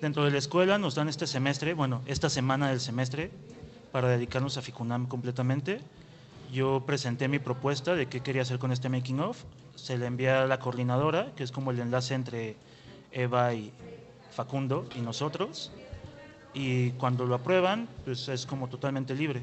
dentro 0.00 0.24
de 0.24 0.30
la 0.30 0.38
escuela 0.38 0.78
nos 0.78 0.94
dan 0.94 1.08
este 1.08 1.26
semestre, 1.26 1.74
bueno, 1.74 2.02
esta 2.06 2.28
semana 2.28 2.68
del 2.68 2.80
semestre 2.80 3.30
para 3.90 4.08
dedicarnos 4.08 4.56
a 4.58 4.62
Ficunam 4.62 5.06
completamente. 5.06 5.80
Yo 6.54 6.84
presenté 6.86 7.26
mi 7.26 7.40
propuesta 7.40 7.96
de 7.96 8.06
qué 8.06 8.20
quería 8.20 8.42
hacer 8.42 8.60
con 8.60 8.70
este 8.70 8.88
making 8.88 9.18
of, 9.18 9.42
se 9.74 9.98
le 9.98 10.06
envía 10.06 10.44
a 10.44 10.46
la 10.46 10.60
coordinadora, 10.60 11.32
que 11.34 11.42
es 11.42 11.50
como 11.50 11.72
el 11.72 11.80
enlace 11.80 12.14
entre 12.14 12.54
Eva 13.10 13.52
y 13.54 13.72
Facundo 14.30 14.88
y 14.94 15.00
nosotros, 15.00 15.72
y 16.54 16.92
cuando 16.92 17.26
lo 17.26 17.34
aprueban, 17.34 17.88
pues 18.04 18.28
es 18.28 18.46
como 18.46 18.68
totalmente 18.68 19.16
libre. 19.16 19.42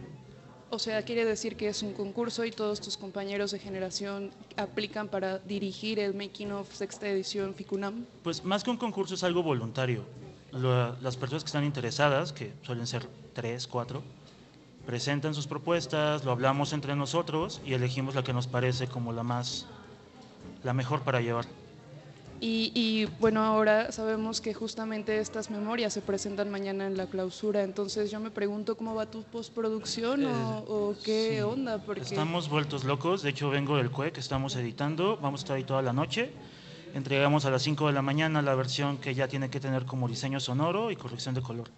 O 0.70 0.80
sea, 0.80 1.04
quiere 1.04 1.26
decir 1.26 1.58
que 1.58 1.68
es 1.68 1.84
un 1.84 1.92
concurso 1.92 2.46
y 2.46 2.52
todos 2.52 2.80
tus 2.80 2.96
compañeros 2.96 3.52
de 3.52 3.60
generación 3.60 4.32
aplican 4.56 5.10
para 5.10 5.40
dirigir 5.40 6.00
el 6.00 6.14
Making 6.14 6.54
of 6.54 6.74
sexta 6.74 7.10
edición 7.10 7.54
FICUNAM. 7.56 8.06
Pues 8.24 8.46
más 8.46 8.64
que 8.64 8.70
un 8.70 8.78
concurso 8.78 9.16
es 9.16 9.24
algo 9.26 9.44
voluntario. 9.44 10.06
Las 10.54 11.18
personas 11.18 11.44
que 11.44 11.48
están 11.48 11.66
interesadas, 11.66 12.32
que 12.32 12.54
suelen 12.62 12.88
ser 12.88 13.06
tres, 13.34 13.68
cuatro, 13.68 14.02
presentan 14.86 15.34
sus 15.34 15.48
propuestas, 15.48 16.24
lo 16.26 16.32
hablamos 16.32 16.74
entre 16.74 16.96
nosotros 16.96 17.62
y 17.66 17.74
elegimos 17.74 18.16
la 18.16 18.24
que 18.24 18.34
nos 18.34 18.48
parece 18.48 18.88
como 18.88 19.14
la 19.14 19.24
más, 19.24 19.68
la 20.64 20.74
mejor 20.74 21.02
para 21.02 21.22
llevar. 21.22 21.46
Y, 22.44 22.72
y, 22.74 23.06
bueno, 23.20 23.44
ahora 23.44 23.92
sabemos 23.92 24.42
que 24.42 24.56
justamente 24.56 25.20
estas 25.20 25.52
memorias 25.52 25.94
se 25.94 26.02
presentan 26.02 26.50
mañana 26.50 26.88
en 26.88 26.98
la 26.98 27.06
clausura, 27.06 27.62
entonces 27.62 28.10
yo 28.10 28.20
me 28.20 28.32
pregunto 28.32 28.76
cómo 28.76 28.96
va 28.96 29.06
tu 29.06 29.22
postproducción 29.22 30.26
o, 30.26 30.58
o 30.68 30.96
qué 31.06 31.36
sí. 31.36 31.42
onda, 31.42 31.78
porque 31.78 32.02
Estamos 32.02 32.50
vueltos 32.50 32.84
locos, 32.84 33.22
de 33.22 33.30
hecho 33.30 33.52
vengo 33.52 33.78
del 33.78 33.92
CUE 33.92 34.12
que 34.12 34.20
estamos 34.20 34.56
editando, 34.56 35.20
vamos 35.22 35.42
a 35.42 35.44
estar 35.44 35.58
ahí 35.58 35.64
toda 35.64 35.84
la 35.84 35.94
noche. 35.94 36.32
Entregamos 36.96 37.46
a 37.46 37.52
las 37.52 37.62
5 37.62 37.88
de 37.88 37.94
la 37.94 38.02
mañana 38.02 38.42
la 38.42 38.56
versión 38.56 38.98
que 38.98 39.14
ya 39.14 39.28
tiene 39.28 39.52
que 39.52 39.60
tener 39.60 39.86
como 39.86 40.08
diseño 40.08 40.40
sonoro 40.40 40.90
y 40.90 40.96
corrección 40.96 41.36
de 41.36 41.42
color. 41.42 41.70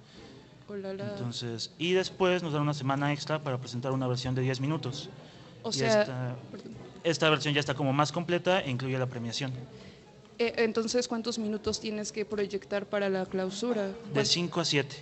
Oh, 0.74 0.78
la, 0.78 0.94
la. 0.94 1.10
Entonces, 1.12 1.72
y 1.78 1.94
después 1.94 2.42
nos 2.44 2.54
dan 2.54 2.64
una 2.64 2.74
semana 2.74 3.12
extra 3.14 3.42
para 3.44 3.58
presentar 3.60 3.92
una 3.92 4.08
versión 4.08 4.34
de 4.36 4.42
10 4.42 4.60
minutos. 4.60 5.10
O 5.62 5.70
Y 5.70 5.74
sea, 5.74 6.02
esta, 6.02 6.36
esta 7.04 7.30
versión 7.30 7.54
ya 7.54 7.60
está 7.60 7.74
como 7.74 7.94
más 7.94 8.12
completa 8.12 8.60
e 8.62 8.70
incluye 8.70 8.98
la 8.98 9.06
premiación. 9.08 9.54
eh, 10.40 10.54
entonces 10.58 11.08
¿cuántos 11.08 11.38
minutos 11.38 11.80
tienes 11.80 12.12
que 12.12 12.26
proyectar 12.26 12.86
para 12.86 13.10
la 13.10 13.26
clausura? 13.26 13.92
De 14.14 14.26
5 14.26 14.60
a 14.62 14.66
7. 14.66 14.96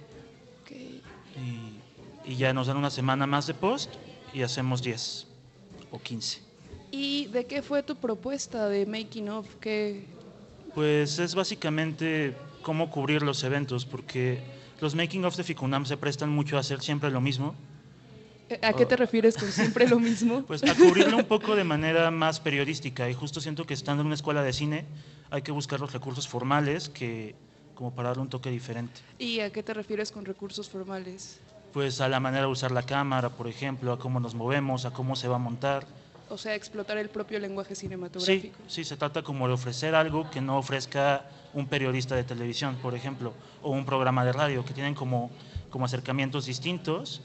Ok. 0.63 0.71
Y, 1.37 2.31
y 2.31 2.35
ya 2.35 2.53
nos 2.53 2.67
dan 2.67 2.77
una 2.77 2.89
semana 2.91 3.25
más 3.25 3.47
de 3.47 3.53
post 3.53 3.93
y 4.33 4.41
hacemos 4.43 4.81
10 4.83 5.27
o 5.91 5.99
15. 5.99 6.39
¿Y 6.91 7.27
de 7.27 7.45
qué 7.45 7.61
fue 7.61 7.81
tu 7.83 7.95
propuesta 7.95 8.67
de 8.67 8.85
Making 8.85 9.29
of? 9.29 9.47
¿Qué, 9.61 10.05
Pues 10.75 11.17
es 11.19 11.33
básicamente 11.35 12.35
cómo 12.61 12.91
cubrir 12.91 13.23
los 13.23 13.43
eventos, 13.43 13.85
porque 13.85 14.39
los 14.81 14.95
making 14.95 15.23
of 15.25 15.37
de 15.37 15.43
Ficunam 15.43 15.85
se 15.85 15.95
prestan 15.95 16.29
mucho 16.29 16.57
a 16.57 16.59
hacer 16.59 16.81
siempre 16.81 17.09
lo 17.11 17.21
mismo. 17.21 17.55
eh, 18.49 18.59
¿A 18.63 18.73
qué 18.73 18.85
te 18.85 18.97
refieres 18.97 19.37
con 19.37 19.49
siempre 19.51 19.87
lo 19.87 19.99
mismo? 19.99 20.43
Pues 20.47 20.63
a 20.63 20.75
cubrirlo 20.75 21.17
un 21.17 21.25
poco 21.25 21.55
de 21.55 21.63
manera 21.73 22.11
más 22.11 22.39
periodística 22.39 23.09
y 23.09 23.13
justo 23.13 23.39
siento 23.39 23.65
que 23.65 23.75
estando 23.75 24.01
en 24.01 24.07
una 24.07 24.15
escuela 24.15 24.43
de 24.43 24.51
cine 24.51 24.85
hay 25.29 25.43
que 25.43 25.51
buscar 25.51 25.79
los 25.79 25.93
recursos 25.93 26.27
formales 26.27 26.89
que 26.89 27.35
como 27.75 27.91
para 27.95 28.09
darle 28.09 28.23
un 28.23 28.29
toque 28.29 28.49
diferente. 28.49 29.01
¿Y 29.17 29.39
a 29.39 29.51
qué 29.51 29.63
te 29.63 29.73
refieres 29.73 30.11
con 30.11 30.25
recursos 30.25 30.67
formales? 30.69 31.39
Pues 31.73 32.01
a 32.01 32.09
la 32.09 32.19
manera 32.19 32.45
de 32.45 32.51
usar 32.51 32.71
la 32.71 32.83
cámara, 32.83 33.29
por 33.29 33.47
ejemplo, 33.47 33.93
a 33.93 33.97
cómo 33.99 34.19
nos 34.19 34.35
movemos, 34.35 34.85
a 34.85 34.91
cómo 34.91 35.15
se 35.15 35.27
va 35.27 35.35
a 35.35 35.39
montar. 35.39 35.85
O 36.31 36.37
sea, 36.37 36.55
explotar 36.55 36.97
el 36.97 37.09
propio 37.09 37.39
lenguaje 37.39 37.75
cinematográfico. 37.75 38.57
Sí, 38.67 38.73
sí, 38.75 38.83
se 38.85 38.95
trata 38.95 39.21
como 39.21 39.49
de 39.49 39.53
ofrecer 39.53 39.95
algo 39.95 40.29
que 40.29 40.39
no 40.39 40.57
ofrezca 40.57 41.25
un 41.53 41.67
periodista 41.67 42.15
de 42.15 42.23
televisión, 42.23 42.77
por 42.81 42.95
ejemplo, 42.95 43.33
o 43.61 43.71
un 43.71 43.85
programa 43.85 44.23
de 44.23 44.31
radio, 44.31 44.63
que 44.63 44.73
tienen 44.73 44.95
como, 44.95 45.29
como 45.69 45.83
acercamientos 45.83 46.45
distintos, 46.45 47.21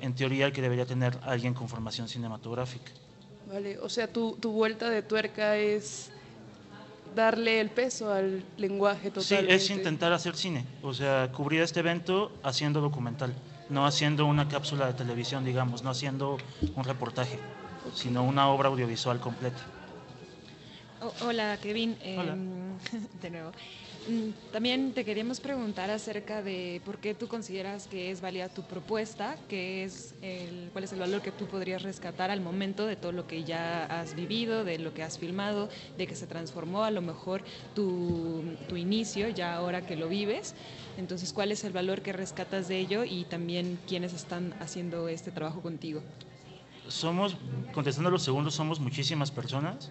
en 0.00 0.16
teoría 0.16 0.52
que 0.52 0.62
debería 0.62 0.84
tener 0.84 1.16
alguien 1.22 1.54
con 1.54 1.68
formación 1.68 2.08
cinematográfica. 2.08 2.90
Vale, 3.46 3.78
o 3.78 3.88
sea, 3.88 4.08
tu, 4.08 4.32
tu 4.32 4.50
vuelta 4.50 4.90
de 4.90 5.02
tuerca 5.02 5.56
es 5.56 6.10
darle 7.14 7.60
el 7.60 7.70
peso 7.70 8.12
al 8.12 8.42
lenguaje 8.56 9.12
totalmente. 9.12 9.58
Sí, 9.58 9.64
es 9.64 9.70
intentar 9.70 10.12
hacer 10.12 10.34
cine, 10.34 10.64
o 10.82 10.92
sea, 10.92 11.30
cubrir 11.30 11.62
este 11.62 11.78
evento 11.80 12.32
haciendo 12.42 12.80
documental, 12.80 13.32
no 13.68 13.86
haciendo 13.86 14.26
una 14.26 14.48
cápsula 14.48 14.88
de 14.88 14.94
televisión, 14.94 15.44
digamos, 15.44 15.84
no 15.84 15.90
haciendo 15.90 16.36
un 16.74 16.82
reportaje, 16.82 17.38
sino 17.94 18.24
una 18.24 18.48
obra 18.48 18.68
audiovisual 18.68 19.20
completa. 19.20 19.60
hola, 21.22 21.58
Kevin. 21.60 21.96
Em, 22.02 22.78
de 23.22 23.30
nuevo. 23.30 23.52
Mm, 24.08 24.30
también 24.50 24.92
te 24.92 25.04
queríamos 25.04 25.40
preguntar 25.40 25.90
acerca 25.90 26.42
de 26.42 26.80
por 26.86 26.98
qué 26.98 27.14
tú 27.14 27.28
consideras 27.28 27.86
que 27.86 28.10
es 28.10 28.22
válida 28.22 28.48
tu 28.48 28.62
propuesta, 28.62 29.36
que 29.48 29.84
es 29.84 30.14
el, 30.22 30.70
cuál 30.72 30.84
es 30.84 30.92
el 30.92 31.00
valor 31.00 31.20
que 31.20 31.32
tú 31.32 31.46
podrías 31.46 31.82
rescatar 31.82 32.30
al 32.30 32.40
momento 32.40 32.86
de 32.86 32.96
todo 32.96 33.12
lo 33.12 33.26
que 33.26 33.44
ya 33.44 33.84
has 33.84 34.16
vivido, 34.16 34.64
de 34.64 34.78
lo 34.78 34.94
que 34.94 35.02
has 35.02 35.18
filmado, 35.18 35.68
de 35.98 36.06
que 36.06 36.14
se 36.14 36.26
transformó 36.26 36.82
a 36.82 36.90
lo 36.90 37.02
mejor 37.02 37.42
tu, 37.74 38.42
tu 38.68 38.76
inicio, 38.76 39.28
ya 39.28 39.54
ahora 39.54 39.82
que 39.82 39.96
lo 39.96 40.08
vives. 40.08 40.54
Entonces, 40.96 41.32
¿cuál 41.32 41.52
es 41.52 41.64
el 41.64 41.72
valor 41.72 42.00
que 42.00 42.12
rescatas 42.12 42.68
de 42.68 42.78
ello 42.78 43.04
y 43.04 43.24
también 43.24 43.78
quiénes 43.86 44.14
están 44.14 44.54
haciendo 44.60 45.08
este 45.08 45.30
trabajo 45.30 45.60
contigo? 45.60 46.02
Somos, 46.90 47.36
contestando 47.72 48.08
a 48.08 48.12
los 48.12 48.22
segundos, 48.22 48.54
somos 48.54 48.80
muchísimas 48.80 49.30
personas. 49.30 49.90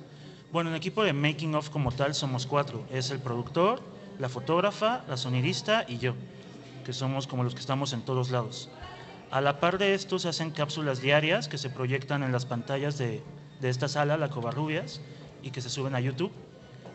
Bueno, 0.51 0.69
en 0.69 0.75
equipo 0.75 1.01
de 1.01 1.13
Making 1.13 1.55
of 1.55 1.69
como 1.69 1.93
tal 1.93 2.13
somos 2.13 2.45
cuatro. 2.45 2.85
Es 2.91 3.09
el 3.09 3.19
productor, 3.19 3.81
la 4.19 4.27
fotógrafa, 4.27 5.05
la 5.07 5.15
sonidista 5.15 5.85
y 5.87 5.97
yo, 5.97 6.13
que 6.83 6.91
somos 6.91 7.25
como 7.25 7.45
los 7.45 7.53
que 7.53 7.61
estamos 7.61 7.93
en 7.93 8.01
todos 8.01 8.31
lados. 8.31 8.69
A 9.31 9.39
la 9.39 9.61
par 9.61 9.77
de 9.77 9.93
esto 9.93 10.19
se 10.19 10.27
hacen 10.27 10.51
cápsulas 10.51 11.01
diarias 11.01 11.47
que 11.47 11.57
se 11.57 11.69
proyectan 11.69 12.21
en 12.21 12.33
las 12.33 12.45
pantallas 12.45 12.97
de, 12.97 13.23
de 13.61 13.69
esta 13.69 13.87
sala, 13.87 14.17
la 14.17 14.29
Covarrubias, 14.29 14.99
y 15.41 15.51
que 15.51 15.61
se 15.61 15.69
suben 15.69 15.95
a 15.95 16.01
YouTube. 16.01 16.33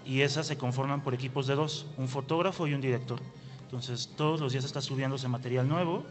Y 0.04 0.20
esas 0.20 0.46
se 0.46 0.58
conforman 0.58 1.02
por 1.02 1.14
equipos 1.14 1.46
de 1.46 1.54
dos, 1.54 1.86
un 1.96 2.08
fotógrafo 2.08 2.66
y 2.66 2.74
un 2.74 2.82
director. 2.82 3.20
Entonces 3.62 4.10
todos 4.18 4.38
los 4.38 4.52
días 4.52 4.66
está 4.66 4.82
subiéndose 4.82 5.28
material 5.28 5.66
nuevo. 5.66 6.04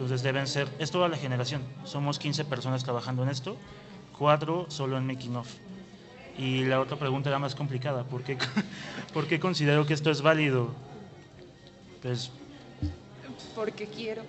Entonces 0.00 0.22
deben 0.22 0.46
ser, 0.46 0.66
es 0.78 0.90
toda 0.90 1.08
la 1.10 1.18
generación. 1.18 1.60
Somos 1.84 2.18
15 2.18 2.46
personas 2.46 2.82
trabajando 2.82 3.22
en 3.22 3.28
esto, 3.28 3.58
cuatro 4.18 4.64
solo 4.70 4.96
en 4.96 5.06
Making 5.06 5.36
Off. 5.36 5.56
Y 6.38 6.64
la 6.64 6.80
otra 6.80 6.96
pregunta 6.96 7.28
era 7.28 7.38
más 7.38 7.54
complicada, 7.54 8.04
¿por 8.04 8.22
qué, 8.22 8.38
¿por 9.12 9.26
qué 9.26 9.38
considero 9.38 9.84
que 9.84 9.92
esto 9.92 10.10
es 10.10 10.22
válido? 10.22 10.70
Pues... 12.00 12.30
Porque 13.54 13.88
quiero. 13.88 14.22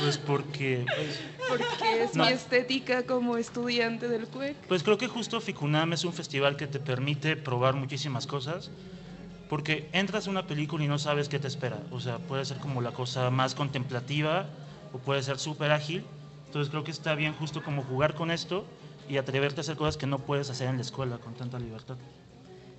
Pues 0.00 0.18
porque... 0.18 0.84
Pues, 0.96 1.20
porque 1.48 2.02
es 2.02 2.16
mi 2.16 2.26
estética 2.26 3.04
como 3.04 3.36
estudiante 3.36 4.08
del 4.08 4.26
CUEC. 4.26 4.56
Pues 4.66 4.82
creo 4.82 4.98
que 4.98 5.06
justo 5.06 5.40
Ficunam 5.40 5.92
es 5.92 6.04
un 6.04 6.12
festival 6.12 6.56
que 6.56 6.66
te 6.66 6.80
permite 6.80 7.36
probar 7.36 7.76
muchísimas 7.76 8.26
cosas, 8.26 8.68
porque 9.52 9.86
entras 9.92 10.26
a 10.26 10.30
una 10.30 10.46
película 10.46 10.82
y 10.82 10.88
no 10.88 10.98
sabes 10.98 11.28
qué 11.28 11.38
te 11.38 11.46
espera. 11.46 11.78
O 11.90 12.00
sea, 12.00 12.16
puede 12.16 12.42
ser 12.46 12.56
como 12.56 12.80
la 12.80 12.92
cosa 12.92 13.28
más 13.28 13.54
contemplativa 13.54 14.46
o 14.94 14.98
puede 14.98 15.22
ser 15.22 15.38
súper 15.38 15.72
ágil. 15.72 16.06
Entonces 16.46 16.70
creo 16.70 16.84
que 16.84 16.90
está 16.90 17.14
bien 17.14 17.34
justo 17.34 17.62
como 17.62 17.82
jugar 17.82 18.14
con 18.14 18.30
esto 18.30 18.64
y 19.10 19.18
atreverte 19.18 19.60
a 19.60 19.60
hacer 19.60 19.76
cosas 19.76 19.98
que 19.98 20.06
no 20.06 20.20
puedes 20.20 20.48
hacer 20.48 20.68
en 20.68 20.76
la 20.76 20.80
escuela 20.80 21.18
con 21.18 21.34
tanta 21.34 21.58
libertad. 21.58 21.96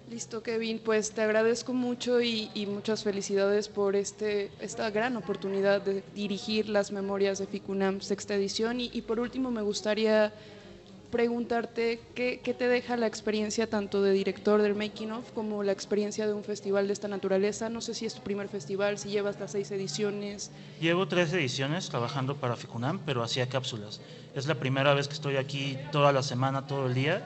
Listo, 0.09 0.41
Kevin. 0.41 0.81
Pues 0.83 1.11
te 1.11 1.21
agradezco 1.21 1.75
mucho 1.75 2.23
y, 2.23 2.49
muchas 2.67 3.03
felicidades 3.03 3.67
por 3.67 3.95
este, 3.95 4.49
esta 4.59 4.89
gran 4.89 5.15
oportunidad 5.15 5.79
de 5.79 6.03
dirigir 6.15 6.69
las 6.69 6.91
memorias 6.91 7.37
de 7.37 7.45
FICUNAM 7.45 8.01
sexta 8.01 8.33
edición. 8.33 8.81
Y, 8.81 8.89
y 8.91 9.03
por 9.03 9.19
último, 9.19 9.51
me 9.51 9.61
gustaría 9.61 10.33
preguntarte 11.13 12.01
qué, 12.15 12.41
qué, 12.43 12.55
te 12.55 12.67
deja 12.67 12.97
la 12.97 13.05
experiencia 13.05 13.69
tanto 13.69 14.01
de 14.01 14.13
director 14.13 14.63
del 14.63 14.73
Making 14.73 15.11
of 15.11 15.31
como 15.33 15.61
la 15.61 15.71
experiencia 15.71 16.25
de 16.25 16.33
un 16.33 16.43
festival 16.43 16.87
de 16.87 16.93
esta 16.93 17.07
naturaleza. 17.07 17.69
No 17.69 17.81
sé 17.81 17.93
si 17.93 18.07
es 18.07 18.15
tu 18.15 18.23
primer 18.23 18.49
festival, 18.49 18.97
si 18.97 19.09
llevas 19.09 19.39
las 19.39 19.51
seis 19.51 19.69
ediciones. 19.69 20.49
Llevo 20.81 21.07
tres 21.07 21.31
ediciones 21.31 21.87
trabajando 21.87 22.37
para 22.37 22.55
FICUNAM, 22.55 23.01
pero 23.05 23.21
hacía 23.21 23.47
cápsulas. 23.47 24.01
Es 24.33 24.47
la 24.47 24.55
primera 24.55 24.95
vez 24.95 25.07
que 25.07 25.13
estoy 25.13 25.37
aquí 25.37 25.77
toda 25.91 26.11
la 26.11 26.23
semana, 26.23 26.65
todo 26.65 26.87
el 26.87 26.95
día. 26.95 27.21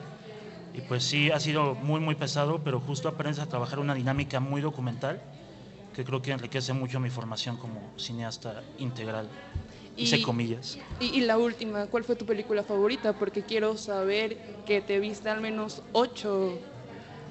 Y 0.74 0.82
pues 0.82 1.02
sí, 1.04 1.30
ha 1.30 1.40
sido 1.40 1.74
muy, 1.74 1.98
muy 1.98 2.14
pesado, 2.14 2.60
pero 2.62 2.80
justo 2.80 3.08
aprendes 3.08 3.38
a 3.38 3.46
trabajar 3.46 3.78
una 3.78 3.94
dinámica 3.94 4.38
muy 4.38 4.60
documental 4.60 5.18
que 5.94 6.04
creo 6.04 6.20
que 6.20 6.30
enriquece 6.30 6.74
mucho 6.74 7.00
mi 7.00 7.08
formación 7.08 7.56
como 7.56 7.80
cineasta 7.96 8.62
integral. 8.76 9.30
Y, 9.98 10.22
comillas. 10.22 10.78
Y, 11.00 11.20
la 11.22 11.38
última, 11.38 11.86
¿cuál 11.86 12.04
fue 12.04 12.14
tu 12.14 12.24
película 12.24 12.62
favorita? 12.62 13.12
Porque 13.12 13.42
quiero 13.42 13.76
saber 13.76 14.38
que 14.64 14.80
te 14.80 15.00
viste 15.00 15.28
al 15.28 15.40
menos 15.40 15.82
ocho. 15.92 16.56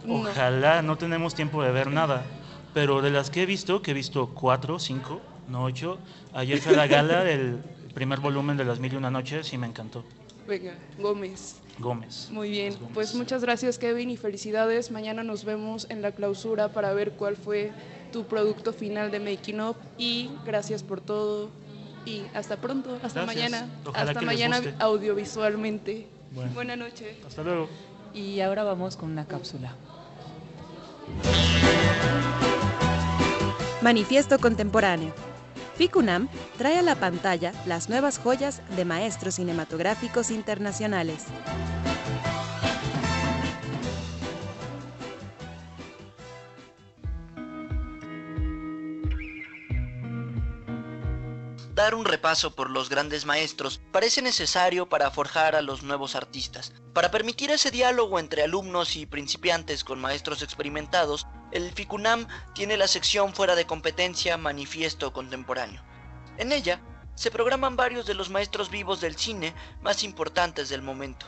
Ojalá, 0.07 0.81
no, 0.81 0.97
tenemos 0.97 1.33
tiempo 1.33 1.63
de 1.63 1.71
ver 1.71 1.89
nada. 1.89 2.25
Pero 2.73 3.01
de 3.01 3.09
las 3.09 3.29
que 3.29 3.43
he 3.43 3.45
visto, 3.45 3.81
que 3.81 3.91
he 3.91 3.93
visto 3.93 4.27
cuatro, 4.33 4.79
cinco, 4.79 5.21
no 5.47 5.63
ocho, 5.63 5.97
ayer 6.33 6.59
fue 6.59 6.75
la 6.75 6.87
gala 6.87 7.23
del 7.23 7.57
primer 7.93 8.19
volumen 8.19 8.57
de 8.57 8.65
Las 8.65 8.79
Mil 8.79 8.93
y 8.93 8.95
Una 8.97 9.09
Noches 9.09 9.53
y 9.53 9.57
me 9.57 9.65
encantó. 9.65 10.03
Venga, 10.47 10.75
Gómez. 10.99 11.55
Gómez. 11.79 12.29
Muy 12.31 12.49
bien, 12.49 12.75
pues 12.93 13.13
muchas 13.15 13.41
gracias 13.41 13.77
Kevin 13.77 14.09
y 14.09 14.17
felicidades. 14.17 14.91
Mañana 14.91 15.23
nos 15.23 15.43
vemos 15.45 15.87
en 15.89 16.01
la 16.01 16.11
clausura 16.11 16.71
para 16.73 16.93
ver 16.93 17.11
cuál 17.11 17.35
fue 17.35 17.71
tu 18.11 18.25
producto 18.25 18.73
final 18.73 19.11
de 19.11 19.19
Making 19.19 19.61
Up 19.61 19.75
y 19.97 20.29
gracias 20.45 20.83
por 20.83 21.01
todo 21.01 21.49
y 22.07 22.25
hasta 22.33 22.55
pronto, 22.57 22.97
hasta 23.03 23.25
mañana, 23.25 23.67
hasta 23.93 24.21
mañana 24.21 24.61
audiovisualmente. 24.79 26.07
Buenas 26.53 26.77
noches. 26.77 27.17
Hasta 27.25 27.43
luego. 27.43 27.69
Y 28.13 28.39
ahora 28.39 28.63
vamos 28.63 28.95
con 28.95 29.11
una 29.11 29.25
cápsula. 29.25 29.75
Manifiesto 33.81 34.39
contemporáneo. 34.39 35.13
FICUNAM 35.75 36.29
trae 36.57 36.79
a 36.79 36.81
la 36.81 36.95
pantalla 36.95 37.51
las 37.65 37.89
nuevas 37.89 38.17
joyas 38.17 38.61
de 38.75 38.85
maestros 38.85 39.35
cinematográficos 39.35 40.31
internacionales. 40.31 41.25
Dar 51.77 51.93
un 51.93 52.05
repaso 52.05 52.55
por 52.55 52.71
los 52.71 52.89
grandes 52.89 53.27
maestros 53.27 53.79
parece 53.91 54.23
necesario 54.23 54.89
para 54.89 55.11
forjar 55.11 55.55
a 55.55 55.61
los 55.61 55.83
nuevos 55.83 56.15
artistas. 56.15 56.73
Para 56.91 57.11
permitir 57.11 57.51
ese 57.51 57.69
diálogo 57.69 58.17
entre 58.17 58.41
alumnos 58.41 58.95
y 58.95 59.05
principiantes 59.05 59.83
con 59.83 60.01
maestros 60.01 60.41
experimentados, 60.41 61.27
el 61.51 61.71
FICUNAM 61.71 62.27
tiene 62.55 62.77
la 62.77 62.87
sección 62.87 63.35
fuera 63.35 63.53
de 63.53 63.67
competencia 63.67 64.37
Manifiesto 64.37 65.13
Contemporáneo. 65.13 65.83
En 66.39 66.51
ella 66.51 66.81
se 67.13 67.29
programan 67.29 67.75
varios 67.75 68.07
de 68.07 68.15
los 68.15 68.31
maestros 68.31 68.71
vivos 68.71 68.99
del 68.99 69.15
cine 69.15 69.53
más 69.83 70.03
importantes 70.03 70.69
del 70.69 70.81
momento. 70.81 71.27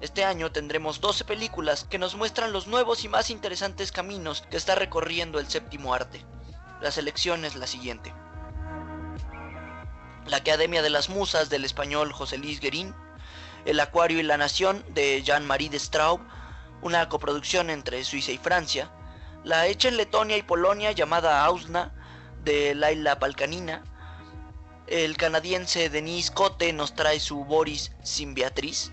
Este 0.00 0.24
año 0.24 0.52
tendremos 0.52 1.00
12 1.00 1.24
películas 1.24 1.82
que 1.82 1.98
nos 1.98 2.14
muestran 2.14 2.52
los 2.52 2.68
nuevos 2.68 3.02
y 3.02 3.08
más 3.08 3.28
interesantes 3.28 3.90
caminos 3.90 4.44
que 4.52 4.56
está 4.56 4.76
recorriendo 4.76 5.40
el 5.40 5.48
séptimo 5.48 5.94
arte. 5.94 6.24
La 6.80 6.92
selección 6.92 7.44
es 7.44 7.56
la 7.56 7.66
siguiente. 7.66 8.14
La 10.26 10.38
Academia 10.38 10.82
de 10.82 10.90
las 10.90 11.08
Musas 11.08 11.50
del 11.50 11.64
español 11.64 12.12
José 12.12 12.38
Luis 12.38 12.60
Guerín, 12.60 12.94
El 13.64 13.80
Acuario 13.80 14.20
y 14.20 14.22
la 14.22 14.36
Nación 14.36 14.84
de 14.90 15.22
Jean-Marie 15.22 15.70
de 15.70 15.78
Straub, 15.78 16.20
una 16.82 17.08
coproducción 17.08 17.70
entre 17.70 18.04
Suiza 18.04 18.32
y 18.32 18.38
Francia, 18.38 18.90
la 19.44 19.66
hecha 19.66 19.88
en 19.88 19.96
Letonia 19.96 20.36
y 20.36 20.42
Polonia 20.42 20.92
llamada 20.92 21.44
Ausna 21.44 21.92
de 22.44 22.74
Laila 22.74 23.18
Palcanina, 23.18 23.82
el 24.86 25.16
canadiense 25.16 25.88
Denis 25.88 26.30
Cote 26.30 26.72
nos 26.72 26.94
trae 26.94 27.20
su 27.20 27.44
Boris 27.44 27.92
sin 28.02 28.34
Beatriz, 28.34 28.92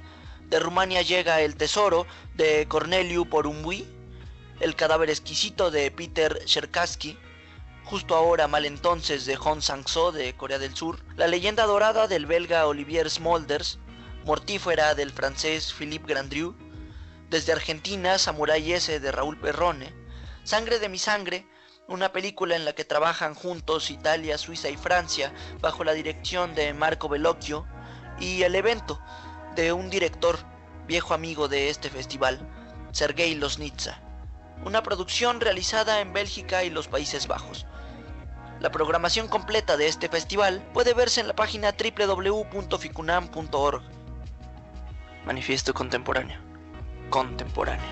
de 0.50 0.60
Rumania 0.60 1.02
llega 1.02 1.42
El 1.42 1.58
Tesoro 1.58 2.08
de 2.36 2.68
Corneliu 2.68 3.28
Porumui, 3.28 3.86
El 4.60 4.76
cadáver 4.76 5.10
exquisito 5.10 5.72
de 5.72 5.92
Peter 5.92 6.44
Cherkassky, 6.46 7.18
Justo 7.90 8.18
ahora, 8.18 8.50
mal 8.50 8.66
entonces, 8.66 9.26
de 9.26 9.38
Hong 9.38 9.62
Sang-so 9.62 10.12
de 10.12 10.36
Corea 10.36 10.60
del 10.60 10.76
Sur, 10.76 11.06
La 11.16 11.26
leyenda 11.26 11.66
dorada 11.66 12.10
del 12.10 12.26
belga 12.26 12.68
Olivier 12.68 13.10
Smolders, 13.10 13.80
Mortífera 14.26 14.94
del 14.94 15.14
francés 15.14 15.74
Philippe 15.74 16.12
Grandrieu, 16.14 16.54
desde 17.30 17.54
Argentina, 17.54 18.18
Samurai 18.18 18.74
S 18.74 19.00
de 19.00 19.12
Raúl 19.14 19.40
Perrone, 19.40 19.94
Sangre 20.44 20.80
de 20.80 20.90
mi 20.90 20.98
sangre 20.98 21.48
una 21.88 22.12
película 22.12 22.58
en 22.58 22.66
la 22.66 22.74
que 22.74 22.84
trabajan 22.84 23.34
juntos 23.34 23.90
Italia, 23.90 24.38
Suiza 24.38 24.68
y 24.68 24.76
Francia 24.76 25.34
bajo 25.62 25.86
la 25.86 25.94
dirección 25.94 26.56
de 26.56 26.74
Marco 26.74 27.08
Bellocchio 27.08 27.66
y 28.20 28.44
el 28.44 28.56
evento 28.56 29.02
de 29.56 29.72
un 29.72 29.90
director 29.90 30.38
viejo 30.88 31.14
amigo 31.14 31.48
de 31.48 31.70
este 31.70 31.90
festival, 31.90 32.46
Sergei 32.92 33.34
Losnitsa, 33.36 34.02
una 34.66 34.84
producción 34.84 35.40
realizada 35.40 36.02
en 36.02 36.12
Bélgica 36.12 36.66
y 36.66 36.70
los 36.70 36.90
Países 36.90 37.28
Bajos. 37.28 37.66
La 38.60 38.72
programación 38.72 39.28
completa 39.28 39.78
de 39.78 39.88
este 39.88 40.10
festival 40.10 40.68
puede 40.74 40.96
verse 40.96 41.22
en 41.22 41.28
la 41.28 41.36
página 41.36 41.74
www.ficunam.org. 41.74 43.84
Manifiesto 45.26 45.74
contemporáneo. 45.74 46.40
Contemporáneo. 47.10 47.86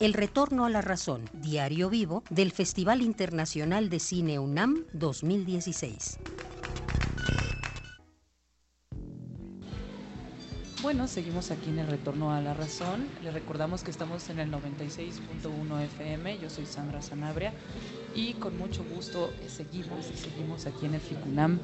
El 0.00 0.14
retorno 0.14 0.64
a 0.64 0.70
la 0.70 0.80
razón, 0.80 1.30
diario 1.32 1.88
vivo 1.88 2.24
del 2.28 2.50
Festival 2.50 3.02
Internacional 3.02 3.88
de 3.88 4.00
Cine 4.00 4.40
UNAM 4.40 4.84
2016. 4.92 6.18
Bueno, 10.82 11.06
seguimos 11.06 11.52
aquí 11.52 11.70
en 11.70 11.78
el 11.78 11.86
Retorno 11.86 12.32
a 12.32 12.40
la 12.40 12.54
Razón. 12.54 13.06
Les 13.22 13.32
recordamos 13.32 13.84
que 13.84 13.92
estamos 13.92 14.28
en 14.30 14.40
el 14.40 14.50
96.1 14.50 15.80
FM. 15.80 16.38
Yo 16.38 16.50
soy 16.50 16.66
Sandra 16.66 17.00
Sanabria 17.00 17.52
y 18.16 18.34
con 18.34 18.58
mucho 18.58 18.84
gusto 18.92 19.32
seguimos 19.46 20.10
y 20.12 20.16
seguimos 20.16 20.66
aquí 20.66 20.86
en 20.86 20.94
el 20.94 21.00
FICUNAM. 21.00 21.60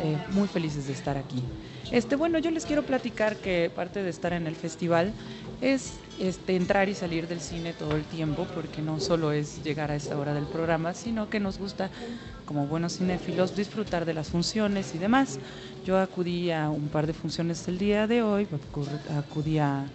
Eh, 0.00 0.16
muy 0.30 0.48
felices 0.48 0.86
de 0.86 0.94
estar 0.94 1.18
aquí. 1.18 1.42
Este, 1.92 2.16
bueno, 2.16 2.38
yo 2.38 2.50
les 2.50 2.64
quiero 2.64 2.82
platicar 2.82 3.36
que 3.36 3.70
parte 3.74 4.02
de 4.02 4.08
estar 4.08 4.32
en 4.32 4.46
el 4.46 4.56
festival 4.56 5.12
es 5.60 5.94
este, 6.18 6.56
entrar 6.56 6.88
y 6.88 6.94
salir 6.94 7.28
del 7.28 7.40
cine 7.40 7.72
todo 7.72 7.96
el 7.96 8.04
tiempo, 8.04 8.46
porque 8.54 8.82
no 8.82 9.00
solo 9.00 9.32
es 9.32 9.62
llegar 9.62 9.90
a 9.90 9.96
esta 9.96 10.18
hora 10.18 10.34
del 10.34 10.44
programa, 10.44 10.94
sino 10.94 11.28
que 11.28 11.40
nos 11.40 11.58
gusta, 11.58 11.90
como 12.44 12.66
buenos 12.66 12.98
cinéfilos, 12.98 13.56
disfrutar 13.56 14.04
de 14.04 14.14
las 14.14 14.28
funciones 14.28 14.94
y 14.94 14.98
demás. 14.98 15.38
Yo 15.84 15.98
acudí 15.98 16.50
a 16.50 16.70
un 16.70 16.88
par 16.88 17.06
de 17.06 17.12
funciones 17.12 17.66
el 17.68 17.78
día 17.78 18.06
de 18.06 18.22
hoy, 18.22 18.46
acudí 19.16 19.58
a 19.58 19.86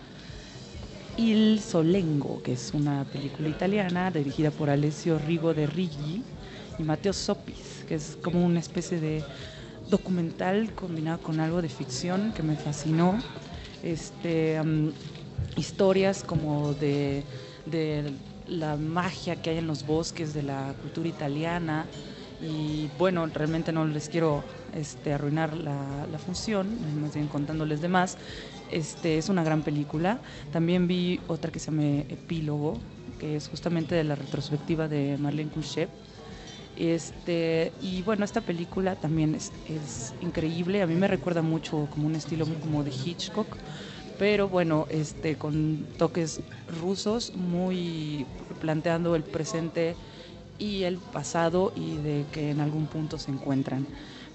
Il 1.18 1.60
Solengo, 1.60 2.42
que 2.42 2.54
es 2.54 2.72
una 2.74 3.04
película 3.06 3.50
italiana 3.50 4.12
dirigida 4.12 4.52
por 4.52 4.70
Alessio 4.70 5.20
Rigo 5.20 5.54
de 5.54 5.68
Riggi 5.68 6.24
y 6.80 6.84
Matteo 6.84 7.14
Sopis, 7.14 7.84
que 7.88 7.96
es 7.96 8.18
como 8.22 8.46
una 8.46 8.60
especie 8.60 9.00
de 9.00 9.24
documental 9.90 10.72
combinado 10.74 11.20
con 11.20 11.40
algo 11.40 11.62
de 11.62 11.70
ficción 11.70 12.32
que 12.34 12.44
me 12.44 12.56
fascinó. 12.56 13.20
Este, 13.84 14.60
historias 15.56 16.24
como 16.24 16.74
de, 16.74 17.24
la 18.48 18.76
magia 18.76 19.42
que 19.42 19.52
hay 19.52 19.58
en 19.60 19.68
los 19.68 19.86
bosques 19.86 20.34
de 20.34 20.44
la 20.44 20.74
cultura 20.82 21.08
italiana. 21.08 21.86
Y 22.42 22.90
bueno, 22.98 23.26
realmente 23.28 23.72
no 23.72 23.86
les 23.86 24.10
quiero 24.10 24.44
este, 24.74 25.14
arruinar 25.14 25.56
la, 25.56 26.18
función, 26.26 26.68
más 27.02 27.14
bien 27.14 27.28
contándoles 27.28 27.82
de 27.82 27.88
más. 27.88 28.18
Este, 28.72 29.18
es 29.18 29.30
una 29.30 29.44
gran 29.44 29.62
película. 29.62 30.20
También 30.52 30.88
vi 30.88 31.20
otra 31.28 31.52
que 31.52 31.60
se 31.60 31.72
llama 31.72 32.04
Epílogo, 32.10 32.78
que 33.20 33.36
es 33.36 33.48
justamente 33.48 33.96
de 33.96 34.04
la 34.04 34.16
retrospectiva 34.16 34.88
de 34.88 35.18
Marlene 35.20 35.52
Couchet. 35.52 35.90
Este, 36.78 37.72
y 37.82 38.02
bueno, 38.02 38.26
esta 38.26 38.42
película 38.42 38.96
también 38.96 39.36
es, 39.36 39.52
es, 39.70 40.14
increíble. 40.22 40.82
A 40.82 40.88
mí 40.88 40.96
me 40.96 41.08
recuerda 41.08 41.42
mucho 41.42 41.88
como 41.92 42.08
un 42.08 42.16
estilo 42.16 42.46
como 42.62 42.84
de 42.84 42.92
Hitchcock 42.92 43.56
pero 44.22 44.48
bueno, 44.48 44.86
este, 44.92 45.36
con 45.36 45.84
toques 45.98 46.42
rusos, 46.80 47.36
muy 47.36 48.28
planteando 48.60 49.16
el 49.16 49.24
presente 49.24 49.96
y 50.60 50.84
el 50.84 51.00
pasado 51.00 51.74
y 51.76 51.98
de 51.98 52.26
que 52.32 52.52
en 52.52 52.60
algún 52.60 52.86
punto 52.86 53.18
se 53.18 53.32
encuentran. 53.32 53.88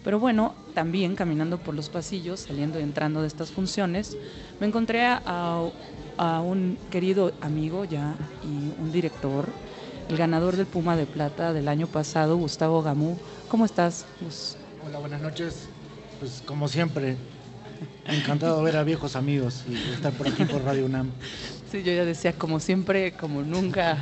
Pero 0.02 0.18
bueno, 0.18 0.56
también 0.74 1.14
caminando 1.14 1.58
por 1.58 1.72
los 1.76 1.88
pasillos, 1.88 2.40
saliendo 2.40 2.80
y 2.80 2.82
entrando 2.82 3.20
de 3.20 3.28
estas 3.28 3.52
funciones, 3.52 4.16
me 4.58 4.66
encontré 4.66 5.04
a, 5.04 5.62
un 6.18 6.78
querido 6.90 7.30
amigo 7.40 7.84
ya 7.84 8.16
y 8.42 8.82
un 8.82 8.90
director, 8.90 9.46
el 10.08 10.16
ganador 10.16 10.56
del 10.56 10.66
Puma 10.66 10.96
de 10.96 11.06
Plata 11.06 11.52
del 11.52 11.68
año 11.68 11.86
pasado, 11.86 12.36
Gustavo 12.36 12.82
Gamú. 12.82 13.16
¿Cómo 13.48 13.64
estás, 13.64 14.04
Hola, 14.84 14.98
buenas 14.98 15.22
noches. 15.22 15.68
Pues 16.18 16.42
como 16.44 16.66
siempre, 16.66 17.16
Encantado 18.08 18.58
de 18.58 18.64
ver 18.64 18.76
a 18.76 18.84
viejos 18.84 19.16
amigos 19.16 19.64
y 19.68 19.74
estar 19.92 20.12
por 20.12 20.28
aquí 20.28 20.44
por 20.44 20.62
Radio 20.62 20.86
UNAM. 20.86 21.10
Sí, 21.70 21.82
yo 21.82 21.92
ya 21.92 22.04
decía, 22.04 22.32
como 22.32 22.60
siempre, 22.60 23.12
como 23.12 23.42
nunca. 23.42 23.98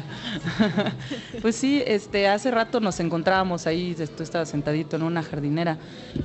pues 1.42 1.56
sí, 1.56 1.82
este, 1.86 2.28
hace 2.28 2.50
rato 2.50 2.80
nos 2.80 3.00
encontrábamos 3.00 3.66
ahí, 3.66 3.96
tú 4.16 4.22
estabas 4.22 4.50
sentadito 4.50 4.96
en 4.96 5.02
una 5.02 5.22
jardinera, 5.22 5.78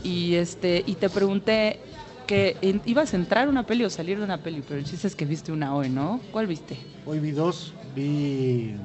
y 0.04 0.36
este, 0.36 0.84
y 0.86 0.96
te 0.96 1.10
pregunté 1.10 1.80
que 2.28 2.58
ibas 2.86 3.14
a 3.14 3.18
entrar 3.18 3.48
a 3.48 3.50
una 3.50 3.66
peli 3.66 3.86
o 3.86 3.90
salir 3.90 4.18
de 4.18 4.26
una 4.26 4.40
peli, 4.40 4.62
pero 4.68 4.80
el 4.80 4.86
chiste 4.86 5.08
es 5.08 5.16
que 5.16 5.26
viste 5.26 5.52
una 5.52 5.74
hoy, 5.74 5.90
¿no? 5.90 6.20
¿Cuál 6.32 6.48
viste? 6.48 6.78
Hoy 7.06 7.20
vi 7.20 7.32
dos, 7.32 7.74
vi 7.96 8.76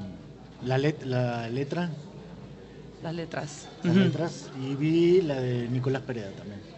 la, 0.64 0.78
la 0.78 1.48
letra. 1.50 1.90
Las 3.02 3.14
letras. 3.14 3.68
Las 3.82 3.96
letras, 3.96 4.50
y 4.62 4.76
vi 4.76 5.20
la 5.20 5.40
de 5.40 5.68
Nicolás 5.68 6.02
Pereda 6.02 6.30
también. 6.30 6.73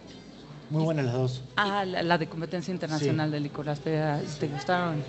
Muy 0.69 0.83
buenas 0.83 1.05
las 1.05 1.13
dos. 1.13 1.41
Ah, 1.55 1.85
la, 1.85 2.17
de 2.17 2.27
competencia 2.27 2.73
internacional 2.73 3.31
de 3.31 3.39
Nicolás 3.39 3.79
¿te 3.79 4.47
gustaron? 4.51 5.01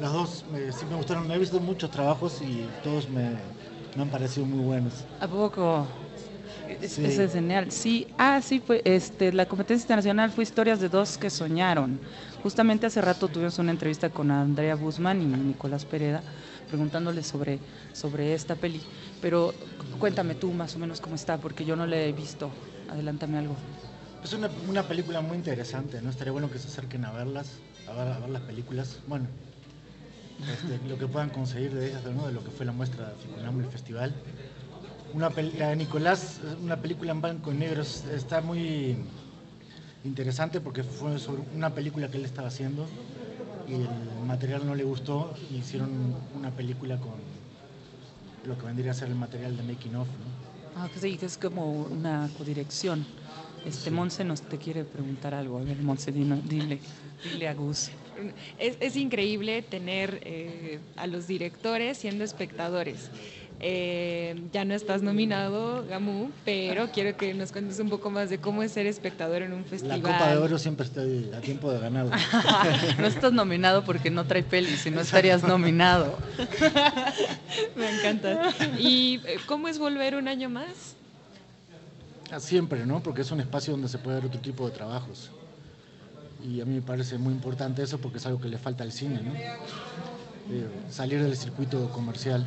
Las 0.00 0.12
dos 0.12 0.44
sí 0.48 0.84
me 0.90 0.96
gustaron. 0.96 1.30
He 1.30 1.38
visto 1.38 1.60
muchos 1.60 1.90
trabajos 1.90 2.40
y 2.42 2.66
todos 2.82 3.08
me, 3.08 3.36
han 4.00 4.08
parecido 4.08 4.46
muy 4.46 4.64
buenos. 4.64 4.92
¿A 5.20 5.28
poco? 5.28 5.86
Sí. 6.82 7.04
es 7.04 7.32
genial. 7.32 7.70
Sí, 7.70 8.08
ah, 8.18 8.40
sí, 8.42 8.58
fue, 8.58 8.82
este, 8.84 9.32
la 9.32 9.46
competencia 9.46 9.84
internacional 9.84 10.32
fue 10.32 10.42
Historias 10.42 10.80
de 10.80 10.88
dos 10.88 11.16
que 11.16 11.30
soñaron. 11.30 12.00
Justamente 12.42 12.86
hace 12.86 13.00
rato 13.00 13.28
tuvimos 13.28 13.58
una 13.58 13.70
entrevista 13.70 14.10
con 14.10 14.30
Andrea 14.30 14.74
Guzmán 14.74 15.22
y 15.22 15.26
Nicolás 15.26 15.84
Pereda 15.84 16.22
preguntándole 16.68 17.22
sobre, 17.22 17.60
sobre 17.92 18.34
esta 18.34 18.56
peli. 18.56 18.80
Pero 19.22 19.54
cuéntame 20.00 20.34
tú 20.34 20.52
más 20.52 20.74
o 20.74 20.78
menos 20.80 21.00
cómo 21.00 21.14
está, 21.14 21.38
porque 21.38 21.64
yo 21.64 21.76
no 21.76 21.86
la 21.86 21.96
he 21.96 22.12
visto. 22.12 22.50
Adelántame 22.90 23.38
algo. 23.38 23.54
Es 24.26 24.32
una, 24.32 24.82
película 24.88 25.20
muy 25.20 25.36
interesante, 25.36 26.02
¿no? 26.02 26.10
Estaría 26.10 26.32
bueno 26.32 26.50
que 26.50 26.58
se 26.58 26.66
acerquen 26.66 27.04
a 27.04 27.12
verlas, 27.12 27.60
a 27.86 27.92
ver, 27.92 28.28
las 28.28 28.42
películas. 28.42 28.98
Bueno, 29.06 29.28
este, 30.52 30.80
lo 30.88 30.98
que 30.98 31.06
puedan 31.06 31.30
conseguir 31.30 31.72
de 31.72 31.90
ellas, 31.90 32.02
de 32.02 32.32
lo 32.32 32.42
que 32.42 32.50
fue 32.50 32.66
la 32.66 32.72
muestra 32.72 33.10
de 33.10 33.14
Ficunam, 33.14 33.60
el 33.60 33.70
festival. 33.70 34.12
La 35.14 35.30
de 35.30 35.76
Nicolás, 35.76 36.40
una 36.60 36.74
película 36.74 37.12
en 37.12 37.22
blanco 37.22 37.52
y 37.52 37.54
negro, 37.54 37.82
está 37.82 38.40
muy 38.40 38.96
interesante 40.02 40.60
porque 40.60 40.82
fue 40.82 41.20
sobre 41.20 41.42
una 41.54 41.72
película 41.72 42.08
que 42.08 42.16
él 42.16 42.24
estaba 42.24 42.48
haciendo 42.48 42.84
y 43.68 43.74
el 43.74 44.26
material 44.26 44.66
no 44.66 44.74
le 44.74 44.82
gustó 44.82 45.34
y 45.52 45.58
hicieron 45.58 46.16
una 46.36 46.50
película 46.50 46.96
con 46.96 47.14
lo 48.44 48.58
que 48.58 48.66
vendría 48.66 48.90
a 48.90 48.94
ser 48.94 49.06
el 49.06 49.14
material 49.14 49.56
de 49.56 49.62
making 49.62 49.94
of. 49.94 50.08
¿no? 50.08 50.82
Ah, 50.82 50.88
sí, 51.00 51.16
que 51.16 51.26
es 51.26 51.38
como 51.38 51.70
una 51.84 52.28
codirección. 52.36 53.06
Este 53.66 53.90
Monse 53.90 54.24
nos 54.24 54.42
te 54.42 54.58
quiere 54.58 54.84
preguntar 54.84 55.34
algo. 55.34 55.58
A 55.58 55.62
ver, 55.62 55.76
Monse, 55.78 56.12
dile, 56.12 56.40
dile 57.22 57.48
a 57.48 57.54
Gus. 57.54 57.90
Es, 58.58 58.96
increíble 58.96 59.62
tener 59.62 60.20
eh, 60.22 60.78
a 60.96 61.06
los 61.06 61.26
directores 61.26 61.98
siendo 61.98 62.24
espectadores. 62.24 63.10
Eh, 63.58 64.38
ya 64.52 64.66
no 64.66 64.74
estás 64.74 65.02
nominado, 65.02 65.86
Gamu, 65.88 66.30
pero 66.44 66.90
quiero 66.92 67.16
que 67.16 67.32
nos 67.32 67.52
cuentes 67.52 67.78
un 67.78 67.88
poco 67.88 68.10
más 68.10 68.28
de 68.28 68.38
cómo 68.38 68.62
es 68.62 68.72
ser 68.72 68.86
espectador 68.86 69.42
en 69.42 69.54
un 69.54 69.64
festival. 69.64 70.02
La 70.02 70.12
Copa 70.12 70.30
de 70.30 70.36
Oro 70.36 70.58
siempre 70.58 70.84
está 70.84 71.00
a 71.36 71.40
tiempo 71.40 71.72
de 71.72 71.80
ganar. 71.80 72.06
no 72.98 73.06
estás 73.06 73.32
nominado 73.32 73.82
porque 73.84 74.10
no 74.10 74.26
trae 74.26 74.42
pelis, 74.42 74.80
si 74.80 74.90
no 74.90 75.00
estarías 75.00 75.42
nominado. 75.42 76.18
Me 77.76 77.90
encanta. 77.90 78.52
¿Y 78.78 79.20
eh, 79.24 79.38
cómo 79.46 79.68
es 79.68 79.78
volver 79.78 80.16
un 80.16 80.28
año 80.28 80.50
más? 80.50 80.95
Ah, 82.30 82.40
siempre, 82.40 82.84
¿no? 82.86 83.02
Porque 83.02 83.22
es 83.22 83.30
un 83.30 83.40
espacio 83.40 83.72
donde 83.72 83.88
se 83.88 83.98
puede 83.98 84.16
ver 84.16 84.26
otro 84.26 84.40
tipo 84.40 84.66
de 84.66 84.72
trabajos. 84.72 85.30
Y 86.44 86.60
a 86.60 86.64
mí 86.64 86.74
me 86.74 86.82
parece 86.82 87.18
muy 87.18 87.32
importante 87.32 87.82
eso 87.82 87.98
porque 87.98 88.18
es 88.18 88.26
algo 88.26 88.40
que 88.40 88.48
le 88.48 88.58
falta 88.58 88.82
al 88.84 88.92
cine, 88.92 89.20
¿no? 89.22 89.32
Eh, 89.34 90.68
salir 90.90 91.22
del 91.22 91.36
circuito 91.36 91.90
comercial. 91.90 92.46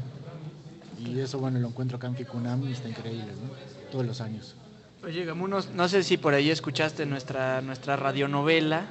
Y 1.03 1.19
eso, 1.19 1.39
bueno, 1.39 1.59
lo 1.59 1.69
encuentro 1.69 1.97
acá 1.97 2.07
en 2.07 2.15
Ficunam 2.15 2.67
y 2.67 2.73
está 2.73 2.89
increíble, 2.89 3.31
¿no? 3.31 3.91
Todos 3.91 4.05
los 4.05 4.21
años. 4.21 4.55
Oye, 5.01 5.23
Gamunos, 5.23 5.69
no 5.69 5.87
sé 5.87 6.03
si 6.03 6.17
por 6.17 6.33
ahí 6.33 6.51
escuchaste 6.51 7.05
nuestra, 7.05 7.61
nuestra 7.61 7.95
radionovela. 7.95 8.87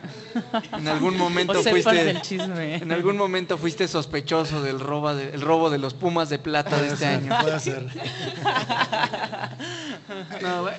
En 0.73 0.89
algún 0.89 1.19
momento 1.19 1.63
fuiste. 1.63 2.17
En 2.77 2.93
algún 2.93 3.19
momento 3.19 3.59
fuiste 3.59 3.87
sospechoso 3.87 4.63
del 4.63 4.81
robo 4.81 5.15
de, 5.15 5.31
el 5.31 5.43
robo 5.43 5.69
de 5.69 5.77
los 5.77 5.93
Pumas 5.93 6.31
de 6.31 6.39
plata 6.39 6.81
de 6.81 6.89
este 6.89 7.07
año. 7.07 7.37
Puede 7.43 7.61
ser. 7.61 7.87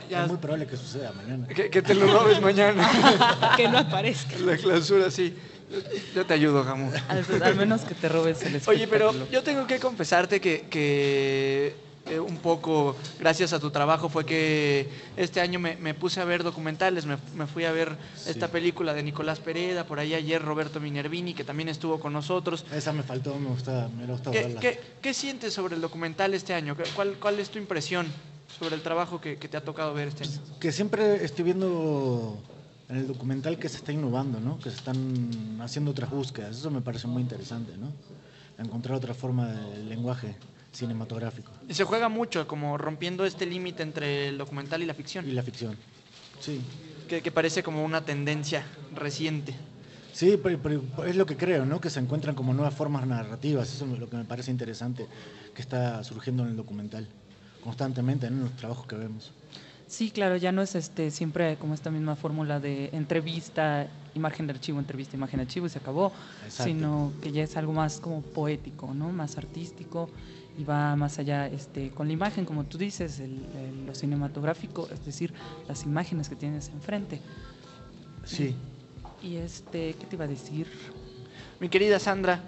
Es 0.09 0.27
muy 0.27 0.38
probable 0.38 0.65
que 0.65 0.75
suceda 0.75 1.11
mañana. 1.11 1.47
Que, 1.47 1.82
te 1.82 1.93
lo 1.93 2.07
robes 2.07 2.41
mañana. 2.41 2.89
que 3.57 3.67
no 3.67 3.77
aparezca. 3.77 4.36
La 4.39 4.57
clausura, 4.57 5.11
sí. 5.11 5.36
Yo 6.15 6.25
te 6.25 6.34
ayudo, 6.34 6.63
Gamu. 6.63 6.91
Al, 7.07 7.43
al 7.43 7.55
menos 7.55 7.82
que 7.82 7.93
te 7.93 8.09
robes 8.09 8.41
el 8.41 8.55
espectáculo. 8.55 8.75
Oye, 8.75 8.88
pero 8.88 9.30
yo 9.30 9.43
tengo 9.43 9.67
que 9.67 9.80
confesarte 9.80 10.41
que, 10.41 10.61
que 10.61 11.75
eh, 12.10 12.20
un 12.20 12.38
poco, 12.38 12.95
gracias 13.20 13.53
a 13.53 13.60
tu 13.60 13.70
trabajo, 13.72 14.10
fue 14.10 14.26
que 14.26 14.89
este 15.18 15.41
año 15.41 15.60
me, 15.60 15.76
me 15.78 15.93
puse 15.93 16.20
a 16.22 16.26
ver 16.26 16.43
documentales, 16.43 17.05
me, 17.05 17.18
me 17.36 17.47
fui 17.47 17.66
a 17.66 17.72
ver 17.72 17.95
esta 18.26 18.47
película 18.49 18.93
de 18.93 19.03
Nicolás 19.03 19.39
Pereda, 19.39 19.86
por 19.86 19.99
ahí 19.99 20.14
ayer 20.14 20.41
Roberto 20.41 20.80
Minervini, 20.80 21.34
que 21.34 21.43
también 21.43 21.70
estuvo 21.70 21.99
con 21.99 22.14
nosotros. 22.14 22.66
Esa 22.74 22.93
me 22.93 23.03
faltó, 23.03 23.36
me 23.39 23.49
gusta, 23.49 23.89
me 23.97 24.05
gusta 24.05 24.32
¿Qué, 24.32 24.43
verla. 24.43 24.60
qué, 24.60 24.80
qué 25.01 25.14
sientes 25.14 25.53
sobre 25.53 25.76
el 25.76 25.82
documental 25.82 26.34
este 26.34 26.53
año? 26.53 26.76
¿Qué- 26.76 26.84
¿Cuál, 26.95 27.16
cuál 27.20 27.39
es 27.39 27.49
tu 27.49 27.57
impresión 27.60 28.07
sobre 28.60 28.76
el 28.76 28.82
trabajo 28.82 29.22
que, 29.22 29.38
que 29.38 29.47
te 29.47 29.57
ha 29.57 29.62
tocado 29.62 29.93
ver 29.93 30.07
este 30.10 30.24
año? 30.24 30.39
Que 30.60 30.72
siempre 30.72 31.24
estoy 31.24 31.45
viendo 31.45 32.38
en 32.89 32.97
el 32.97 33.07
documental 33.07 33.60
que 33.60 33.70
se 33.70 33.78
está 33.78 33.91
innovando, 33.91 34.39
¿no? 34.39 34.57
Que 34.60 34.70
se 34.72 34.78
están 34.78 35.60
haciendo 35.62 35.91
otras 35.91 36.10
búsquedas. 36.10 36.57
Eso 36.57 36.72
me 36.72 36.82
parece 36.82 37.05
muy 37.07 37.22
interesante, 37.22 37.74
¿no? 37.78 37.91
Encontrar 38.57 38.97
otra 38.97 39.14
forma 39.14 39.47
del 39.47 39.88
lenguaje 39.88 40.36
cinematográfico. 40.72 41.51
Y 41.67 41.74
se 41.74 41.84
juega 41.84 42.09
mucho, 42.09 42.47
como 42.47 42.78
rompiendo 42.78 43.26
este 43.26 43.45
límite 43.45 43.84
entre 43.84 44.30
el 44.30 44.38
documental 44.38 44.82
y 44.82 44.86
la 44.86 44.93
ficción. 44.93 45.28
Y 45.28 45.32
la 45.32 45.43
ficción, 45.43 45.76
sí. 46.39 46.61
Que, 47.07 47.22
que 47.22 47.32
parece 47.32 47.63
como 47.63 47.84
una 47.84 48.05
tendencia 48.05 48.65
reciente. 48.95 49.55
Sí, 50.13 50.39
pero, 50.41 50.59
pero 50.59 50.84
es 51.05 51.15
lo 51.15 51.26
que 51.26 51.38
creo, 51.38 51.65
¿no? 51.65 51.80
Que 51.80 51.89
se 51.89 51.99
encuentran 51.99 52.36
como 52.36 52.53
nuevas 52.53 52.74
formas 52.74 53.07
narrativas. 53.07 53.74
Eso 53.74 53.86
es 53.86 53.99
lo 53.99 54.09
que 54.09 54.17
me 54.17 54.26
parece 54.26 54.51
interesante 54.51 55.07
que 55.55 55.61
está 55.61 56.03
surgiendo 56.03 56.43
en 56.43 56.49
el 56.49 56.55
documental 56.55 57.07
constantemente 57.63 58.28
en 58.28 58.41
los 58.41 58.55
trabajos 58.55 58.86
que 58.88 58.95
vemos. 58.95 59.32
Sí, 59.88 60.11
claro, 60.11 60.38
ya 60.38 60.51
no 60.51 60.61
es 60.61 60.76
este 60.76 61.09
siempre 61.09 61.57
como 61.57 61.74
esta 61.74 61.89
misma 61.89 62.15
fórmula 62.15 62.59
de 62.59 62.89
entrevista, 62.93 63.88
imagen 64.13 64.45
de 64.45 64.53
archivo, 64.53 64.78
entrevista, 64.80 65.15
imagen 65.15 65.38
de 65.39 65.43
archivo 65.43 65.65
y 65.65 65.70
se 65.70 65.80
acabó, 65.80 66.11
Exacto. 66.45 66.63
sino 66.65 67.11
que 67.22 67.32
ya 67.32 67.43
es 67.43 67.57
algo 67.57 67.74
más 67.74 67.99
como 67.99 68.22
poético, 68.22 68.93
¿no? 68.93 69.09
Más 69.09 69.38
artístico 69.38 70.09
y 70.60 70.64
va 70.66 70.95
más 70.97 71.18
allá 71.20 71.47
este 71.47 71.89
con 71.91 72.07
la 72.07 72.14
imagen, 72.14 72.43
como 72.45 72.66
tú 72.66 72.78
dices, 72.78 73.20
el- 73.22 73.45
el- 73.57 73.86
lo 73.88 73.95
cinematográfico, 73.95 74.89
es 74.91 75.03
decir, 75.05 75.34
las 75.68 75.84
imágenes 75.86 76.28
que 76.28 76.36
tienes 76.36 76.68
enfrente. 76.70 77.22
Sí. 78.26 78.55
Y 79.24 79.38
este, 79.38 79.93
¿qué 79.93 80.05
te 80.05 80.16
iba 80.16 80.26
a 80.26 80.28
decir? 80.28 80.68
Mi 81.60 81.70
querida 81.70 81.99
Sandra, 81.99 82.41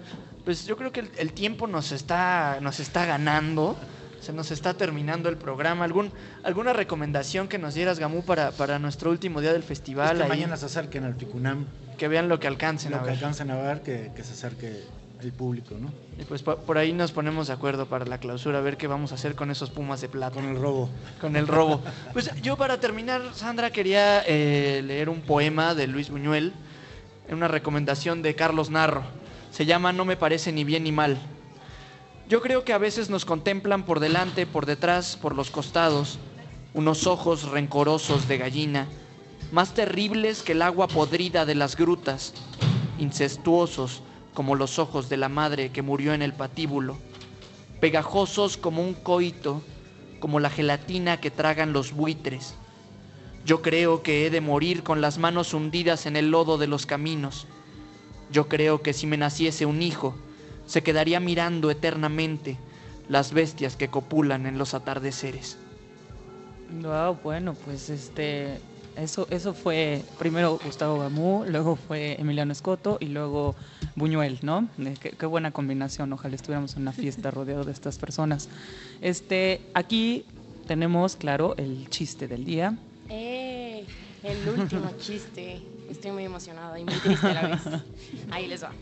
pues 0.44 0.66
yo 0.66 0.76
creo 0.76 0.92
que 0.92 1.00
el, 1.00 1.10
el 1.18 1.32
tiempo 1.32 1.66
nos 1.66 1.92
está, 1.92 2.58
nos 2.60 2.80
está 2.80 3.04
ganando, 3.06 3.76
se 4.20 4.32
nos 4.32 4.50
está 4.50 4.74
terminando 4.74 5.28
el 5.28 5.36
programa. 5.36 5.84
¿Algún, 5.84 6.10
¿Alguna 6.44 6.72
recomendación 6.72 7.48
que 7.48 7.58
nos 7.58 7.74
dieras, 7.74 7.98
Gamú, 7.98 8.22
para, 8.24 8.52
para 8.52 8.78
nuestro 8.78 9.10
último 9.10 9.40
día 9.40 9.52
del 9.52 9.62
festival? 9.62 10.12
Es 10.12 10.16
que 10.18 10.22
ahí? 10.24 10.28
mañana 10.28 10.56
se 10.56 10.66
acerquen 10.66 11.04
al 11.04 11.14
FICUNAM. 11.14 11.66
Que 11.98 12.08
vean 12.08 12.28
lo 12.28 12.38
que 12.40 12.46
alcancen 12.46 12.90
Lo 12.92 12.98
a 12.98 13.00
que 13.00 13.06
ver. 13.06 13.14
alcancen 13.16 13.50
a 13.50 13.56
ver, 13.56 13.82
que, 13.82 14.10
que 14.16 14.24
se 14.24 14.32
acerque 14.32 14.82
el 15.24 15.32
público, 15.32 15.74
¿no? 15.78 15.92
Y 16.20 16.24
pues 16.24 16.42
po- 16.42 16.56
por 16.56 16.78
ahí 16.78 16.92
nos 16.92 17.12
ponemos 17.12 17.46
de 17.48 17.52
acuerdo 17.52 17.86
para 17.86 18.04
la 18.06 18.18
clausura, 18.18 18.58
a 18.58 18.60
ver 18.60 18.76
qué 18.76 18.86
vamos 18.86 19.12
a 19.12 19.14
hacer 19.14 19.34
con 19.34 19.50
esos 19.50 19.70
pumas 19.70 20.00
de 20.00 20.08
plata. 20.08 20.34
Con 20.34 20.44
el 20.48 20.56
robo. 20.60 20.88
Con 21.20 21.36
el 21.36 21.46
robo. 21.46 21.80
Pues 22.12 22.30
yo 22.42 22.56
para 22.56 22.78
terminar, 22.80 23.22
Sandra, 23.34 23.70
quería 23.70 24.22
eh, 24.26 24.82
leer 24.84 25.08
un 25.08 25.20
poema 25.22 25.74
de 25.74 25.86
Luis 25.86 26.10
Buñuel, 26.10 26.52
una 27.30 27.48
recomendación 27.48 28.22
de 28.22 28.34
Carlos 28.34 28.70
Narro. 28.70 29.02
Se 29.50 29.66
llama 29.66 29.92
No 29.92 30.04
me 30.04 30.16
parece 30.16 30.52
ni 30.52 30.64
bien 30.64 30.84
ni 30.84 30.92
mal. 30.92 31.18
Yo 32.28 32.40
creo 32.40 32.64
que 32.64 32.72
a 32.72 32.78
veces 32.78 33.10
nos 33.10 33.24
contemplan 33.24 33.84
por 33.84 34.00
delante, 34.00 34.46
por 34.46 34.64
detrás, 34.66 35.18
por 35.20 35.34
los 35.36 35.50
costados, 35.50 36.18
unos 36.72 37.06
ojos 37.06 37.50
rencorosos 37.50 38.28
de 38.28 38.38
gallina, 38.38 38.86
más 39.50 39.74
terribles 39.74 40.42
que 40.42 40.52
el 40.52 40.62
agua 40.62 40.88
podrida 40.88 41.44
de 41.44 41.54
las 41.54 41.76
grutas, 41.76 42.32
incestuosos 42.98 44.02
como 44.34 44.54
los 44.54 44.78
ojos 44.78 45.08
de 45.08 45.16
la 45.16 45.28
madre 45.28 45.70
que 45.70 45.82
murió 45.82 46.14
en 46.14 46.22
el 46.22 46.32
patíbulo, 46.32 46.96
pegajosos 47.80 48.56
como 48.56 48.82
un 48.82 48.94
coito, 48.94 49.62
como 50.20 50.40
la 50.40 50.50
gelatina 50.50 51.20
que 51.20 51.30
tragan 51.30 51.72
los 51.72 51.92
buitres. 51.92 52.54
Yo 53.44 53.60
creo 53.60 54.02
que 54.02 54.24
he 54.24 54.30
de 54.30 54.40
morir 54.40 54.82
con 54.82 55.00
las 55.00 55.18
manos 55.18 55.52
hundidas 55.52 56.06
en 56.06 56.16
el 56.16 56.30
lodo 56.30 56.58
de 56.58 56.68
los 56.68 56.86
caminos. 56.86 57.46
Yo 58.30 58.48
creo 58.48 58.82
que 58.82 58.92
si 58.92 59.06
me 59.06 59.16
naciese 59.16 59.66
un 59.66 59.82
hijo, 59.82 60.14
se 60.66 60.82
quedaría 60.82 61.18
mirando 61.18 61.70
eternamente 61.70 62.56
las 63.08 63.32
bestias 63.32 63.76
que 63.76 63.88
copulan 63.88 64.46
en 64.46 64.58
los 64.58 64.74
atardeceres. 64.74 65.58
Wow, 66.80 67.18
bueno, 67.22 67.54
pues 67.54 67.90
este 67.90 68.60
eso 68.96 69.26
eso 69.30 69.54
fue 69.54 70.02
primero 70.18 70.58
Gustavo 70.64 70.98
Gamú, 70.98 71.44
luego 71.46 71.76
fue 71.76 72.20
Emiliano 72.20 72.52
Escoto 72.52 72.98
y 73.00 73.06
luego 73.06 73.54
Buñuel, 73.96 74.38
¿no? 74.42 74.68
Qué, 75.00 75.10
qué 75.10 75.26
buena 75.26 75.50
combinación, 75.50 76.12
ojalá 76.12 76.34
estuviéramos 76.34 76.76
en 76.76 76.82
una 76.82 76.92
fiesta 76.92 77.30
rodeado 77.32 77.64
de 77.64 77.72
estas 77.72 77.98
personas. 77.98 78.48
Este, 79.00 79.60
aquí 79.74 80.24
tenemos, 80.66 81.16
claro, 81.16 81.54
el 81.56 81.88
chiste 81.88 82.28
del 82.28 82.44
día. 82.44 82.76
¡Eh! 83.08 83.84
El 84.22 84.48
último 84.48 84.90
chiste. 84.98 85.60
Estoy 85.90 86.12
muy 86.12 86.24
emocionada 86.24 86.78
y 86.78 86.84
muy 86.84 86.94
triste 86.94 87.26
a 87.26 87.34
la 87.34 87.48
vez. 87.48 87.60
Ahí 88.30 88.46
les 88.46 88.62
va. 88.62 88.72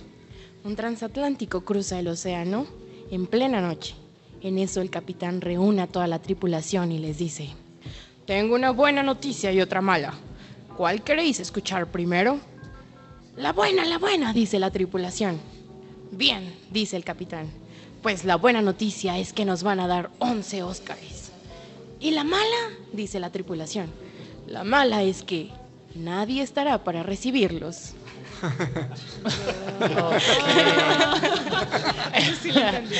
Un 0.64 0.76
transatlántico 0.76 1.62
cruza 1.62 1.98
el 1.98 2.08
océano 2.08 2.66
en 3.10 3.26
plena 3.26 3.60
noche. 3.60 3.94
En 4.42 4.58
eso 4.58 4.80
el 4.80 4.90
capitán 4.90 5.40
reúne 5.40 5.82
a 5.82 5.86
toda 5.86 6.06
la 6.06 6.20
tripulación 6.20 6.92
y 6.92 6.98
les 6.98 7.18
dice, 7.18 7.50
tengo 8.26 8.54
una 8.54 8.70
buena 8.70 9.02
noticia 9.02 9.52
y 9.52 9.60
otra 9.60 9.80
mala. 9.80 10.14
¿Cuál 10.76 11.02
queréis 11.02 11.40
escuchar 11.40 11.86
primero? 11.88 12.38
La 13.36 13.52
buena, 13.52 13.84
la 13.84 13.98
buena, 13.98 14.32
dice 14.32 14.58
la 14.58 14.70
tripulación. 14.70 15.40
Bien, 16.10 16.54
dice 16.70 16.96
el 16.96 17.04
capitán. 17.04 17.48
Pues 18.02 18.24
la 18.24 18.36
buena 18.36 18.62
noticia 18.62 19.18
es 19.18 19.32
que 19.32 19.44
nos 19.44 19.62
van 19.62 19.80
a 19.80 19.86
dar 19.86 20.10
11 20.18 20.62
Óscares. 20.62 21.30
¿Y 22.00 22.12
la 22.12 22.24
mala? 22.24 22.44
dice 22.92 23.20
la 23.20 23.30
tripulación. 23.30 23.90
La 24.46 24.64
mala 24.64 25.02
es 25.02 25.22
que 25.22 25.50
nadie 25.94 26.42
estará 26.42 26.82
para 26.82 27.02
recibirlos. 27.02 27.92
Sí 32.42 32.52
lo 32.52 32.60
entendí. 32.60 32.96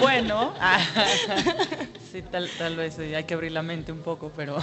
bueno, 0.00 0.52
sí, 2.12 2.22
tal, 2.22 2.48
tal 2.58 2.76
vez 2.76 2.98
hay 2.98 3.24
que 3.24 3.34
abrir 3.34 3.52
la 3.52 3.62
mente 3.62 3.90
un 3.90 4.00
poco, 4.00 4.30
pero, 4.36 4.58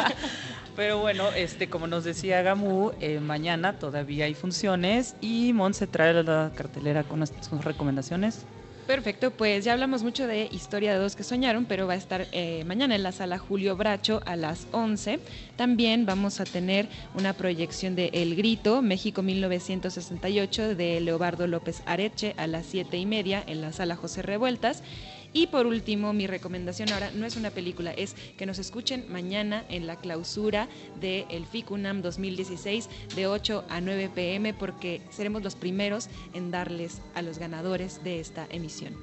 pero 0.76 1.00
bueno, 1.00 1.28
este, 1.32 1.68
como 1.68 1.88
nos 1.88 2.04
decía 2.04 2.42
Gamu, 2.42 2.92
eh, 3.00 3.18
mañana 3.18 3.78
todavía 3.78 4.26
hay 4.26 4.34
funciones 4.34 5.16
y 5.20 5.52
Monse 5.52 5.88
trae 5.88 6.22
la 6.22 6.52
cartelera 6.54 7.02
con 7.02 7.26
sus 7.26 7.64
recomendaciones. 7.64 8.46
Perfecto, 8.86 9.32
pues 9.32 9.64
ya 9.64 9.72
hablamos 9.72 10.04
mucho 10.04 10.28
de 10.28 10.48
Historia 10.52 10.92
de 10.92 11.00
dos 11.00 11.16
que 11.16 11.24
soñaron, 11.24 11.64
pero 11.64 11.88
va 11.88 11.94
a 11.94 11.96
estar 11.96 12.28
eh, 12.30 12.62
mañana 12.66 12.94
en 12.94 13.02
la 13.02 13.10
sala 13.10 13.36
Julio 13.36 13.76
Bracho 13.76 14.20
a 14.24 14.36
las 14.36 14.68
11. 14.70 15.18
También 15.56 16.06
vamos 16.06 16.38
a 16.38 16.44
tener 16.44 16.88
una 17.16 17.32
proyección 17.32 17.96
de 17.96 18.10
El 18.12 18.36
Grito, 18.36 18.82
México 18.82 19.22
1968, 19.22 20.76
de 20.76 21.00
Leobardo 21.00 21.48
López 21.48 21.82
Areche 21.84 22.34
a 22.36 22.46
las 22.46 22.66
7 22.66 22.96
y 22.96 23.06
media 23.06 23.42
en 23.44 23.60
la 23.60 23.72
sala 23.72 23.96
José 23.96 24.22
Revueltas. 24.22 24.84
Y 25.32 25.48
por 25.48 25.66
último, 25.66 26.12
mi 26.12 26.26
recomendación 26.26 26.92
ahora 26.92 27.10
no 27.10 27.26
es 27.26 27.36
una 27.36 27.50
película, 27.50 27.92
es 27.92 28.14
que 28.36 28.46
nos 28.46 28.58
escuchen 28.58 29.04
mañana 29.08 29.64
en 29.68 29.86
la 29.86 29.96
clausura 29.96 30.68
del 31.00 31.24
el 31.30 31.46
FICUNAM 31.46 32.02
2016 32.02 32.88
de 33.14 33.26
8 33.26 33.64
a 33.68 33.80
9 33.80 34.10
pm 34.14 34.54
porque 34.54 35.02
seremos 35.10 35.42
los 35.42 35.54
primeros 35.54 36.08
en 36.34 36.50
darles 36.50 37.00
a 37.14 37.22
los 37.22 37.38
ganadores 37.38 38.02
de 38.04 38.20
esta 38.20 38.46
emisión. 38.50 38.94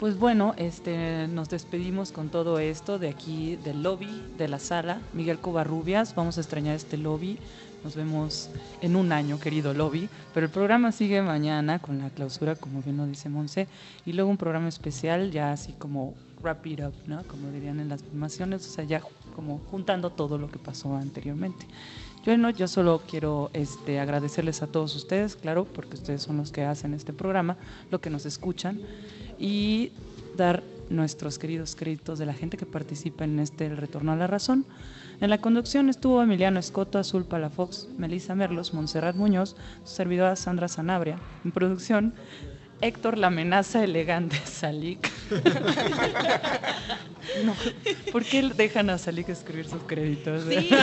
Pues 0.00 0.18
bueno, 0.18 0.54
este, 0.56 1.28
nos 1.28 1.48
despedimos 1.48 2.10
con 2.10 2.28
todo 2.28 2.58
esto 2.58 2.98
de 2.98 3.08
aquí 3.08 3.56
del 3.56 3.82
lobby 3.82 4.22
de 4.36 4.48
la 4.48 4.58
sala. 4.58 5.00
Miguel 5.12 5.38
Covarrubias, 5.38 6.16
vamos 6.16 6.36
a 6.36 6.40
extrañar 6.40 6.74
este 6.74 6.96
lobby. 6.96 7.38
Nos 7.84 7.94
vemos 7.94 8.48
en 8.80 8.96
un 8.96 9.12
año, 9.12 9.38
querido 9.38 9.74
lobby. 9.74 10.08
Pero 10.32 10.46
el 10.46 10.52
programa 10.52 10.90
sigue 10.90 11.20
mañana 11.20 11.78
con 11.78 11.98
la 11.98 12.08
clausura, 12.08 12.56
como 12.56 12.82
bien 12.82 12.96
lo 12.96 13.06
dice 13.06 13.28
Monse. 13.28 13.68
Y 14.06 14.14
luego 14.14 14.30
un 14.30 14.38
programa 14.38 14.68
especial, 14.68 15.30
ya 15.30 15.52
así 15.52 15.74
como 15.74 16.14
wrap 16.42 16.66
it 16.66 16.80
up, 16.80 16.94
¿no? 17.06 17.22
Como 17.24 17.50
dirían 17.50 17.80
en 17.80 17.90
las 17.90 18.02
filmaciones, 18.02 18.66
o 18.66 18.70
sea, 18.70 18.84
ya 18.84 19.02
como 19.36 19.58
juntando 19.70 20.10
todo 20.10 20.38
lo 20.38 20.50
que 20.50 20.58
pasó 20.58 20.96
anteriormente. 20.96 21.66
Yo 22.24 22.36
no, 22.38 22.48
yo 22.48 22.68
solo 22.68 23.02
quiero 23.06 23.50
este, 23.52 24.00
agradecerles 24.00 24.62
a 24.62 24.66
todos 24.66 24.96
ustedes, 24.96 25.36
claro, 25.36 25.66
porque 25.66 25.94
ustedes 25.94 26.22
son 26.22 26.38
los 26.38 26.52
que 26.52 26.64
hacen 26.64 26.94
este 26.94 27.12
programa, 27.12 27.58
lo 27.90 28.00
que 28.00 28.08
nos 28.08 28.24
escuchan, 28.24 28.80
y 29.38 29.92
dar 30.38 30.62
nuestros 30.90 31.38
queridos 31.38 31.76
créditos 31.76 32.18
de 32.18 32.26
la 32.26 32.34
gente 32.34 32.56
que 32.56 32.66
participa 32.66 33.24
en 33.24 33.38
este 33.38 33.66
El 33.66 33.76
Retorno 33.76 34.12
a 34.12 34.16
la 34.16 34.26
Razón. 34.26 34.64
En 35.20 35.30
la 35.30 35.38
conducción 35.38 35.88
estuvo 35.88 36.22
Emiliano 36.22 36.58
Escoto, 36.58 36.98
Azul 36.98 37.24
Palafox, 37.24 37.88
Melissa 37.96 38.34
Merlos, 38.34 38.74
Montserrat 38.74 39.16
Muñoz, 39.16 39.56
su 39.84 39.94
servidora 39.94 40.36
Sandra 40.36 40.68
Sanabria. 40.68 41.18
En 41.44 41.52
producción, 41.52 42.14
Héctor 42.80 43.16
La 43.18 43.28
Amenaza 43.28 43.82
Elegante 43.82 44.36
Salik. 44.44 45.10
No, 47.44 47.54
¿por 48.12 48.22
qué 48.24 48.42
dejan 48.54 48.90
a 48.90 48.98
Salik 48.98 49.28
escribir 49.30 49.66
sus 49.66 49.82
créditos? 49.84 50.44
Sí. 50.44 50.68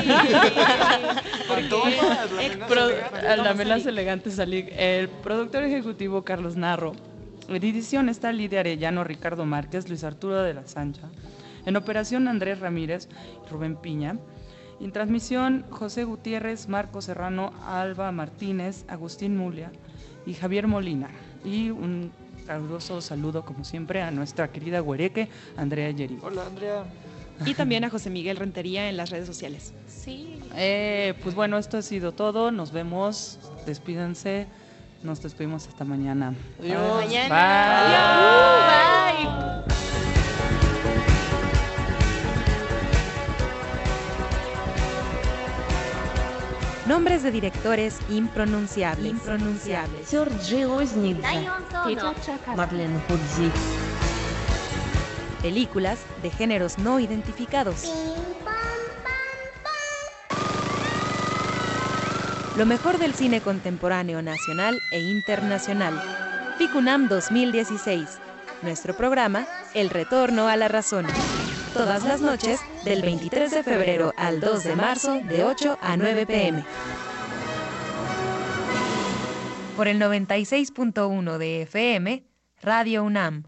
la 3.24 3.52
amenaza 3.52 3.90
elegante 3.90 4.32
Salik. 4.32 4.68
El 4.76 5.08
productor 5.08 5.64
ejecutivo 5.64 6.24
Carlos 6.24 6.56
Narro. 6.56 6.94
En 7.54 7.66
edición 7.66 8.08
está 8.08 8.32
Lidia 8.32 8.62
Arellano, 8.62 9.04
Ricardo 9.04 9.46
Márquez, 9.46 9.90
Luis 9.90 10.06
Arturo 10.06 10.42
de 10.42 10.54
la 10.54 10.66
Sancha. 10.68 11.10
En 11.66 11.76
operación 11.76 12.30
Andrés 12.30 12.62
Ramírez, 12.62 13.10
Rubén 13.50 13.76
Piña. 13.76 14.18
En 14.80 14.94
transmisión 14.94 15.66
José 15.70 16.06
Gutiérrez, 16.06 16.70
Marco 16.70 17.02
Serrano, 17.02 17.52
Alba 17.68 18.14
Martínez, 18.14 18.86
Agustín 18.88 19.36
Mulia 19.36 19.70
y 20.26 20.34
Javier 20.34 20.68
Molina. 20.68 21.10
Y 21.44 21.72
un 21.72 22.14
caluroso 22.48 23.02
saludo, 23.02 23.44
como 23.44 23.66
siempre, 23.66 24.02
a 24.02 24.12
nuestra 24.12 24.50
querida 24.50 24.80
güereque, 24.80 25.28
Andrea 25.58 25.92
Yeri. 25.92 26.20
Hola, 26.24 26.46
Andrea. 26.46 26.86
Y 27.46 27.54
también 27.54 27.84
a 27.84 27.90
José 27.90 28.10
Miguel 28.10 28.38
Rentería 28.38 28.88
en 28.88 28.96
las 28.96 29.10
redes 29.10 29.28
sociales. 29.28 29.74
Sí. 29.88 30.40
Eh, 30.56 31.16
pues 31.22 31.36
bueno, 31.36 31.58
esto 31.58 31.78
ha 31.78 31.82
sido 31.82 32.14
todo. 32.14 32.50
Nos 32.50 32.72
vemos. 32.72 33.40
Despídense. 33.66 34.48
Nos 35.04 35.22
despedimos 35.22 35.68
hasta 35.68 35.84
mañana. 35.84 36.36
Adiós. 36.60 37.08
Bye. 37.10 37.30
Bye. 37.30 37.62
Nombres 46.92 47.24
de 47.24 47.32
directores 47.32 48.00
impronunciables. 48.10 49.12
Impronunciables. 49.12 50.08
Sergei. 50.08 50.66
Marlene. 52.56 53.00
Películas 55.42 56.00
de 56.22 56.30
géneros 56.32 56.78
no 56.78 57.00
identificados. 57.00 57.86
Lo 62.58 62.66
mejor 62.66 62.98
del 62.98 63.14
cine 63.14 63.40
contemporáneo 63.40 64.22
nacional 64.22 64.82
e 64.92 65.00
internacional. 65.00 65.94
FICUNAM 66.58 67.08
2016. 67.08 68.20
Nuestro 68.62 68.94
programa, 68.94 69.48
El 69.74 69.90
Retorno 69.90 70.50
a 70.50 70.58
la 70.58 70.68
Razón. 70.68 71.06
Todas 71.74 72.04
las 72.04 72.20
noches, 72.20 72.60
del 72.84 73.02
23 73.04 73.52
de 73.52 73.64
febrero 73.64 74.14
al 74.18 74.42
2 74.42 74.66
de 74.66 74.76
marzo, 74.76 75.22
de 75.24 75.46
8 75.46 75.78
a 75.82 75.96
9 75.96 76.26
pm. 76.26 76.66
Por 79.78 79.88
el 79.88 79.98
96.1 79.98 81.38
de 81.38 81.62
FM, 81.62 82.26
Radio 82.62 83.06
UNAM. 83.06 83.46